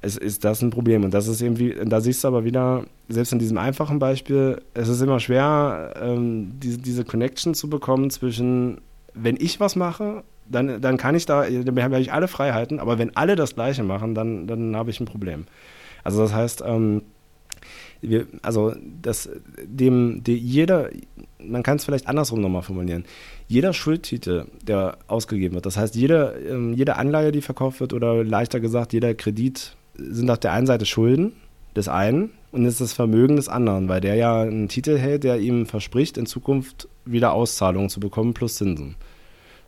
[0.00, 1.04] es ist das ein Problem.
[1.04, 4.88] Und das ist irgendwie, da siehst du aber wieder, selbst in diesem einfachen Beispiel, es
[4.88, 8.80] ist immer schwer, ähm, diese, diese Connection zu bekommen zwischen,
[9.14, 12.98] wenn ich was mache, dann, dann kann ich da, dann habe ich alle Freiheiten, aber
[12.98, 15.46] wenn alle das Gleiche machen, dann, dann habe ich ein Problem.
[16.04, 17.02] Also das heißt, ähm,
[18.00, 19.28] wir, also das,
[19.64, 20.90] dem, die, jeder,
[21.38, 23.04] man kann es vielleicht andersrum nochmal formulieren.
[23.48, 28.22] Jeder Schuldtitel, der ausgegeben wird, das heißt, jede, ähm, jede Anleihe, die verkauft wird, oder
[28.22, 31.32] leichter gesagt, jeder Kredit, sind auf der einen Seite Schulden
[31.74, 35.38] des einen und ist das Vermögen des anderen, weil der ja einen Titel hält, der
[35.38, 38.96] ihm verspricht, in Zukunft wieder Auszahlungen zu bekommen plus Zinsen.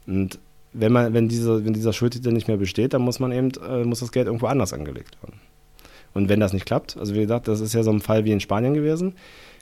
[0.07, 0.39] Und
[0.73, 3.85] wenn man, wenn dieser, wenn dieser Schuldtitel nicht mehr besteht, dann muss man eben, äh,
[3.85, 5.41] muss das Geld irgendwo anders angelegt werden.
[6.15, 8.33] Und wenn das nicht klappt, also wie gesagt, das ist ja so ein Fall wie
[8.33, 9.15] in Spanien gewesen,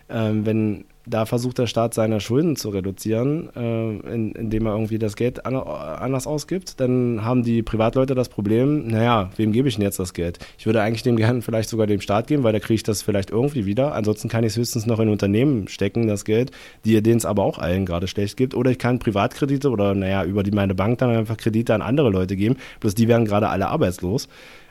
[0.08, 5.14] wenn da versucht der Staat seine Schulden zu reduzieren, äh, in, indem er irgendwie das
[5.14, 9.84] Geld an, anders ausgibt, dann haben die Privatleute das Problem, naja, wem gebe ich denn
[9.84, 10.40] jetzt das Geld?
[10.58, 13.02] Ich würde eigentlich dem gerne vielleicht sogar dem Staat geben, weil da kriege ich das
[13.02, 13.94] vielleicht irgendwie wieder.
[13.94, 16.50] Ansonsten kann ich es höchstens noch in Unternehmen stecken, das Geld,
[16.84, 18.54] denen es aber auch allen gerade schlecht gibt.
[18.54, 22.10] Oder ich kann Privatkredite oder naja, über die meine Bank dann einfach Kredite an andere
[22.10, 24.28] Leute geben, bloß die werden gerade alle arbeitslos.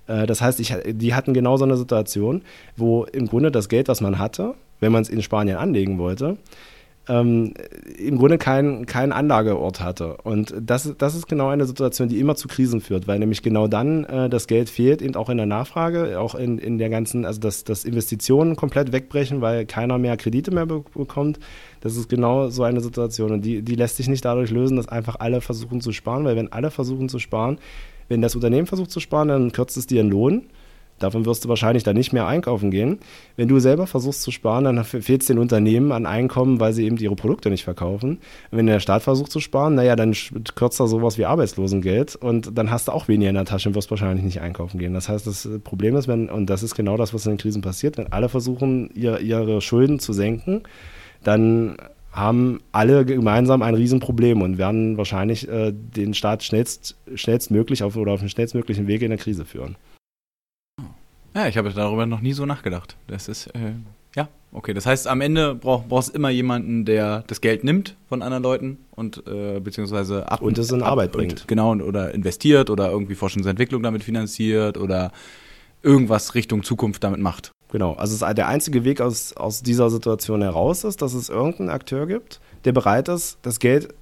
[0.08, 2.42] Äh, das heißt, ich, die hatten genau so eine Situation,
[2.76, 6.38] wo im Grunde das Geld, was man hatte, wenn man es in Spanien anlegen wollte,
[7.08, 7.54] ähm,
[7.98, 10.18] im Grunde keinen kein Anlageort hatte.
[10.24, 13.68] Und das, das ist genau eine Situation, die immer zu Krisen führt, weil nämlich genau
[13.68, 17.26] dann äh, das Geld fehlt, eben auch in der Nachfrage, auch in, in der ganzen,
[17.26, 21.40] also dass, dass Investitionen komplett wegbrechen, weil keiner mehr Kredite mehr be bekommt.
[21.82, 23.32] Das ist genau so eine Situation.
[23.32, 26.36] Und die, die lässt sich nicht dadurch lösen, dass einfach alle versuchen zu sparen, weil
[26.36, 27.60] wenn alle versuchen zu sparen,
[28.08, 30.48] wenn das Unternehmen versucht zu sparen, dann kürzt es dir den Lohn.
[31.00, 33.00] Davon wirst du wahrscheinlich dann nicht mehr einkaufen gehen.
[33.36, 36.86] Wenn du selber versuchst zu sparen, dann fehlt es den Unternehmen an Einkommen, weil sie
[36.86, 38.20] eben ihre Produkte nicht verkaufen.
[38.52, 40.14] wenn der Staat versucht zu sparen, naja, dann
[40.56, 43.76] kürzt er sowas wie Arbeitslosengeld und dann hast du auch weniger in der Tasche und
[43.76, 44.94] wirst wahrscheinlich nicht einkaufen gehen.
[44.94, 47.62] Das heißt, das Problem ist, wenn, und das ist genau das, was in den Krisen
[47.62, 50.64] passiert, wenn alle versuchen, ihr, ihre Schulden zu senken,
[51.24, 51.76] dann
[52.16, 58.14] haben alle gemeinsam ein Riesenproblem und werden wahrscheinlich äh, den Staat schnellst, schnellstmöglich auf, oder
[58.14, 59.76] auf den schnellstmöglichen Weg in der Krise führen.
[61.36, 62.96] Ja, ich habe darüber noch nie so nachgedacht.
[63.08, 63.74] Das ist, äh,
[64.16, 64.74] ja, okay.
[64.74, 68.42] Das heißt, am Ende brauch, brauchst du immer jemanden, der das Geld nimmt von anderen
[68.42, 71.42] Leuten und äh, beziehungsweise ab und es in ab, Arbeit bringt.
[71.42, 75.12] Und, genau, oder investiert oder irgendwie Forschungsentwicklung damit finanziert oder
[75.84, 77.52] irgendwas Richtung Zukunft damit macht.
[77.70, 82.08] Genau, also der einzige Weg aus, aus dieser Situation heraus ist, dass es irgendeinen Akteur
[82.08, 83.94] gibt, der bereit ist, das Geld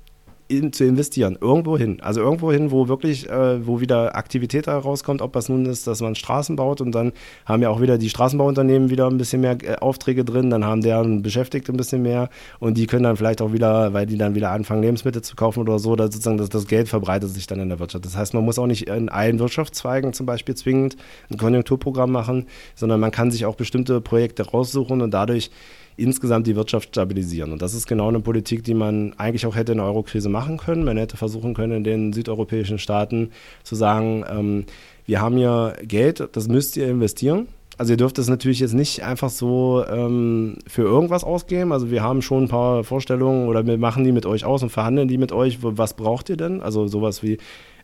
[0.48, 2.00] in, zu investieren, irgendwo hin.
[2.02, 6.02] Also irgendwo hin, wo wirklich, äh, wo wieder Aktivität herauskommt, ob das nun ist, dass
[6.02, 7.14] man Straßen baut und dann
[7.46, 10.82] haben ja auch wieder die Straßenbauunternehmen wieder ein bisschen mehr äh, Aufträge drin, dann haben
[10.82, 12.30] deren Beschäftigte ein bisschen mehr
[12.60, 15.62] und die können dann vielleicht auch wieder, weil die dann wieder anfangen, Lebensmittel zu kaufen
[15.62, 18.06] oder so, dass sozusagen das, das Geld verbreitet sich dann in der Wirtschaft.
[18.06, 20.98] Das heißt, man muss auch nicht in allen Wirtschaftszweigen zum Beispiel zwingend
[21.32, 25.50] ein Konjunkturprogramm machen, sondern man kann sich auch bestimmte Projekte raussuchen und dadurch
[25.98, 27.52] insgesamt die Wirtschaft stabilisieren.
[27.52, 30.58] Und das ist genau eine Politik, die man eigentlich auch hätte in der Eurokrise machen
[30.58, 30.84] können.
[30.84, 33.32] Man hätte versuchen können, in den südeuropäischen Staaten
[33.64, 34.66] zu sagen, ähm,
[35.06, 37.48] wir haben hier Geld, das müsst ihr investieren.
[37.78, 41.72] Also ihr dürft es natürlich jetzt nicht einfach so ähm, für irgendwas ausgeben.
[41.72, 44.70] Also wir haben schon ein paar Vorstellungen oder wir machen die mit euch aus und
[44.70, 45.60] verhandeln die mit euch.
[45.62, 46.62] Was braucht ihr denn?
[46.62, 47.40] Also sowas wie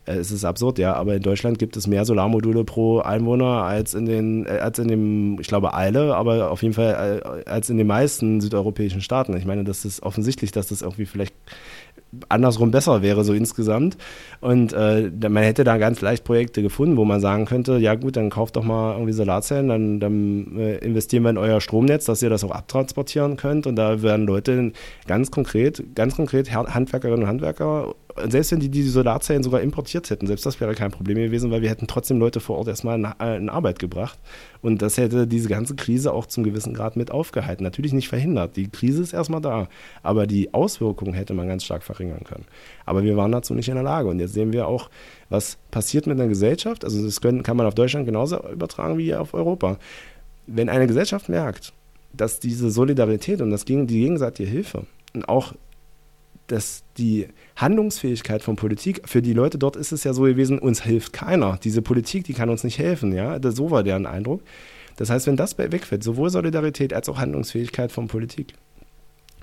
[0.06, 3.94] äh, es ist absurd, ja, aber in Deutschland gibt es mehr Solarmodule pro Einwohner als
[3.94, 7.70] in den, äh, als in dem, ich glaube, Eile, aber auf jeden Fall äh, als
[7.70, 9.36] in den meisten südeuropäischen Staaten.
[9.36, 11.34] Ich meine, das ist offensichtlich, dass das irgendwie vielleicht
[12.28, 13.96] andersrum besser wäre, so insgesamt.
[14.40, 18.16] Und äh, man hätte da ganz leicht Projekte gefunden, wo man sagen könnte, ja gut,
[18.16, 22.22] dann kauft doch mal irgendwie Solarzellen, dann, dann äh, investieren wir in euer Stromnetz, dass
[22.22, 23.66] ihr das auch abtransportieren könnt.
[23.66, 24.72] Und da werden Leute
[25.06, 27.94] ganz konkret, ganz konkret Handwerkerinnen und Handwerker
[28.28, 31.62] selbst wenn die die Solarzellen sogar importiert hätten, selbst das wäre kein Problem gewesen, weil
[31.62, 34.18] wir hätten trotzdem Leute vor Ort erstmal in, äh, in Arbeit gebracht.
[34.62, 37.64] Und das hätte diese ganze Krise auch zum gewissen Grad mit aufgehalten.
[37.64, 38.56] Natürlich nicht verhindert.
[38.56, 39.68] Die Krise ist erstmal da.
[40.02, 42.44] Aber die Auswirkungen hätte man ganz stark verringern können.
[42.86, 44.08] Aber wir waren dazu nicht in der Lage.
[44.08, 44.90] Und jetzt sehen wir auch,
[45.28, 46.84] was passiert mit einer Gesellschaft.
[46.84, 49.78] Also das können, kann man auf Deutschland genauso übertragen wie auf Europa.
[50.46, 51.72] Wenn eine Gesellschaft merkt,
[52.12, 54.84] dass diese Solidarität und das, die gegenseitige Hilfe
[55.14, 55.54] und auch
[56.50, 60.82] dass die Handlungsfähigkeit von Politik, für die Leute dort ist es ja so gewesen, uns
[60.82, 61.58] hilft keiner.
[61.62, 63.38] Diese Politik, die kann uns nicht helfen, ja.
[63.38, 64.42] Das, so war deren Eindruck.
[64.96, 68.54] Das heißt, wenn das wegfällt, sowohl Solidarität als auch Handlungsfähigkeit von Politik,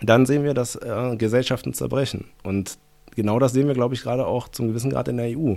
[0.01, 2.25] dann sehen wir, dass äh, Gesellschaften zerbrechen.
[2.43, 2.77] Und
[3.15, 5.55] genau das sehen wir, glaube ich, gerade auch zum gewissen Grad in der EU.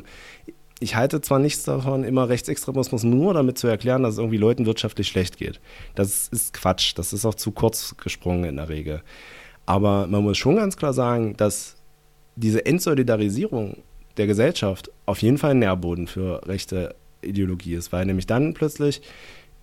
[0.78, 4.66] ich halte zwar nichts davon, immer Rechtsextremismus nur damit zu erklären, dass es irgendwie Leuten
[4.66, 5.60] wirtschaftlich schlecht geht.
[5.96, 6.92] Das ist Quatsch.
[6.96, 9.02] Das ist auch zu kurz gesprungen in der Regel.
[9.70, 11.76] Aber man muss schon ganz klar sagen, dass
[12.34, 13.76] diese Entsolidarisierung
[14.16, 19.00] der Gesellschaft auf jeden Fall ein Nährboden für rechte Ideologie ist, weil nämlich dann plötzlich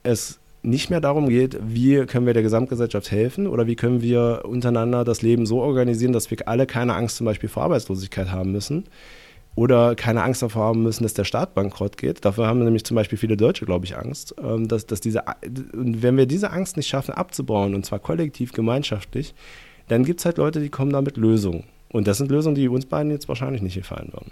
[0.03, 4.43] es nicht mehr darum geht, wie können wir der Gesamtgesellschaft helfen oder wie können wir
[4.45, 8.53] untereinander das Leben so organisieren, dass wir alle keine Angst zum Beispiel vor Arbeitslosigkeit haben
[8.53, 8.85] müssen
[9.55, 12.23] oder keine Angst davor haben müssen, dass der Staat bankrott geht.
[12.23, 16.15] Dafür haben nämlich zum Beispiel viele Deutsche, glaube ich, Angst, ähm, dass, dass diese, wenn
[16.15, 19.35] wir diese Angst nicht schaffen abzubauen und zwar kollektiv, gemeinschaftlich,
[19.88, 21.64] dann gibt es halt Leute, die kommen da mit Lösungen.
[21.89, 24.31] Und das sind Lösungen, die uns beiden jetzt wahrscheinlich nicht gefallen würden.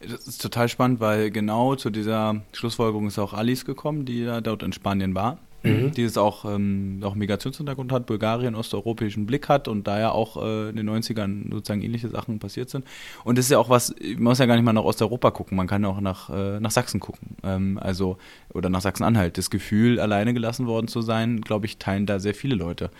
[0.00, 4.40] Das ist total spannend, weil genau zu dieser Schlussfolgerung ist auch Alice gekommen, die ja
[4.40, 5.38] dort in Spanien war.
[5.64, 5.92] Mhm.
[5.92, 10.36] Die es auch, ähm, auch Migrationshintergrund hat, Bulgarien, osteuropäischen Blick hat und da ja auch
[10.36, 12.84] äh, in den 90ern sozusagen ähnliche Sachen passiert sind.
[13.24, 15.56] Und das ist ja auch was, man muss ja gar nicht mal nach Osteuropa gucken,
[15.56, 17.36] man kann ja auch nach, äh, nach Sachsen gucken.
[17.42, 18.18] Ähm, also,
[18.52, 19.38] oder nach Sachsen-Anhalt.
[19.38, 22.90] Das Gefühl, alleine gelassen worden zu sein, glaube ich, teilen da sehr viele Leute.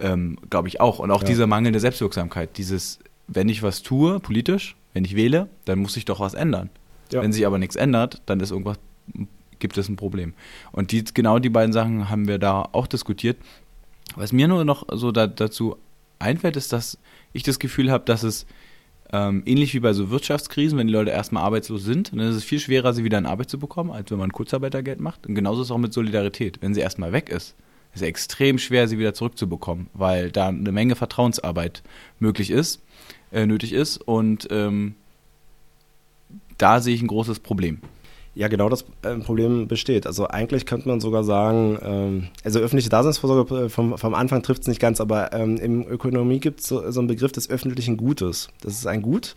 [0.00, 0.98] Ähm, glaube ich auch.
[0.98, 1.28] Und auch ja.
[1.28, 2.98] diese mangelnde Selbstwirksamkeit, dieses,
[3.28, 6.70] wenn ich was tue, politisch, wenn ich wähle, dann muss ich doch was ändern.
[7.12, 7.22] Ja.
[7.22, 8.78] Wenn sich aber nichts ändert, dann ist irgendwas,
[9.58, 10.34] gibt es ein Problem.
[10.72, 13.36] Und die, genau die beiden Sachen haben wir da auch diskutiert.
[14.14, 15.76] Was mir nur noch so da, dazu
[16.18, 16.98] einfällt, ist, dass
[17.32, 18.46] ich das Gefühl habe, dass es
[19.12, 22.44] ähm, ähnlich wie bei so Wirtschaftskrisen, wenn die Leute erstmal arbeitslos sind, dann ist es
[22.44, 25.26] viel schwerer, sie wieder in Arbeit zu bekommen, als wenn man Kurzarbeitergeld macht.
[25.26, 26.58] Und genauso ist es auch mit Solidarität.
[26.60, 27.54] Wenn sie erstmal weg ist,
[27.94, 31.82] ist es extrem schwer, sie wieder zurückzubekommen, weil da eine Menge Vertrauensarbeit
[32.18, 32.80] möglich ist
[33.32, 33.98] äh, nötig ist.
[33.98, 34.94] Und ähm,
[36.58, 37.80] da sehe ich ein großes Problem.
[38.36, 40.06] Ja, genau das äh, Problem besteht.
[40.06, 44.60] Also eigentlich könnte man sogar sagen, ähm, also öffentliche Daseinsvorsorge äh, vom, vom Anfang trifft
[44.60, 47.96] es nicht ganz, aber ähm, in Ökonomie gibt es so, so einen Begriff des öffentlichen
[47.96, 48.48] Gutes.
[48.60, 49.36] Das ist ein Gut,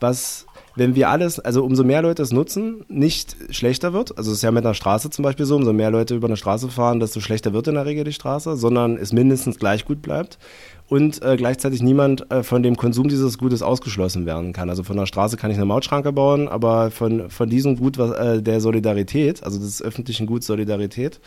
[0.00, 4.16] was wenn wir alles, also umso mehr Leute es nutzen, nicht schlechter wird.
[4.18, 6.36] Also es ist ja mit einer Straße zum Beispiel so, umso mehr Leute über eine
[6.36, 10.02] Straße fahren, desto schlechter wird in der Regel die Straße, sondern es mindestens gleich gut
[10.02, 10.38] bleibt
[10.92, 14.68] und äh, gleichzeitig niemand äh, von dem Konsum dieses Gutes ausgeschlossen werden kann.
[14.68, 18.10] Also von der Straße kann ich eine Mautschranke bauen, aber von, von diesem Gut was,
[18.10, 21.18] äh, der Solidarität, also des öffentlichen Guts Solidarität,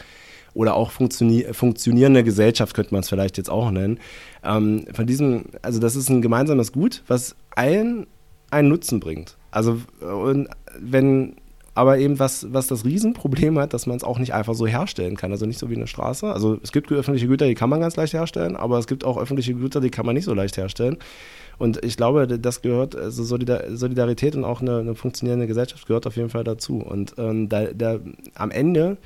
[0.54, 4.00] oder auch funktioni funktionierende Gesellschaft könnte man es vielleicht jetzt auch nennen.
[4.44, 8.06] Ähm, von diesem, also das ist ein gemeinsames Gut, was allen
[8.52, 9.36] einen Nutzen bringt.
[9.50, 10.48] Also und
[10.80, 11.38] wenn
[11.76, 15.18] aber eben was, was das Riesenproblem hat, dass man es auch nicht einfach so herstellen
[15.18, 15.32] kann.
[15.32, 16.26] Also nicht so wie eine Straße.
[16.32, 19.18] Also es gibt öffentliche Güter, die kann man ganz leicht herstellen, aber es gibt auch
[19.18, 20.98] öffentliche Güter, die kann man nicht so leicht herstellen.
[21.58, 26.16] Und ich glaube, das gehört, also Solidarität und auch eine, eine funktionierende Gesellschaft gehört auf
[26.16, 26.78] jeden Fall dazu.
[26.78, 28.00] Und ähm, da, da,
[28.36, 28.98] am Ende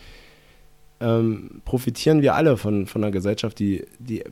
[1.00, 4.24] ähm, profitieren wir alle von, von einer Gesellschaft, die, die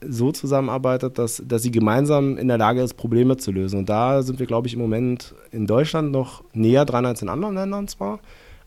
[0.00, 3.78] so zusammenarbeitet, dass, dass sie gemeinsam in der Lage ist, Probleme zu lösen.
[3.78, 7.28] Und da sind wir, glaube ich, im Moment in Deutschland noch näher dran als in
[7.28, 8.20] anderen Ländern zwar,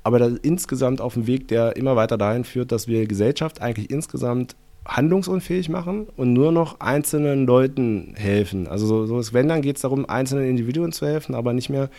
[0.04, 4.56] aber insgesamt auf dem Weg, der immer weiter dahin führt, dass wir Gesellschaft eigentlich insgesamt
[4.86, 8.68] handlungsunfähig machen und nur noch einzelnen Leuten helfen.
[8.68, 11.90] Also so, so wenn, dann geht es darum, einzelnen Individuen zu helfen, aber nicht mehr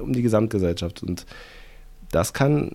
[0.00, 1.02] um die Gesamtgesellschaft.
[1.02, 1.26] Und
[2.10, 2.72] das kann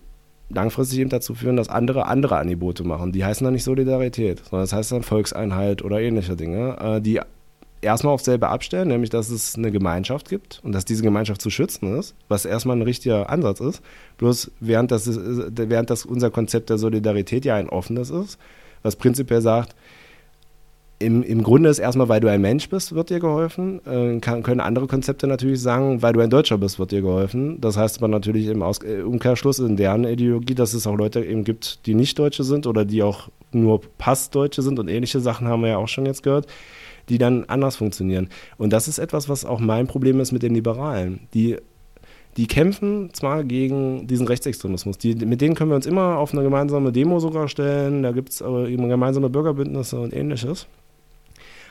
[0.49, 3.11] langfristig eben dazu führen, dass andere andere Angebote machen.
[3.11, 7.19] Die heißen dann nicht Solidarität, sondern das heißt dann Volkseinheit oder ähnliche Dinge, äh, die
[7.81, 11.49] erstmal auf selber abstellen, nämlich dass es eine Gemeinschaft gibt und dass diese Gemeinschaft zu
[11.49, 13.81] schützen ist, was erstmal ein richtiger Ansatz ist.
[14.17, 18.39] Bloß während das, während das unser Konzept der Solidarität ja ein offenes ist,
[18.83, 19.75] was prinzipiell sagt,
[20.99, 23.81] im, im Grunde ist erstmal, weil du ein Mensch bist, wird dir geholfen.
[23.85, 27.61] Äh, kann, können andere Konzepte natürlich sagen, weil du ein Deutscher bist, wird dir geholfen.
[27.61, 31.23] Das heißt aber natürlich im Aus äh, Umkehrschluss in deren Ideologie, dass es auch Leute
[31.23, 35.47] eben gibt, die nicht Deutsche sind oder die auch nur Passdeutsche sind und ähnliche Sachen
[35.47, 36.47] haben wir ja auch schon jetzt gehört,
[37.09, 38.29] die dann anders funktionieren.
[38.57, 41.27] Und das ist etwas, was auch mein Problem ist mit den Liberalen.
[41.33, 41.57] Die
[42.37, 44.99] die kämpfen zwar gegen diesen Rechtsextremismus.
[44.99, 48.03] Die, mit denen können wir uns immer auf eine gemeinsame Demo sogar stellen.
[48.03, 50.67] Da gibt es gemeinsame Bürgerbündnisse und ähnliches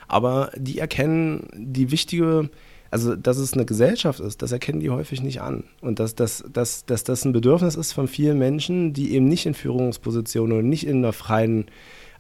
[0.09, 2.51] aber die erkennen die wichtige,
[2.91, 5.65] also dass es eine Gesellschaft ist, das erkennen die häufig nicht an.
[5.81, 9.47] Und dass, dass, dass, dass das ein Bedürfnis ist von vielen Menschen, die eben nicht
[9.47, 11.67] in Führungspositionen und nicht in einer freien,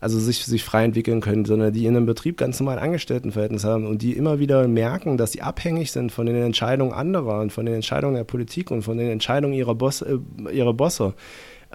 [0.00, 3.86] also sich, sich frei entwickeln können, sondern die in einem Betrieb ganz normal Angestelltenverhältnis haben
[3.86, 7.66] und die immer wieder merken, dass sie abhängig sind von den Entscheidungen anderer und von
[7.66, 10.18] den Entscheidungen der Politik und von den Entscheidungen ihrer, Boss, äh,
[10.52, 11.14] ihrer Bosse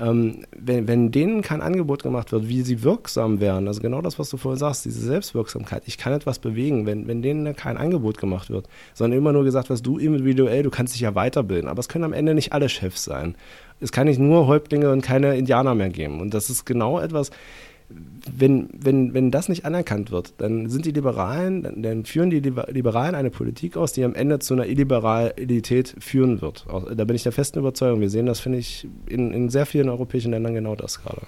[0.02, 4.18] ähm, wenn, wenn denen kein Angebot gemacht wird, wie sie wirksam wären, also genau das,
[4.18, 8.18] was du vorhin sagst, diese Selbstwirksamkeit, ich kann etwas bewegen, wenn, wenn denen kein Angebot
[8.18, 11.80] gemacht wird, sondern immer nur gesagt, was du individuell, du kannst dich ja weiterbilden, aber
[11.80, 13.36] es können am Ende nicht alle Chefs sein.
[13.80, 16.22] Es kann nicht nur Häuptlinge und keine Indianer mehr geben.
[16.22, 17.32] Und das ist genau etwas,
[18.32, 22.40] wenn, wenn, wenn das nicht anerkannt wird, dann sind die Liberalen, dann, dann führen die
[22.40, 26.66] Liberalen eine Politik aus, die am Ende zu einer Illiberalität führen wird.
[26.68, 28.02] Da bin ich der festen Überzeugung.
[28.02, 31.22] Wir sehen das, finde ich, in, in sehr vielen europäischen Ländern genau das gerade.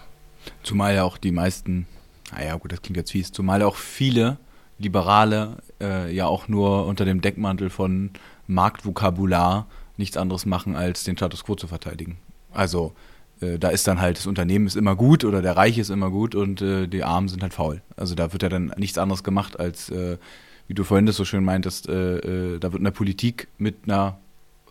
[0.62, 1.88] Zumal ja auch die meisten,
[2.32, 4.38] naja gut, das klingt jetzt fies, zumal auch viele
[4.78, 8.12] Liberale äh, ja auch nur unter dem Deckmantel von
[8.48, 9.68] Marktvokabular
[9.98, 12.18] nichts anderes machen, als den Status quo zu verteidigen.
[12.52, 12.94] Also
[13.44, 16.10] äh, da ist dann halt, das Unternehmen ist immer gut oder der Reich ist immer
[16.10, 17.82] gut und äh, die Armen sind halt faul.
[17.96, 20.18] Also da wird ja dann nichts anderes gemacht, als, äh,
[20.68, 22.18] wie du vorhin das so schön meintest, äh,
[22.56, 24.20] äh, da wird eine Politik mit einer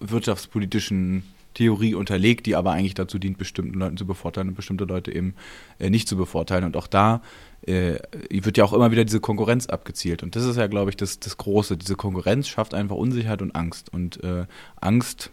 [0.01, 1.25] wirtschaftspolitischen
[1.55, 5.35] Theorie unterlegt, die aber eigentlich dazu dient, bestimmten Leuten zu bevorteilen und bestimmte Leute eben
[5.79, 6.65] äh, nicht zu bevorteilen.
[6.65, 7.21] Und auch da
[7.67, 7.99] äh,
[8.31, 10.23] wird ja auch immer wieder diese Konkurrenz abgezielt.
[10.23, 11.77] Und das ist ja, glaube ich, das, das Große.
[11.77, 13.93] Diese Konkurrenz schafft einfach Unsicherheit und Angst.
[13.93, 14.47] Und äh,
[14.81, 15.31] Angst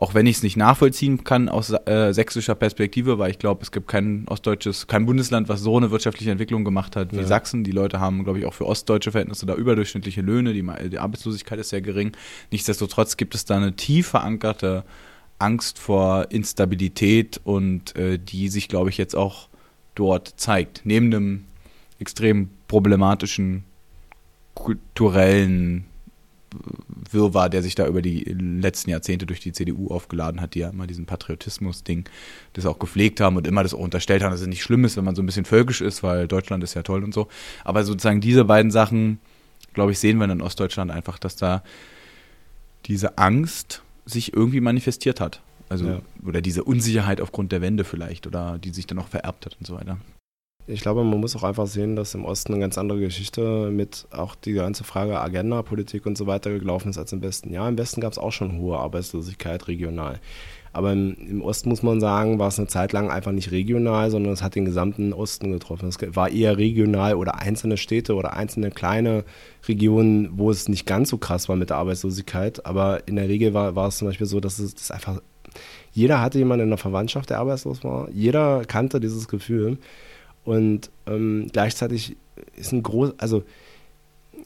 [0.00, 3.70] auch wenn ich es nicht nachvollziehen kann aus äh, sächsischer Perspektive, weil ich glaube, es
[3.70, 7.26] gibt kein ostdeutsches, kein Bundesland, was so eine wirtschaftliche Entwicklung gemacht hat wie ja.
[7.26, 7.64] Sachsen.
[7.64, 11.58] Die Leute haben, glaube ich, auch für ostdeutsche Verhältnisse da überdurchschnittliche Löhne, die, die Arbeitslosigkeit
[11.58, 12.12] ist sehr gering.
[12.50, 14.84] Nichtsdestotrotz gibt es da eine tief verankerte
[15.38, 19.48] Angst vor Instabilität und äh, die sich, glaube ich, jetzt auch
[19.94, 20.80] dort zeigt.
[20.84, 21.44] Neben dem
[21.98, 23.64] extrem problematischen
[24.54, 25.84] kulturellen
[27.10, 30.70] Wirrwarr, der sich da über die letzten Jahrzehnte durch die CDU aufgeladen hat, die ja
[30.70, 32.08] immer diesen Patriotismus-Ding
[32.52, 34.96] das auch gepflegt haben und immer das auch unterstellt haben, dass es nicht schlimm ist,
[34.96, 37.28] wenn man so ein bisschen völkisch ist, weil Deutschland ist ja toll und so.
[37.64, 39.18] Aber sozusagen diese beiden Sachen,
[39.74, 41.62] glaube ich, sehen wir in Ostdeutschland einfach, dass da
[42.86, 45.42] diese Angst sich irgendwie manifestiert hat.
[45.68, 46.00] Also, ja.
[46.26, 49.66] oder diese Unsicherheit aufgrund der Wende vielleicht, oder die sich dann auch vererbt hat und
[49.66, 49.98] so weiter.
[50.72, 54.06] Ich glaube, man muss auch einfach sehen, dass im Osten eine ganz andere Geschichte mit
[54.12, 57.52] auch die ganze Frage Agenda, Politik und so weiter gelaufen ist als im Westen.
[57.52, 60.20] Ja, im Westen gab es auch schon hohe Arbeitslosigkeit regional.
[60.72, 64.12] Aber im, im, Osten muss man sagen, war es eine Zeit lang einfach nicht regional,
[64.12, 65.88] sondern es hat den gesamten Osten getroffen.
[65.88, 69.24] Es war eher regional oder einzelne Städte oder einzelne kleine
[69.66, 72.64] Regionen, wo es nicht ganz so krass war mit der Arbeitslosigkeit.
[72.64, 75.20] Aber in der Regel war, war es zum Beispiel so, dass es das einfach,
[75.90, 78.08] jeder hatte jemanden in der Verwandtschaft, der arbeitslos war.
[78.10, 79.78] Jeder kannte dieses Gefühl.
[80.44, 82.16] Und ähm, gleichzeitig
[82.56, 83.44] ist ein groß, also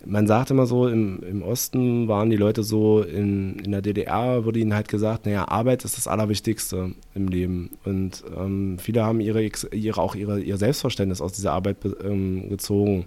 [0.05, 4.45] man sagt immer so, im, im Osten waren die Leute so, in, in der DDR
[4.45, 7.71] wurde ihnen halt gesagt, naja, Arbeit ist das Allerwichtigste im Leben.
[7.85, 13.07] Und ähm, viele haben ihre, ihre, auch ihre, ihr Selbstverständnis aus dieser Arbeit ähm, gezogen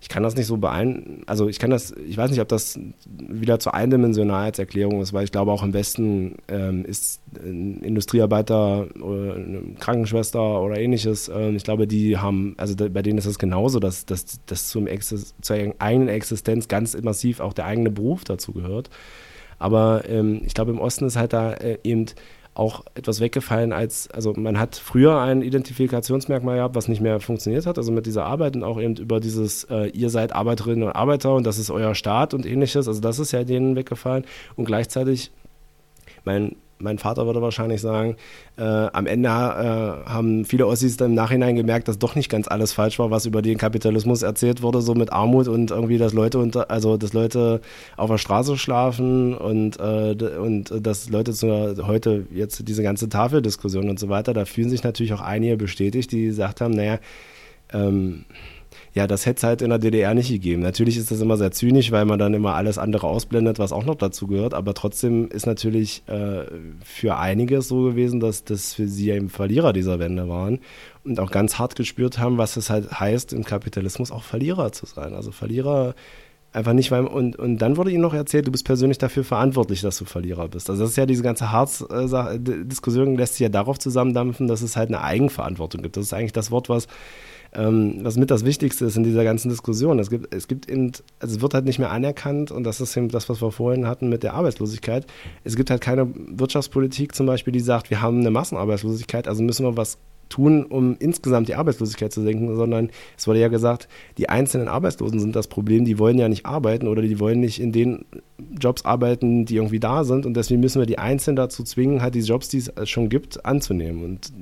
[0.00, 2.78] ich kann das nicht so beeinflussen, also ich kann das, ich weiß nicht, ob das
[3.06, 9.34] wieder zur Eindimensionalheitserklärung ist, weil ich glaube auch im Westen ähm, ist ein Industriearbeiter oder
[9.34, 13.38] eine Krankenschwester oder ähnliches, äh, ich glaube, die haben, also da, bei denen ist es
[13.38, 18.24] genauso, dass, dass, dass zum Exis, zur eigenen Existenz ganz massiv auch der eigene Beruf
[18.24, 18.90] dazu gehört.
[19.58, 22.06] Aber ähm, ich glaube, im Osten ist halt da äh, eben
[22.58, 27.66] auch etwas weggefallen als, also man hat früher ein Identifikationsmerkmal gehabt, was nicht mehr funktioniert
[27.66, 30.92] hat, also mit dieser Arbeit und auch eben über dieses, äh, ihr seid Arbeiterinnen und
[30.92, 34.24] Arbeiter und das ist euer Staat und ähnliches, also das ist ja denen weggefallen.
[34.56, 35.30] Und gleichzeitig,
[36.24, 38.16] mein mein Vater würde wahrscheinlich sagen,
[38.56, 42.48] äh, am Ende äh, haben viele Ossis dann im Nachhinein gemerkt, dass doch nicht ganz
[42.48, 46.12] alles falsch war, was über den Kapitalismus erzählt wurde, so mit Armut und irgendwie, dass
[46.12, 47.60] Leute unter, also dass Leute
[47.96, 53.88] auf der Straße schlafen und, äh, und dass Leute zu, heute jetzt diese ganze Tafeldiskussion
[53.88, 56.98] und so weiter, da fühlen sich natürlich auch einige bestätigt, die gesagt haben, naja,
[57.72, 58.24] ähm,
[58.98, 60.60] ja, das hätte es halt in der DDR nicht gegeben.
[60.60, 63.84] Natürlich ist das immer sehr zynisch, weil man dann immer alles andere ausblendet, was auch
[63.84, 64.54] noch dazu gehört.
[64.54, 66.46] Aber trotzdem ist natürlich äh,
[66.82, 70.58] für einige so gewesen, dass das für sie eben Verlierer dieser Wende waren
[71.04, 74.84] und auch ganz hart gespürt haben, was es halt heißt, im Kapitalismus auch Verlierer zu
[74.86, 75.14] sein.
[75.14, 75.94] Also Verlierer
[76.52, 79.80] einfach nicht, weil, und, und dann wurde ihnen noch erzählt, du bist persönlich dafür verantwortlich,
[79.80, 80.68] dass du Verlierer bist.
[80.70, 84.88] Also das ist ja diese ganze Harz-Diskussion, lässt sich ja darauf zusammendampfen, dass es halt
[84.88, 85.96] eine Eigenverantwortung gibt.
[85.96, 86.88] Das ist eigentlich das Wort, was
[87.52, 89.98] ähm, was mit das Wichtigste ist in dieser ganzen Diskussion.
[89.98, 92.96] Es gibt, es gibt eben, also es wird halt nicht mehr anerkannt und das ist
[92.96, 95.06] eben das, was wir vorhin hatten mit der Arbeitslosigkeit.
[95.44, 99.64] Es gibt halt keine Wirtschaftspolitik zum Beispiel, die sagt, wir haben eine Massenarbeitslosigkeit, also müssen
[99.64, 99.98] wir was
[100.28, 103.88] tun, um insgesamt die Arbeitslosigkeit zu senken, sondern es wurde ja gesagt,
[104.18, 107.60] die einzelnen Arbeitslosen sind das Problem, die wollen ja nicht arbeiten oder die wollen nicht
[107.60, 108.04] in den
[108.60, 112.14] Jobs arbeiten, die irgendwie da sind und deswegen müssen wir die Einzelnen dazu zwingen, halt
[112.14, 114.32] die Jobs, die es schon gibt, anzunehmen und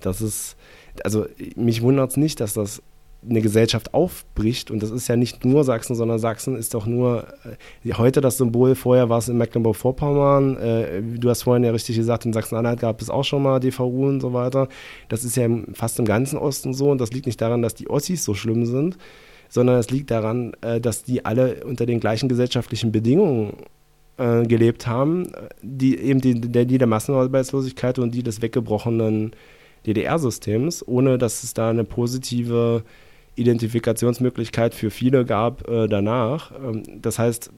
[0.00, 0.56] das ist
[1.02, 1.26] also
[1.56, 2.82] mich wundert es nicht, dass das
[3.28, 4.70] eine Gesellschaft aufbricht.
[4.70, 7.26] Und das ist ja nicht nur Sachsen, sondern Sachsen ist doch nur
[7.84, 8.74] äh, heute das Symbol.
[8.74, 10.56] Vorher war es in Mecklenburg-Vorpommern.
[10.56, 14.08] Äh, du hast vorhin ja richtig gesagt, in Sachsen-Anhalt gab es auch schon mal DVU
[14.08, 14.68] und so weiter.
[15.08, 16.90] Das ist ja fast im ganzen Osten so.
[16.90, 18.98] Und das liegt nicht daran, dass die Ossis so schlimm sind,
[19.48, 23.54] sondern es liegt daran, äh, dass die alle unter den gleichen gesellschaftlichen Bedingungen
[24.18, 29.32] äh, gelebt haben, die eben die, die der Massenarbeitslosigkeit und die des weggebrochenen
[29.86, 32.84] DDR-Systems, ohne dass es da eine positive
[33.36, 36.52] Identifikationsmöglichkeit für viele gab äh, danach.
[36.52, 37.50] Ähm, das heißt,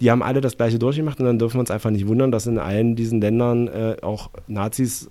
[0.00, 2.46] die haben alle das gleiche durchgemacht und dann dürfen wir uns einfach nicht wundern, dass
[2.46, 5.10] in allen diesen Ländern äh, auch Nazis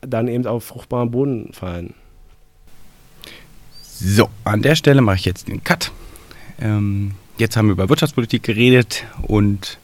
[0.00, 1.94] dann eben auf fruchtbaren Boden fallen.
[3.82, 5.90] So, an der Stelle mache ich jetzt den Cut.
[6.60, 9.78] Ähm, jetzt haben wir über Wirtschaftspolitik geredet und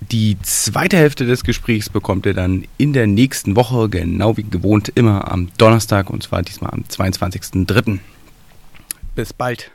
[0.00, 4.92] die zweite Hälfte des Gesprächs bekommt ihr dann in der nächsten Woche, genau wie gewohnt,
[4.94, 7.98] immer am Donnerstag und zwar diesmal am 22.03.
[9.14, 9.70] Bis bald.